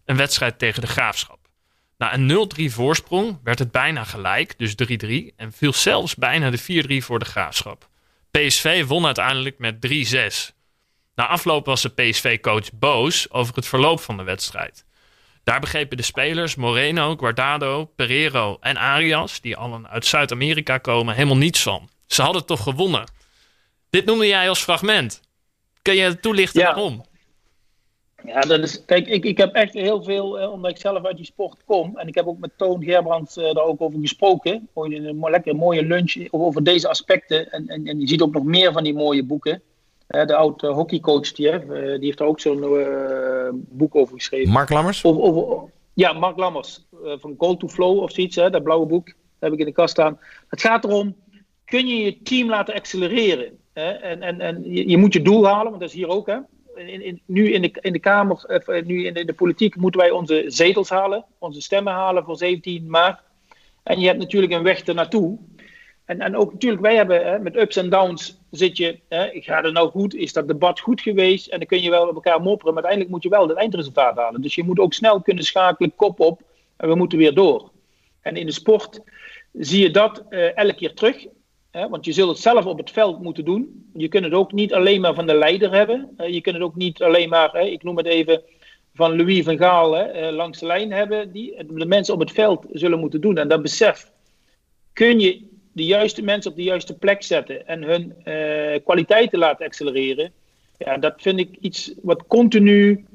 een 0.06 0.18
wedstrijd 0.18 0.60
tegen 0.60 0.82
de 0.82 0.88
Graafschap. 0.88 1.45
Na 1.98 2.14
een 2.14 2.50
0-3 2.70 2.74
voorsprong 2.74 3.40
werd 3.44 3.60
het 3.60 3.72
bijna 3.72 4.04
gelijk, 4.04 4.58
dus 4.58 4.74
3-3, 4.74 5.36
en 5.36 5.52
viel 5.52 5.74
zelfs 5.74 6.16
bijna 6.16 6.50
de 6.50 7.02
4-3 7.02 7.06
voor 7.06 7.20
de 7.20 7.26
graafschap. 7.26 7.90
PSV 8.32 8.86
won 8.86 9.06
uiteindelijk 9.06 9.60
met 9.60 9.76
3-6. 10.52 10.54
Na 11.16 11.28
afloop 11.28 11.66
was 11.66 11.82
de 11.82 11.90
PSV-coach 11.90 12.74
boos 12.74 13.32
over 13.32 13.56
het 13.56 13.68
verloop 13.68 14.00
van 14.00 14.18
de 14.18 14.24
wedstrijd. 14.24 14.86
Daar 15.44 15.60
begrepen 15.60 15.98
de 15.98 16.04
spelers 16.04 16.56
Moreno, 16.56 17.16
Guardado, 17.16 17.86
Pereiro 17.86 18.58
en 18.62 18.78
Arias, 18.78 19.42
die 19.42 19.58
allen 19.58 19.90
uit 19.90 20.06
Zuid-Amerika 20.06 20.78
komen, 20.78 21.16
helemaal 21.16 21.38
niets 21.38 21.62
van. 21.62 21.90
Ze 22.08 22.22
hadden 22.22 22.46
toch 22.46 22.64
gewonnen. 22.64 23.12
Dit 23.90 24.06
noemde 24.06 24.28
jij 24.28 24.50
als 24.50 24.62
fragment. 24.62 25.22
Kun 25.82 25.96
je 25.96 26.20
toelichten 26.20 26.62
ja. 26.62 26.66
waarom? 26.66 27.06
Ja, 28.26 28.40
dat 28.40 28.60
is, 28.60 28.86
kijk, 28.86 29.08
ik, 29.08 29.26
ik 29.26 29.38
heb 29.38 29.54
echt 29.54 29.74
heel 29.74 30.04
veel, 30.04 30.40
eh, 30.40 30.52
omdat 30.52 30.72
ik 30.72 30.78
zelf 30.78 31.06
uit 31.06 31.18
die 31.18 31.26
sport 31.26 31.58
kom. 31.66 31.98
En 31.98 32.08
ik 32.08 32.16
heb 32.16 32.28
ook 32.28 32.40
met 32.40 32.52
Toon 32.58 32.84
Gerbrands 32.84 33.38
uh, 33.38 33.54
daar 33.54 33.64
ook 33.64 33.82
over 33.82 34.00
gesproken. 34.00 34.70
In 34.74 35.06
een 35.06 35.30
lekker 35.30 35.56
mooie 35.56 35.86
lunch 35.86 36.28
over 36.32 36.64
deze 36.64 36.88
aspecten. 36.88 37.52
En, 37.52 37.68
en, 37.68 37.88
en 37.88 38.00
je 38.00 38.08
ziet 38.08 38.22
ook 38.22 38.34
nog 38.34 38.44
meer 38.44 38.72
van 38.72 38.84
die 38.84 38.94
mooie 38.94 39.24
boeken. 39.24 39.62
De 40.08 40.36
oude 40.36 40.68
hockeycoach, 40.68 41.32
die, 41.32 41.50
heeft, 41.50 41.68
die 41.68 42.06
heeft 42.06 42.20
er 42.20 42.26
ook 42.26 42.40
zo'n 42.40 42.66
boek 43.70 43.96
over 43.96 44.16
geschreven. 44.16 44.52
Mark 44.52 44.70
Lammers? 44.70 45.06
Over, 45.06 45.22
over, 45.22 45.70
ja, 45.94 46.14
Mark 46.14 46.38
Lammers. 46.38 46.86
van 47.04 47.36
Goal 47.38 47.58
to 47.58 47.68
Flow 47.68 48.00
of 48.00 48.12
zoiets, 48.12 48.36
hè, 48.36 48.50
dat 48.50 48.64
blauwe 48.64 48.86
boek. 48.86 49.06
Dat 49.06 49.16
heb 49.40 49.54
ik 49.54 49.60
in 49.60 49.66
de 49.66 49.72
kast 49.72 49.94
staan. 49.94 50.20
Het 50.48 50.62
gaat 50.62 50.84
erom, 50.84 51.16
kun 51.66 51.88
je 51.88 52.04
je 52.04 52.22
team 52.22 52.50
laten 52.50 52.74
accelereren? 52.74 53.58
Hè? 53.74 53.90
En, 53.90 54.22
en, 54.22 54.42
en 54.42 54.74
je, 54.74 54.90
je 54.90 54.98
moet 54.98 55.14
je 55.14 55.22
doel 55.22 55.46
halen, 55.46 55.70
want 55.70 55.80
dat 55.80 55.90
is 55.90 55.96
hier 55.96 56.10
ook, 56.10 56.28
hè 56.28 56.38
in, 56.76 57.22
nu 57.26 57.54
in 57.54 57.62
de, 57.62 57.72
in 57.82 57.94
de 57.94 58.00
Kamer, 58.00 58.62
uh, 58.68 58.84
nu 58.86 59.06
in 59.06 59.14
de, 59.14 59.20
in 59.20 59.26
de, 59.26 59.34
politiek, 59.34 59.76
moeten 59.76 60.02
wij 60.02 60.12
onze 60.12 60.44
zetels 60.48 60.90
halen, 60.90 61.26
onze 61.40 61.62
stemmen 61.62 61.94
halen 61.94 62.24
voor 62.24 62.38
17 62.38 62.90
maart. 62.90 63.20
En 63.84 64.00
je 64.00 64.08
hebt 64.08 64.20
natuurlijk 64.20 64.54
een 64.54 64.64
weg 64.64 64.82
ernaartoe. 64.82 65.38
En, 66.06 66.22
en 66.22 66.36
ook 66.36 66.52
natuurlijk, 66.52 66.82
wij 66.82 66.96
hebben 66.96 67.26
hè, 67.26 67.40
met 67.40 67.56
ups 67.56 67.76
en 67.76 67.90
downs 67.90 68.40
zit 68.52 68.78
je, 68.78 69.00
hè, 69.10 69.30
gaat 69.34 69.64
het 69.64 69.74
nou 69.74 69.90
goed, 69.90 70.16
is 70.16 70.34
dat 70.34 70.48
debat 70.48 70.80
goed 70.80 71.02
geweest? 71.02 71.48
En 71.48 71.58
dan 71.58 71.68
kun 71.68 71.82
je 71.82 71.90
wel 71.90 72.08
op 72.08 72.16
elkaar 72.16 72.42
mopperen, 72.42 72.74
maar 72.74 72.84
uiteindelijk 72.84 73.12
moet 73.12 73.24
je 73.24 73.30
wel 73.30 73.48
het 73.48 73.58
eindresultaat 73.58 74.16
halen. 74.16 74.42
Dus 74.42 74.56
je 74.56 74.64
moet 74.64 74.80
ook 74.80 74.94
snel 74.94 75.22
kunnen 75.22 75.44
schakelen, 75.44 75.96
kop 75.96 76.20
op, 76.20 76.42
en 76.78 76.90
we 76.90 76.96
moeten 76.96 77.18
weer 77.18 77.34
door. 77.34 77.72
En 78.22 78.36
in 78.36 78.46
de 78.46 78.52
sport 78.52 79.00
zie 79.54 79.82
je 79.82 79.92
dat 79.92 80.24
uh, 80.30 80.58
elke 80.58 80.76
keer 80.76 80.94
terug. 80.94 81.26
Want 81.76 82.06
je 82.06 82.12
zult 82.12 82.30
het 82.30 82.40
zelf 82.40 82.66
op 82.66 82.78
het 82.78 82.92
veld 82.92 83.22
moeten 83.22 83.46
doen. 83.46 83.90
Je 83.94 84.08
kunt 84.08 84.24
het 84.24 84.34
ook 84.34 84.52
niet 84.52 84.74
alleen 84.74 85.02
maar 85.02 85.14
van 85.14 85.28
de 85.28 85.34
leider 85.34 85.72
hebben. 85.72 86.16
Uh, 86.18 86.34
je 86.34 86.42
kunt 86.42 86.56
het 86.56 86.64
ook 86.64 86.76
niet 86.76 87.02
alleen 87.02 87.30
maar, 87.30 87.52
hè, 87.52 87.62
ik 87.62 87.84
noem 87.84 87.98
het 87.98 88.06
even, 88.06 88.42
van 88.94 89.16
Louis 89.18 89.44
van 89.44 89.58
Gaal 89.58 89.94
hè, 89.94 90.28
uh, 90.28 90.36
langs 90.36 90.60
de 90.60 90.66
lijn 90.66 90.92
hebben. 90.92 91.32
Die 91.32 91.56
de 91.68 91.86
mensen 91.86 92.14
op 92.14 92.20
het 92.20 92.32
veld 92.32 92.66
zullen 92.72 93.00
moeten 93.00 93.22
doen. 93.22 93.38
En 93.38 93.48
dat 93.48 93.62
besef 93.62 94.12
kun 94.94 95.20
je 95.20 95.42
de 95.72 95.86
juiste 95.86 96.22
mensen 96.22 96.52
op 96.52 96.58
de 96.58 96.64
juiste 96.64 96.98
plek 96.98 97.24
zetten 97.24 97.68
en 97.68 97.84
hun 97.84 98.14
uh, 98.26 98.80
kwaliteiten 98.84 99.40
laten 99.40 99.66
accelereren. 99.66 100.32
Ja, 100.78 100.98
dat 100.98 101.14
vind 101.18 101.40
ik 101.40 101.58
iets 101.60 101.94
wat 102.02 102.28
continu 102.28 103.06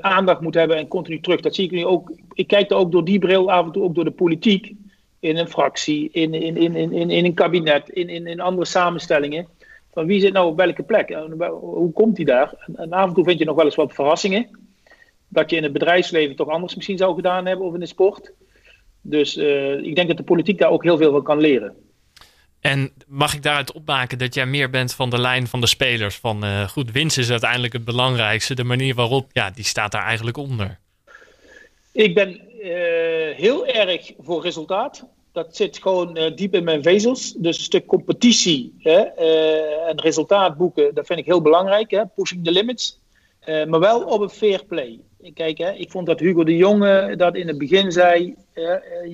aandacht 0.00 0.40
moet 0.40 0.54
hebben 0.54 0.76
en 0.76 0.88
continu 0.88 1.20
terug. 1.20 1.40
Dat 1.40 1.54
zie 1.54 1.64
ik 1.64 1.70
nu 1.70 1.84
ook. 1.84 2.12
Ik 2.32 2.46
kijk 2.46 2.70
er 2.70 2.76
ook 2.76 2.92
door 2.92 3.04
die 3.04 3.18
bril 3.18 3.50
af 3.50 3.66
en 3.66 3.72
toe 3.72 3.82
ook 3.82 3.94
door 3.94 4.04
de 4.04 4.10
politiek 4.10 4.74
in 5.22 5.36
een 5.36 5.48
fractie, 5.48 6.08
in, 6.12 6.34
in, 6.34 6.56
in, 6.56 6.74
in, 6.74 7.10
in 7.10 7.24
een 7.24 7.34
kabinet, 7.34 7.88
in, 7.88 8.08
in, 8.08 8.26
in 8.26 8.40
andere 8.40 8.66
samenstellingen. 8.66 9.46
Van 9.92 10.06
wie 10.06 10.20
zit 10.20 10.32
nou 10.32 10.46
op 10.46 10.56
welke 10.56 10.82
plek? 10.82 11.08
En 11.08 11.32
hoe 11.50 11.92
komt 11.92 12.16
die 12.16 12.24
daar? 12.24 12.54
En, 12.58 12.76
en, 12.76 12.92
af 12.92 13.08
en 13.08 13.14
toe 13.14 13.24
vind 13.24 13.38
je 13.38 13.44
nog 13.44 13.56
wel 13.56 13.64
eens 13.64 13.74
wat 13.74 13.94
verrassingen. 13.94 14.48
Dat 15.28 15.50
je 15.50 15.56
in 15.56 15.62
het 15.62 15.72
bedrijfsleven 15.72 16.36
toch 16.36 16.48
anders 16.48 16.74
misschien 16.74 16.96
zou 16.96 17.14
gedaan 17.14 17.46
hebben 17.46 17.66
of 17.66 17.74
in 17.74 17.80
de 17.80 17.86
sport. 17.86 18.32
Dus 19.00 19.36
uh, 19.36 19.84
ik 19.84 19.94
denk 19.94 20.08
dat 20.08 20.16
de 20.16 20.22
politiek 20.22 20.58
daar 20.58 20.70
ook 20.70 20.82
heel 20.82 20.96
veel 20.96 21.12
van 21.12 21.22
kan 21.22 21.40
leren. 21.40 21.74
En 22.60 22.92
mag 23.06 23.34
ik 23.34 23.42
daaruit 23.42 23.72
opmaken 23.72 24.18
dat 24.18 24.34
jij 24.34 24.46
meer 24.46 24.70
bent 24.70 24.94
van 24.94 25.10
de 25.10 25.20
lijn 25.20 25.46
van 25.46 25.60
de 25.60 25.66
spelers? 25.66 26.16
Van 26.16 26.44
uh, 26.44 26.68
goed, 26.68 26.92
winst 26.92 27.18
is 27.18 27.30
uiteindelijk 27.30 27.72
het 27.72 27.84
belangrijkste. 27.84 28.54
De 28.54 28.64
manier 28.64 28.94
waarop, 28.94 29.30
ja, 29.32 29.50
die 29.50 29.64
staat 29.64 29.92
daar 29.92 30.04
eigenlijk 30.04 30.36
onder. 30.36 30.78
Ik 31.92 32.14
ben 32.14 32.40
heel 33.36 33.66
erg 33.66 34.12
voor 34.18 34.42
resultaat. 34.42 35.04
Dat 35.32 35.56
zit 35.56 35.78
gewoon 35.78 36.18
uh, 36.18 36.36
diep 36.36 36.54
in 36.54 36.64
mijn 36.64 36.82
vezels. 36.82 37.32
Dus 37.32 37.56
een 37.56 37.64
stuk 37.64 37.86
competitie 37.86 38.74
hè, 38.78 39.04
uh, 39.18 39.88
en 39.88 40.00
resultaat 40.00 40.56
boeken, 40.56 40.94
dat 40.94 41.06
vind 41.06 41.18
ik 41.18 41.24
heel 41.24 41.42
belangrijk. 41.42 41.90
Hè, 41.90 42.06
pushing 42.06 42.44
the 42.44 42.50
limits. 42.50 43.00
maar 43.44 43.80
wel 43.80 44.04
op 44.04 44.20
een 44.20 44.30
fair 44.30 44.64
play. 44.64 45.00
Kijk, 45.34 45.58
hè, 45.58 45.72
ik 45.72 45.90
vond 45.90 46.06
dat 46.06 46.20
Hugo 46.20 46.44
de 46.44 46.56
Jonge 46.56 47.16
dat 47.16 47.34
in 47.34 47.48
het 47.48 47.58
begin 47.58 47.92
zei: 47.92 48.34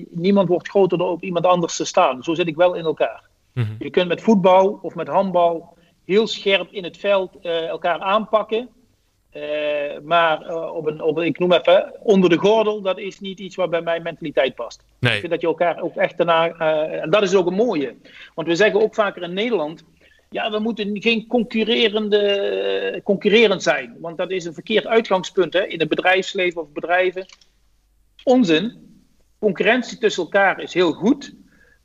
niemand 0.09 0.47
wordt 0.47 0.69
groter 0.69 0.97
dan 0.97 1.07
op 1.07 1.23
iemand 1.23 1.45
anders 1.45 1.75
te 1.75 1.85
staan. 1.85 2.23
Zo 2.23 2.33
zit 2.33 2.47
ik 2.47 2.55
wel 2.55 2.73
in 2.73 2.85
elkaar. 2.85 3.29
Mhm. 3.53 3.67
Je 3.79 3.89
kunt 3.89 4.07
met 4.07 4.21
voetbal 4.21 4.79
of 4.81 4.95
met 4.95 5.07
handbal 5.07 5.77
heel 6.05 6.27
scherp 6.27 6.71
in 6.71 6.83
het 6.83 6.97
veld 6.97 7.39
elkaar 7.41 7.99
aanpakken. 7.99 8.69
Uh, 9.33 9.43
maar 10.03 10.49
uh, 10.49 10.75
op, 10.75 10.85
een, 10.85 11.01
op 11.01 11.19
ik 11.19 11.39
noem 11.39 11.53
even, 11.53 11.93
onder 11.99 12.29
de 12.29 12.37
gordel, 12.37 12.81
dat 12.81 12.99
is 12.99 13.19
niet 13.19 13.39
iets 13.39 13.55
wat 13.55 13.69
bij 13.69 13.81
mijn 13.81 14.01
mentaliteit 14.01 14.55
past. 14.55 14.83
Nee. 14.99 15.13
Ik 15.13 15.19
vind 15.19 15.31
dat 15.31 15.41
je 15.41 15.47
elkaar 15.47 15.81
ook 15.81 15.95
echt 15.95 16.17
daarna, 16.17 16.47
uh, 16.47 17.01
en 17.01 17.09
dat 17.09 17.23
is 17.23 17.35
ook 17.35 17.47
een 17.47 17.53
mooie. 17.53 17.95
Want 18.35 18.47
we 18.47 18.55
zeggen 18.55 18.81
ook 18.81 18.95
vaker 18.95 19.23
in 19.23 19.33
Nederland, 19.33 19.83
ja, 20.29 20.51
we 20.51 20.59
moeten 20.59 21.01
geen 21.01 21.27
concurrerende, 21.27 23.01
concurrerend 23.03 23.63
zijn. 23.63 23.97
Want 23.99 24.17
dat 24.17 24.31
is 24.31 24.45
een 24.45 24.53
verkeerd 24.53 24.87
uitgangspunt 24.87 25.53
hè, 25.53 25.65
in 25.65 25.79
het 25.79 25.89
bedrijfsleven 25.89 26.61
of 26.61 26.71
bedrijven. 26.71 27.25
Onzin. 28.23 28.87
Concurrentie 29.39 29.97
tussen 29.97 30.23
elkaar 30.23 30.61
is 30.61 30.73
heel 30.73 30.91
goed. 30.91 31.35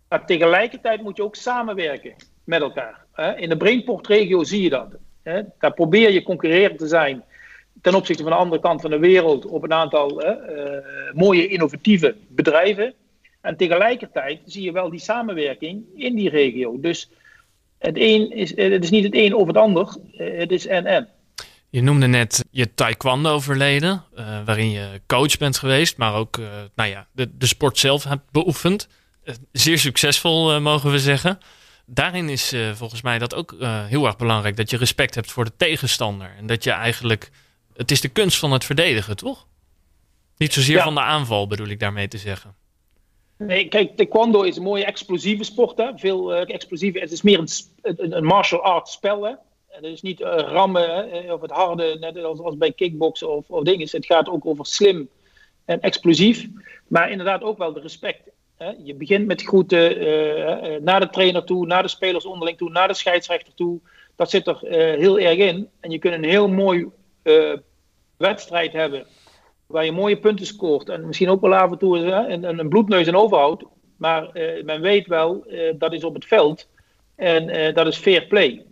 Maar 0.09 0.27
tegelijkertijd 0.27 1.03
moet 1.03 1.17
je 1.17 1.23
ook 1.23 1.37
samenwerken 1.37 2.15
met 2.45 2.61
elkaar. 2.61 3.05
Hè. 3.13 3.37
In 3.37 3.49
de 3.49 3.57
Brainport-regio 3.57 4.45
zie 4.45 4.63
je 4.63 4.71
dat. 4.71 4.97
Hè. 5.23 5.43
Daar 5.59 5.75
probeer 5.75 6.13
je 6.13 6.23
concurrerend 6.23 6.79
te 6.79 6.87
zijn 6.87 7.25
ten 7.85 7.95
opzichte 7.95 8.23
van 8.23 8.33
de 8.33 8.39
andere 8.39 8.61
kant 8.61 8.81
van 8.81 8.91
de 8.91 8.99
wereld 8.99 9.47
op 9.47 9.63
een 9.63 9.73
aantal 9.73 10.25
uh, 10.25 10.31
mooie 11.13 11.49
innovatieve 11.49 12.15
bedrijven. 12.29 12.95
En 13.41 13.57
tegelijkertijd 13.57 14.41
zie 14.45 14.63
je 14.63 14.73
wel 14.73 14.91
die 14.91 15.01
samenwerking 15.01 15.85
in 15.95 16.15
die 16.15 16.29
regio. 16.29 16.81
Dus 16.81 17.11
het, 17.79 17.97
een 17.99 18.31
is, 18.31 18.57
het 18.57 18.83
is 18.85 18.91
niet 18.91 19.05
het 19.05 19.15
een 19.15 19.35
of 19.35 19.47
het 19.47 19.57
ander, 19.57 19.97
eh, 20.17 20.39
het 20.39 20.53
is 20.53 20.67
en-en. 20.67 21.09
Je 21.71 21.83
noemde 21.83 22.07
net 22.07 22.45
je 22.51 22.75
taekwondo-verleden, 22.75 24.03
waarin 24.45 24.71
je 24.71 25.01
coach 25.07 25.37
bent 25.39 25.59
geweest, 25.59 25.97
maar 25.97 26.15
ook 26.15 26.41
nou 26.75 26.91
ja, 26.91 27.07
de, 27.13 27.37
de 27.37 27.47
sport 27.47 27.79
zelf 27.79 28.05
hebt 28.05 28.31
beoefend. 28.31 28.89
zeer 29.53 29.79
succesvol, 29.79 30.61
mogen 30.61 30.91
we 30.91 30.99
zeggen. 30.99 31.39
Daarin 31.87 32.29
is 32.29 32.55
volgens 32.75 33.03
mij 33.03 33.19
dat 33.19 33.35
ook 33.35 33.57
heel 33.89 34.07
erg 34.07 34.17
belangrijk, 34.17 34.57
dat 34.57 34.71
je 34.71 34.77
respect 34.77 35.15
hebt 35.15 35.33
voor 35.33 35.45
de 35.45 35.57
tegenstander. 35.57 36.31
En 36.39 36.47
dat 36.47 36.65
je 36.65 36.71
eigenlijk 36.71 37.31
het 37.77 37.91
is 37.91 38.01
de 38.01 38.09
kunst 38.09 38.39
van 38.39 38.53
het 38.53 38.65
verdedigen, 38.65 39.17
toch? 39.17 39.47
Niet 40.37 40.53
zozeer 40.53 40.83
van 40.83 40.95
de 40.95 41.01
aanval, 41.01 41.47
bedoel 41.47 41.69
ik 41.69 41.81
daarmee 41.81 42.09
te 42.09 42.19
zeggen. 42.19 42.55
Nee, 43.37 43.69
kijk, 43.69 43.97
taekwondo 43.97 44.43
is 44.43 44.57
een 44.57 44.63
mooie 44.63 44.85
explosieve 44.85 45.45
sport. 45.45 45.79
Hè? 45.79 45.91
Veel 45.97 46.35
uh, 46.35 46.55
explosieve. 46.55 46.99
Het 46.99 47.13
is 47.13 47.23
meer 47.23 47.39
een, 47.39 47.49
een, 48.17 48.25
martial 48.25 48.61
arts 48.61 48.93
spel. 48.93 49.23
Hè? 49.23 49.33
Het 49.69 49.85
is 49.85 50.03
niet 50.03 50.21
uh, 50.21 50.29
rammen 50.29 50.95
hè? 50.95 51.03
Eh, 51.03 51.33
of 51.33 51.41
het 51.41 51.51
harde, 51.51 51.97
net 52.01 52.25
als, 52.25 52.39
als 52.39 52.57
bij 52.57 52.73
kickboksen 52.73 53.31
of, 53.31 53.51
of 53.51 53.63
dingen. 53.63 53.89
Het 53.91 54.07
gaat 54.07 54.29
ook 54.29 54.47
over 54.47 54.67
slim 54.67 55.09
en 55.65 55.81
explosief. 55.81 56.47
Maar 56.89 57.11
inderdaad 57.11 57.43
ook 57.43 57.59
wel 57.59 57.73
de 57.73 57.81
respect. 57.81 58.31
Hè? 58.57 58.73
Je 58.85 58.95
begint 58.95 59.27
met 59.27 59.43
groeten 59.43 60.03
uh, 60.03 60.81
naar 60.81 61.01
de 61.01 61.11
trainer 61.11 61.45
toe, 61.45 61.67
naar 61.67 61.83
de 61.83 61.89
spelers 61.89 62.25
onderling 62.25 62.59
toe, 62.59 62.71
naar 62.71 62.89
de 62.89 62.95
scheidsrechter 62.95 63.55
toe. 63.55 63.81
Dat 64.17 64.31
zit 64.31 64.47
er 64.47 64.59
heel 64.99 65.19
erg 65.19 65.39
in. 65.39 65.69
En 65.81 65.91
je 65.91 65.99
kunt 65.99 66.15
een 66.15 66.25
heel 66.25 66.49
mooi 66.49 66.87
uh, 67.25 67.57
wedstrijd 68.17 68.73
hebben. 68.73 69.07
Waar 69.67 69.85
je 69.85 69.93
mooie 69.93 70.19
punten 70.19 70.47
scoort. 70.47 70.89
En 70.89 71.07
misschien 71.07 71.29
ook 71.29 71.41
wel 71.41 71.55
af 71.55 71.71
en 71.71 71.79
toe 71.79 71.99
een, 71.99 72.59
een, 72.59 72.69
bloedneus 72.69 73.07
en 73.07 73.17
overhoudt. 73.17 73.65
Maar 73.97 74.31
uh, 74.33 74.65
men 74.65 74.81
weet 74.81 75.07
wel, 75.07 75.45
uh, 75.47 75.73
dat 75.79 75.93
is 75.93 76.05
op 76.05 76.15
het 76.15 76.25
veld. 76.25 76.69
En 77.17 77.75
dat 77.75 77.87
is 77.87 77.97
fair 77.97 78.27
play. 78.27 78.67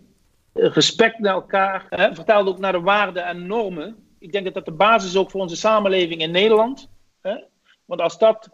respect 0.53 1.19
naar 1.19 1.35
elkaar. 1.35 1.87
vertaald 2.13 2.49
ook 2.49 2.59
naar 2.59 2.73
de 2.73 2.81
waarden 2.81 3.25
en 3.25 3.47
normen. 3.47 3.97
Ik 4.19 4.33
denk 4.33 4.45
dat 4.45 4.55
dat 4.55 4.65
de 4.65 4.73
basis 4.73 5.11
is 5.11 5.17
ook 5.17 5.31
voor 5.31 5.41
onze 5.41 5.57
samenleving 5.57 6.21
in 6.21 6.31
Nederland. 6.31 6.91
Want 7.85 8.01
als 8.01 8.19
dat 8.19 8.51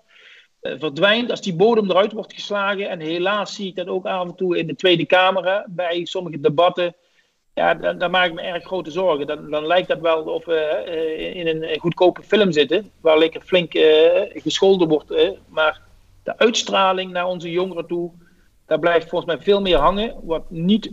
verdwijnt, 0.61 1.31
als 1.31 1.43
die 1.43 1.57
bodem 1.57 1.91
eruit 1.91 2.13
wordt 2.13 2.33
geslagen. 2.33 2.89
En 2.89 3.01
helaas 3.01 3.55
zie 3.55 3.67
ik 3.67 3.77
dat 3.77 3.89
ook 3.89 4.07
af 4.07 4.29
en 4.29 4.35
toe 4.35 4.59
in 4.59 4.67
de 4.67 4.75
Tweede 4.75 5.07
Kamer. 5.07 5.65
bij 5.69 6.05
sommige 6.05 6.41
debatten 6.41 6.97
ja, 7.59 7.75
dan, 7.75 7.99
dan, 7.99 8.11
maak 8.11 8.27
ik 8.27 8.35
me 8.35 8.41
erg 8.41 8.65
grote 8.65 8.91
zorgen. 8.91 9.27
Dan, 9.27 9.51
dan 9.51 9.67
lijkt 9.67 9.89
dat 9.89 10.01
wel 10.01 10.23
of 10.23 10.45
we 10.45 10.85
uh, 10.89 11.37
in 11.37 11.47
een 11.47 11.79
goedkope 11.79 12.23
film 12.23 12.53
zitten, 12.53 12.91
waar 13.01 13.19
lekker 13.19 13.41
flink 13.41 13.75
uh, 13.75 13.85
gescholden 14.35 14.89
wordt. 14.89 15.11
Uh, 15.11 15.31
maar 15.49 15.81
de 16.23 16.39
uitstraling 16.39 17.13
naar 17.13 17.27
onze 17.27 17.51
jongeren 17.51 17.87
toe, 17.87 18.11
daar 18.67 18.79
blijft 18.79 19.09
volgens 19.09 19.35
mij 19.35 19.45
veel 19.45 19.61
meer 19.61 19.77
hangen, 19.77 20.15
wat 20.23 20.51
niet 20.51 20.91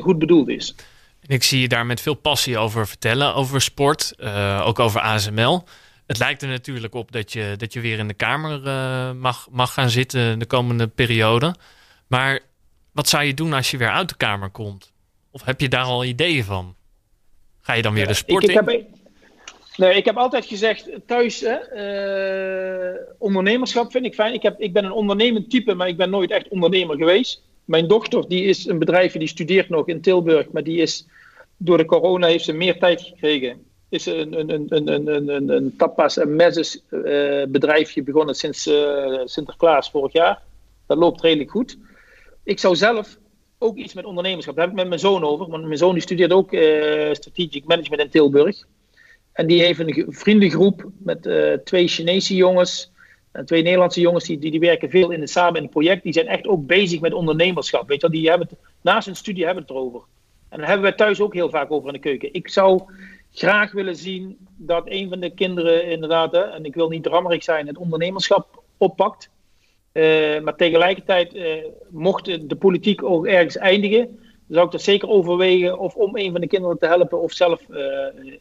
goed 0.00 0.18
bedoeld 0.18 0.48
is. 0.48 0.74
En 1.20 1.34
ik 1.34 1.42
zie 1.42 1.60
je 1.60 1.68
daar 1.68 1.86
met 1.86 2.00
veel 2.00 2.14
passie 2.14 2.58
over 2.58 2.86
vertellen, 2.86 3.34
over 3.34 3.60
sport, 3.60 4.14
ook 4.62 4.78
over 4.78 5.00
ASML. 5.00 5.64
Het 6.06 6.18
lijkt 6.18 6.42
er 6.42 6.48
natuurlijk 6.48 6.94
op 6.94 7.12
dat 7.12 7.32
je, 7.32 7.54
dat 7.56 7.72
je 7.72 7.80
weer 7.80 7.98
in 7.98 8.08
de 8.08 8.14
Kamer 8.14 8.60
mag, 9.16 9.48
mag 9.50 9.72
gaan 9.72 9.90
zitten 9.90 10.38
de 10.38 10.46
komende 10.46 10.86
periode. 10.86 11.54
Maar 12.06 12.40
wat 12.92 13.08
zou 13.08 13.24
je 13.24 13.34
doen 13.34 13.52
als 13.52 13.70
je 13.70 13.76
weer 13.76 13.90
uit 13.90 14.08
de 14.08 14.16
Kamer 14.16 14.50
komt? 14.50 14.92
Of 15.30 15.44
heb 15.44 15.60
je 15.60 15.68
daar 15.68 15.84
al 15.84 16.04
ideeën 16.04 16.44
van? 16.44 16.74
Ga 17.60 17.72
je 17.72 17.82
dan 17.82 17.94
weer 17.94 18.06
de 18.06 18.14
sport 18.14 18.42
ik, 18.42 18.50
ik 18.50 18.60
in? 18.60 18.64
Heb, 18.66 18.86
nee, 19.76 19.94
ik 19.94 20.04
heb 20.04 20.16
altijd 20.16 20.46
gezegd 20.46 20.90
thuis, 21.06 21.40
hè, 21.40 21.56
uh, 22.92 23.00
ondernemerschap 23.18 23.90
vind 23.90 24.04
ik 24.04 24.14
fijn. 24.14 24.34
Ik, 24.34 24.42
heb, 24.42 24.60
ik 24.60 24.72
ben 24.72 24.84
een 24.84 24.92
ondernemend 24.92 25.50
type, 25.50 25.74
maar 25.74 25.88
ik 25.88 25.96
ben 25.96 26.10
nooit 26.10 26.30
echt 26.30 26.48
ondernemer 26.48 26.96
geweest. 26.96 27.42
Mijn 27.64 27.88
dochter 27.88 28.28
die 28.28 28.44
is 28.44 28.66
een 28.66 28.78
bedrijfje, 28.78 29.18
die 29.18 29.28
studeert 29.28 29.68
nog 29.68 29.88
in 29.88 30.00
Tilburg, 30.00 30.50
maar 30.50 30.62
die 30.62 30.80
is 30.80 31.06
door 31.56 31.76
de 31.76 31.84
corona 31.84 32.26
heeft 32.26 32.44
ze 32.44 32.52
meer 32.52 32.78
tijd 32.78 33.00
gekregen. 33.00 33.66
Is 33.88 34.06
een, 34.06 34.38
een, 34.38 34.50
een, 34.50 34.66
een, 34.68 35.08
een, 35.08 35.28
een, 35.28 35.48
een 35.48 35.76
tapas 35.76 36.16
en 36.16 36.36
messes 36.36 36.82
uh, 36.90 37.42
bedrijfje 37.48 38.02
begonnen 38.02 38.34
sinds 38.34 38.66
uh, 38.66 39.20
Sinterklaas 39.24 39.90
vorig 39.90 40.12
jaar. 40.12 40.42
Dat 40.86 40.98
loopt 40.98 41.20
redelijk 41.20 41.50
goed. 41.50 41.78
Ik 42.44 42.58
zou 42.58 42.76
zelf 42.76 43.18
ook 43.58 43.76
iets 43.76 43.94
met 43.94 44.04
ondernemerschap. 44.04 44.54
Daar 44.54 44.64
heb 44.64 44.72
ik 44.72 44.80
met 44.80 44.88
mijn 44.88 45.00
zoon 45.00 45.24
over. 45.24 45.48
Want 45.48 45.64
mijn 45.64 45.78
zoon 45.78 45.92
die 45.92 46.02
studeert 46.02 46.32
ook 46.32 46.52
uh, 46.52 47.12
strategic 47.12 47.64
management 47.64 48.02
in 48.02 48.08
Tilburg. 48.08 48.66
En 49.32 49.46
die 49.46 49.62
heeft 49.62 49.78
een 49.78 50.06
vriendengroep 50.08 50.90
met 50.98 51.26
uh, 51.26 51.52
twee 51.52 51.88
Chinese 51.88 52.34
jongens 52.34 52.92
en 53.32 53.44
twee 53.44 53.62
Nederlandse 53.62 54.00
jongens. 54.00 54.24
Die, 54.24 54.38
die, 54.38 54.50
die 54.50 54.60
werken 54.60 54.90
veel 54.90 55.10
in 55.10 55.20
het, 55.20 55.30
samen 55.30 55.56
in 55.56 55.62
het 55.62 55.70
project. 55.70 56.02
Die 56.02 56.12
zijn 56.12 56.26
echt 56.26 56.46
ook 56.46 56.66
bezig 56.66 57.00
met 57.00 57.12
ondernemerschap. 57.12 57.88
Weet 57.88 58.00
je? 58.00 58.10
Die 58.10 58.28
hebben 58.28 58.48
het, 58.50 58.58
naast 58.80 59.06
hun 59.06 59.16
studie 59.16 59.44
hebben 59.44 59.62
het 59.62 59.72
erover. 59.72 60.00
En 60.48 60.58
daar 60.58 60.66
hebben 60.66 60.86
wij 60.86 60.96
thuis 60.96 61.20
ook 61.20 61.34
heel 61.34 61.50
vaak 61.50 61.70
over 61.70 61.86
in 61.86 61.94
de 61.94 62.00
keuken. 62.00 62.32
Ik 62.32 62.48
zou 62.48 62.82
graag 63.32 63.72
willen 63.72 63.96
zien 63.96 64.36
dat 64.56 64.82
een 64.86 65.08
van 65.08 65.20
de 65.20 65.30
kinderen 65.30 65.84
inderdaad, 65.84 66.32
hè, 66.32 66.40
en 66.40 66.64
ik 66.64 66.74
wil 66.74 66.88
niet 66.88 67.02
drammerig 67.02 67.42
zijn, 67.42 67.66
het 67.66 67.78
ondernemerschap 67.78 68.62
oppakt. 68.76 69.30
Uh, 69.98 70.40
maar 70.40 70.56
tegelijkertijd, 70.56 71.34
uh, 71.34 71.52
mocht 71.88 72.48
de 72.48 72.56
politiek 72.56 73.02
ook 73.02 73.26
ergens 73.26 73.56
eindigen, 73.56 74.18
zou 74.48 74.66
ik 74.66 74.72
dat 74.72 74.82
zeker 74.82 75.08
overwegen 75.08 75.78
of 75.78 75.94
om 75.94 76.16
een 76.16 76.32
van 76.32 76.40
de 76.40 76.46
kinderen 76.46 76.78
te 76.78 76.86
helpen 76.86 77.20
of 77.20 77.32
zelf 77.32 77.60
uh, 77.70 77.78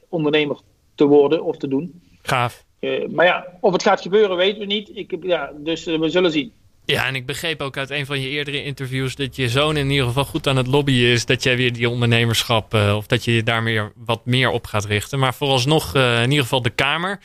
ondernemer 0.10 0.58
te 0.96 1.06
worden 1.06 1.44
of 1.44 1.58
te 1.58 1.68
doen. 1.68 2.02
Gaaf. 2.22 2.64
maar 3.10 3.26
ja, 3.26 3.48
of 3.60 3.74
het 3.74 3.84
gaat 3.84 4.02
gebeuren 4.02 4.38
weten 4.38 4.60
we 4.60 4.66
niet. 4.66 4.90
Ik, 4.94 5.18
ja, 5.22 5.52
dus 5.58 5.84
we 5.84 6.10
zullen 6.10 6.32
zien. 6.32 6.52
Ja, 6.86 7.06
en 7.06 7.16
ik 7.16 7.26
begreep 7.26 7.62
ook 7.62 7.78
uit 7.78 7.90
een 7.90 8.06
van 8.06 8.22
je 8.22 8.30
eerdere 8.30 8.64
interviews 8.64 9.16
dat 9.16 9.36
je 9.36 9.50
zoon 9.50 9.78
in 9.78 9.90
ieder 9.90 10.06
geval 10.06 10.26
goed 10.26 10.48
aan 10.48 10.58
het 10.58 10.68
lobbyen 10.68 11.12
is. 11.12 11.26
Dat 11.26 11.44
jij 11.44 11.58
weer 11.58 11.74
die 11.74 11.90
ondernemerschap, 11.90 12.74
of 12.74 13.08
dat 13.08 13.26
je 13.26 13.34
je 13.34 13.44
daar 13.44 13.64
meer, 13.64 13.92
wat 13.96 14.26
meer 14.26 14.50
op 14.50 14.66
gaat 14.66 14.86
richten. 14.86 15.20
Maar 15.20 15.34
vooralsnog 15.34 15.96
in 15.96 16.30
ieder 16.30 16.44
geval 16.44 16.62
de 16.62 16.70
Kamer. 16.70 17.20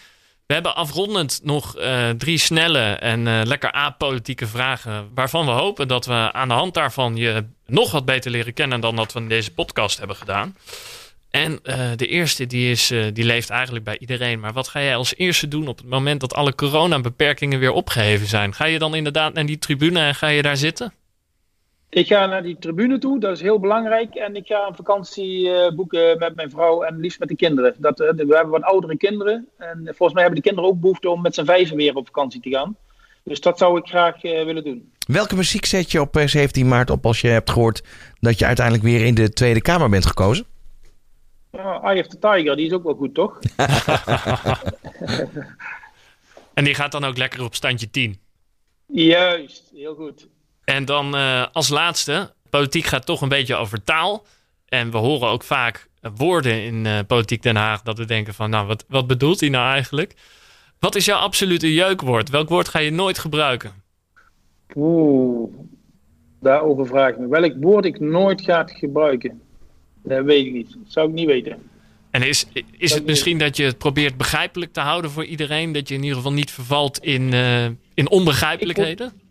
We 0.47 0.55
hebben 0.55 0.77
afrondend 0.77 1.41
nog 1.43 1.79
uh, 1.79 2.11
drie 2.11 2.39
snelle 2.39 2.93
en 2.93 3.27
uh, 3.27 3.41
lekker 3.45 3.73
apolitieke 3.73 4.47
vragen. 4.47 5.11
Waarvan 5.15 5.47
we 5.47 5.53
hopen 5.53 5.89
dat 5.89 6.07
we 6.07 6.33
aan 6.33 6.49
de 6.49 6.55
hand 6.55 6.75
daarvan 6.75 7.17
je 7.17 7.45
nog 7.67 7.91
wat 7.91 8.05
beter 8.05 8.31
leren 8.31 8.53
kennen 8.53 8.81
dan 8.81 8.97
dat 8.97 9.13
we 9.13 9.21
in 9.21 9.29
deze 9.29 9.53
podcast 9.53 9.99
hebben 9.99 10.17
gedaan. 10.17 10.57
En 11.31 11.61
uh, 11.65 11.91
de 11.97 12.07
eerste 12.07 12.47
die, 12.47 12.71
is, 12.71 12.87
die 13.13 13.25
leeft 13.25 13.51
eigenlijk 13.51 13.85
bij 13.85 13.99
iedereen. 13.99 14.41
Maar 14.41 14.53
wat 14.53 14.69
ga 14.69 14.81
jij 14.81 14.97
als 14.97 15.17
eerste 15.17 15.49
doen 15.49 15.69
op 15.69 15.79
het 15.79 15.89
moment 15.89 16.21
dat 16.21 16.35
alle 16.35 16.55
coronabeperkingen 16.55 17.59
weer 17.59 17.73
opgeheven 17.73 18.27
zijn? 18.27 18.55
Ga 18.55 18.65
je 18.65 18.79
dan 18.79 18.95
inderdaad 18.95 19.35
naar 19.35 19.47
die 19.47 19.59
tribune 19.59 20.01
en 20.01 20.15
ga 20.15 20.27
je 20.27 20.43
daar 20.43 20.57
zitten? 20.57 20.93
Ik 21.95 22.07
ga 22.07 22.27
naar 22.27 22.43
die 22.43 22.59
tribune 22.59 22.99
toe, 22.99 23.21
dat 23.21 23.33
is 23.33 23.41
heel 23.41 23.61
belangrijk. 23.61 24.15
En 24.15 24.37
ik 24.37 24.47
ga 24.47 24.67
een 24.67 24.75
vakantie 24.75 25.49
uh, 25.49 25.71
boeken 25.71 26.19
met 26.19 26.35
mijn 26.35 26.51
vrouw 26.51 26.83
en 26.83 27.01
liefst 27.01 27.19
met 27.19 27.29
de 27.29 27.37
kinderen. 27.37 27.75
Dat, 27.79 28.01
uh, 28.01 28.11
we 28.11 28.35
hebben 28.35 28.49
wat 28.49 28.63
oudere 28.63 28.97
kinderen. 28.97 29.49
En 29.59 29.83
volgens 29.85 30.13
mij 30.13 30.23
hebben 30.23 30.43
de 30.43 30.49
kinderen 30.49 30.71
ook 30.71 30.81
behoefte 30.81 31.11
om 31.11 31.23
met 31.23 31.35
z'n 31.35 31.45
vijven 31.45 31.77
weer 31.77 31.95
op 31.95 32.07
vakantie 32.07 32.41
te 32.41 32.51
gaan. 32.51 32.77
Dus 33.25 33.41
dat 33.41 33.59
zou 33.59 33.79
ik 33.79 33.87
graag 33.87 34.25
uh, 34.25 34.45
willen 34.45 34.65
doen. 34.65 34.93
Welke 35.07 35.37
muziek 35.37 35.65
zet 35.65 35.91
je 35.91 36.01
op 36.01 36.23
17 36.25 36.69
maart 36.69 36.91
op 36.91 37.07
als 37.07 37.21
je 37.21 37.29
hebt 37.29 37.51
gehoord 37.51 37.83
dat 38.21 38.39
je 38.39 38.47
uiteindelijk 38.47 38.87
weer 38.87 39.05
in 39.05 39.15
de 39.15 39.33
Tweede 39.33 39.63
Kamer 39.63 39.89
bent 39.89 40.07
gekozen? 40.07 40.47
Uh, 41.53 41.85
Eye 41.85 42.01
of 42.01 42.07
the 42.07 42.19
Tiger, 42.19 42.57
die 42.57 42.67
is 42.67 42.73
ook 42.73 42.85
wel 42.85 42.95
goed, 42.95 43.15
toch? 43.15 43.39
en 46.55 46.65
die 46.65 46.75
gaat 46.75 46.93
dan 46.93 47.05
ook 47.05 47.17
lekker 47.17 47.45
op 47.45 47.55
standje 47.55 47.91
10? 47.91 48.21
Juist, 48.87 49.71
heel 49.75 49.95
goed. 49.95 50.31
En 50.73 50.85
dan 50.85 51.17
uh, 51.17 51.47
als 51.53 51.69
laatste, 51.69 52.33
politiek 52.51 52.85
gaat 52.85 53.07
toch 53.07 53.21
een 53.21 53.29
beetje 53.29 53.55
over 53.55 53.85
taal. 53.85 54.27
En 54.69 54.91
we 54.91 54.97
horen 54.97 55.29
ook 55.29 55.43
vaak 55.43 55.89
woorden 56.17 56.63
in 56.63 56.85
uh, 56.85 56.99
Politiek 57.07 57.43
Den 57.43 57.57
Haag 57.57 57.83
dat 57.83 57.99
we 57.99 58.05
denken 58.05 58.35
van, 58.35 58.51
nou, 58.51 58.67
wat, 58.67 58.85
wat 58.89 59.07
bedoelt 59.07 59.41
hij 59.41 59.49
nou 59.49 59.73
eigenlijk? 59.73 60.15
Wat 60.79 60.95
is 60.95 61.05
jouw 61.05 61.19
absolute 61.19 61.75
jeukwoord? 61.75 62.31
Welk 62.31 62.49
woord 62.49 62.69
ga 62.69 62.79
je 62.79 62.91
nooit 62.91 63.19
gebruiken? 63.19 63.73
Oeh, 64.75 65.53
daarover 66.41 66.87
vraag 66.87 67.11
ik 67.11 67.19
me. 67.19 67.29
Welk 67.29 67.55
woord 67.61 67.85
ik 67.85 68.01
nooit 68.01 68.43
ga 68.43 68.65
gebruiken? 68.67 69.41
Dat 70.03 70.25
weet 70.25 70.47
ik 70.47 70.53
niet. 70.53 70.73
Dat 70.73 70.93
zou 70.93 71.09
ik 71.09 71.15
niet 71.15 71.27
weten. 71.27 71.71
En 72.11 72.23
is, 72.23 72.47
is 72.79 72.95
het 72.95 73.07
misschien 73.07 73.39
dat 73.39 73.57
je 73.57 73.65
het 73.65 73.79
probeert 73.79 74.17
begrijpelijk 74.17 74.73
te 74.73 74.81
houden 74.81 75.11
voor 75.11 75.25
iedereen? 75.25 75.73
Dat 75.73 75.89
je 75.89 75.95
in 75.95 76.03
ieder 76.03 76.17
geval 76.17 76.33
niet 76.33 76.51
vervalt 76.51 76.99
in, 76.99 77.33
uh, 77.33 77.65
in 77.95 78.11
onbegrijpelijkheden? 78.11 79.22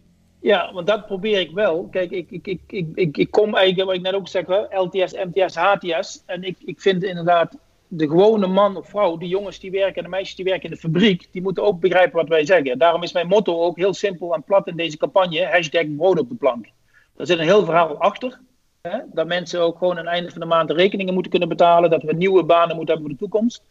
Ja, 0.41 0.73
want 0.73 0.87
dat 0.87 1.05
probeer 1.05 1.39
ik 1.39 1.51
wel. 1.51 1.87
Kijk, 1.91 2.11
ik, 2.11 2.31
ik, 2.31 2.47
ik, 2.47 2.87
ik, 2.93 3.17
ik, 3.17 3.31
kom 3.31 3.55
eigenlijk, 3.55 3.87
wat 3.87 3.97
ik 3.97 4.01
net 4.01 4.13
ook 4.13 4.27
zeg, 4.27 4.45
LTS, 4.69 5.13
MTS, 5.13 5.55
HTS. 5.55 6.23
En 6.25 6.43
ik, 6.43 6.57
ik 6.65 6.81
vind 6.81 7.03
inderdaad 7.03 7.57
de 7.87 8.07
gewone 8.07 8.47
man 8.47 8.77
of 8.77 8.89
vrouw, 8.89 9.17
die 9.17 9.29
jongens 9.29 9.59
die 9.59 9.71
werken 9.71 9.95
en 9.95 10.03
de 10.03 10.09
meisjes 10.09 10.35
die 10.35 10.45
werken 10.45 10.63
in 10.63 10.75
de 10.75 10.81
fabriek, 10.81 11.27
die 11.31 11.41
moeten 11.41 11.63
ook 11.63 11.79
begrijpen 11.79 12.19
wat 12.19 12.27
wij 12.27 12.45
zeggen. 12.45 12.77
Daarom 12.77 13.03
is 13.03 13.13
mijn 13.13 13.27
motto 13.27 13.61
ook 13.61 13.77
heel 13.77 13.93
simpel 13.93 14.33
en 14.33 14.43
plat 14.43 14.67
in 14.67 14.75
deze 14.75 14.97
campagne: 14.97 15.45
hashtag 15.45 15.95
brood 15.95 16.19
op 16.19 16.29
de 16.29 16.35
plank. 16.35 16.65
Daar 17.15 17.25
zit 17.25 17.39
een 17.39 17.45
heel 17.45 17.65
verhaal 17.65 17.97
achter. 17.97 18.39
Hè? 18.81 18.97
Dat 19.13 19.27
mensen 19.27 19.61
ook 19.61 19.77
gewoon 19.77 19.97
aan 19.97 20.05
het 20.05 20.13
einde 20.13 20.31
van 20.31 20.39
de 20.39 20.45
maand 20.45 20.67
de 20.67 20.73
rekeningen 20.73 21.13
moeten 21.13 21.31
kunnen 21.31 21.49
betalen. 21.49 21.89
Dat 21.89 22.03
we 22.03 22.13
nieuwe 22.13 22.43
banen 22.43 22.75
moeten 22.75 22.95
hebben 22.95 23.15
voor 23.15 23.19
de 23.19 23.31
toekomst. 23.31 23.63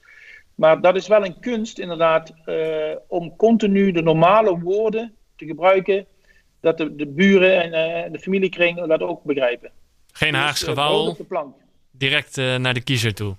Maar 0.55 0.81
dat 0.81 0.97
is 0.97 1.09
wel 1.09 1.25
een 1.25 1.41
kunst, 1.41 1.79
inderdaad, 1.79 2.33
uh, 2.47 2.57
om 3.07 3.37
continu 3.37 3.93
de 3.93 4.03
normale 4.03 4.59
woorden 4.59 5.14
te 5.37 5.47
gebruiken. 5.47 6.07
Dat 6.61 6.78
de, 6.78 6.96
de 6.96 7.06
buren 7.06 7.62
en 7.62 8.04
uh, 8.06 8.12
de 8.12 8.18
familiekring 8.18 8.86
dat 8.86 9.00
ook 9.00 9.24
begrijpen. 9.24 9.70
Geen 10.12 10.32
dus, 10.32 10.40
Haags 10.40 10.62
gewauw. 10.62 11.16
Uh, 11.30 11.40
direct 11.90 12.36
naar 12.36 12.74
de 12.74 12.80
kiezer 12.80 13.14
toe. 13.14 13.36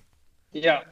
Ja. 0.51 0.83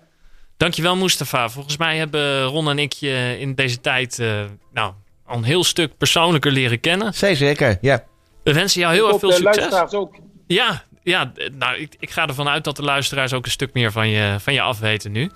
Dankjewel, 0.58 0.96
Mustafa. 0.96 1.50
Volgens 1.50 1.78
mij 1.78 1.98
hebben 1.98 2.44
Ron 2.44 2.70
en 2.70 2.80
ik 2.80 2.94
je 2.94 3.36
in 3.40 3.56
deze 3.56 3.82
tijd 3.82 4.24
nou, 4.72 4.94
al 5.26 5.38
een 5.38 5.44
heel 5.44 5.64
stuk 5.64 5.98
persoonlijker 5.98 6.52
leren 6.52 6.80
kennen. 6.80 7.14
Zeker, 7.14 7.78
ja. 7.82 8.04
We 8.44 8.54
wensen 8.54 8.82
jou 8.82 8.94
heel 8.94 9.08
erg 9.08 9.20
veel 9.20 9.32
succes. 9.32 9.56
luisteraars 9.56 9.94
ook. 9.94 10.16
Ja, 10.48 10.84
ja 11.04 11.32
nou, 11.58 11.78
ik, 11.78 11.96
ik 12.00 12.10
ga 12.10 12.28
ervan 12.28 12.48
uit 12.48 12.64
dat 12.64 12.76
de 12.76 12.84
luisteraars 12.84 13.34
ook 13.34 13.46
een 13.46 13.52
stuk 13.52 13.74
meer 13.74 13.92
van 13.92 14.10
je, 14.10 14.36
van 14.40 14.54
je 14.54 14.62
afweten 14.62 15.12
nu. 15.12 15.30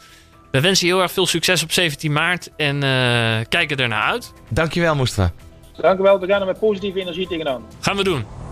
We 0.51 0.61
wensen 0.61 0.87
je 0.87 0.93
heel 0.93 1.01
erg 1.01 1.11
veel 1.11 1.25
succes 1.25 1.63
op 1.63 1.71
17 1.71 2.11
maart 2.11 2.49
en 2.55 2.75
uh, 2.75 3.39
kijken 3.49 3.77
er 3.77 3.87
naar 3.87 4.03
uit. 4.03 4.33
Dankjewel, 4.49 4.95
Mustafa. 4.95 5.33
Dankjewel, 5.77 6.19
we 6.19 6.27
gaan 6.27 6.39
er 6.39 6.45
met 6.45 6.59
positieve 6.59 6.99
energie 6.99 7.27
tegenaan. 7.27 7.63
Gaan 7.79 7.97
we 7.97 8.03
doen. 8.03 8.42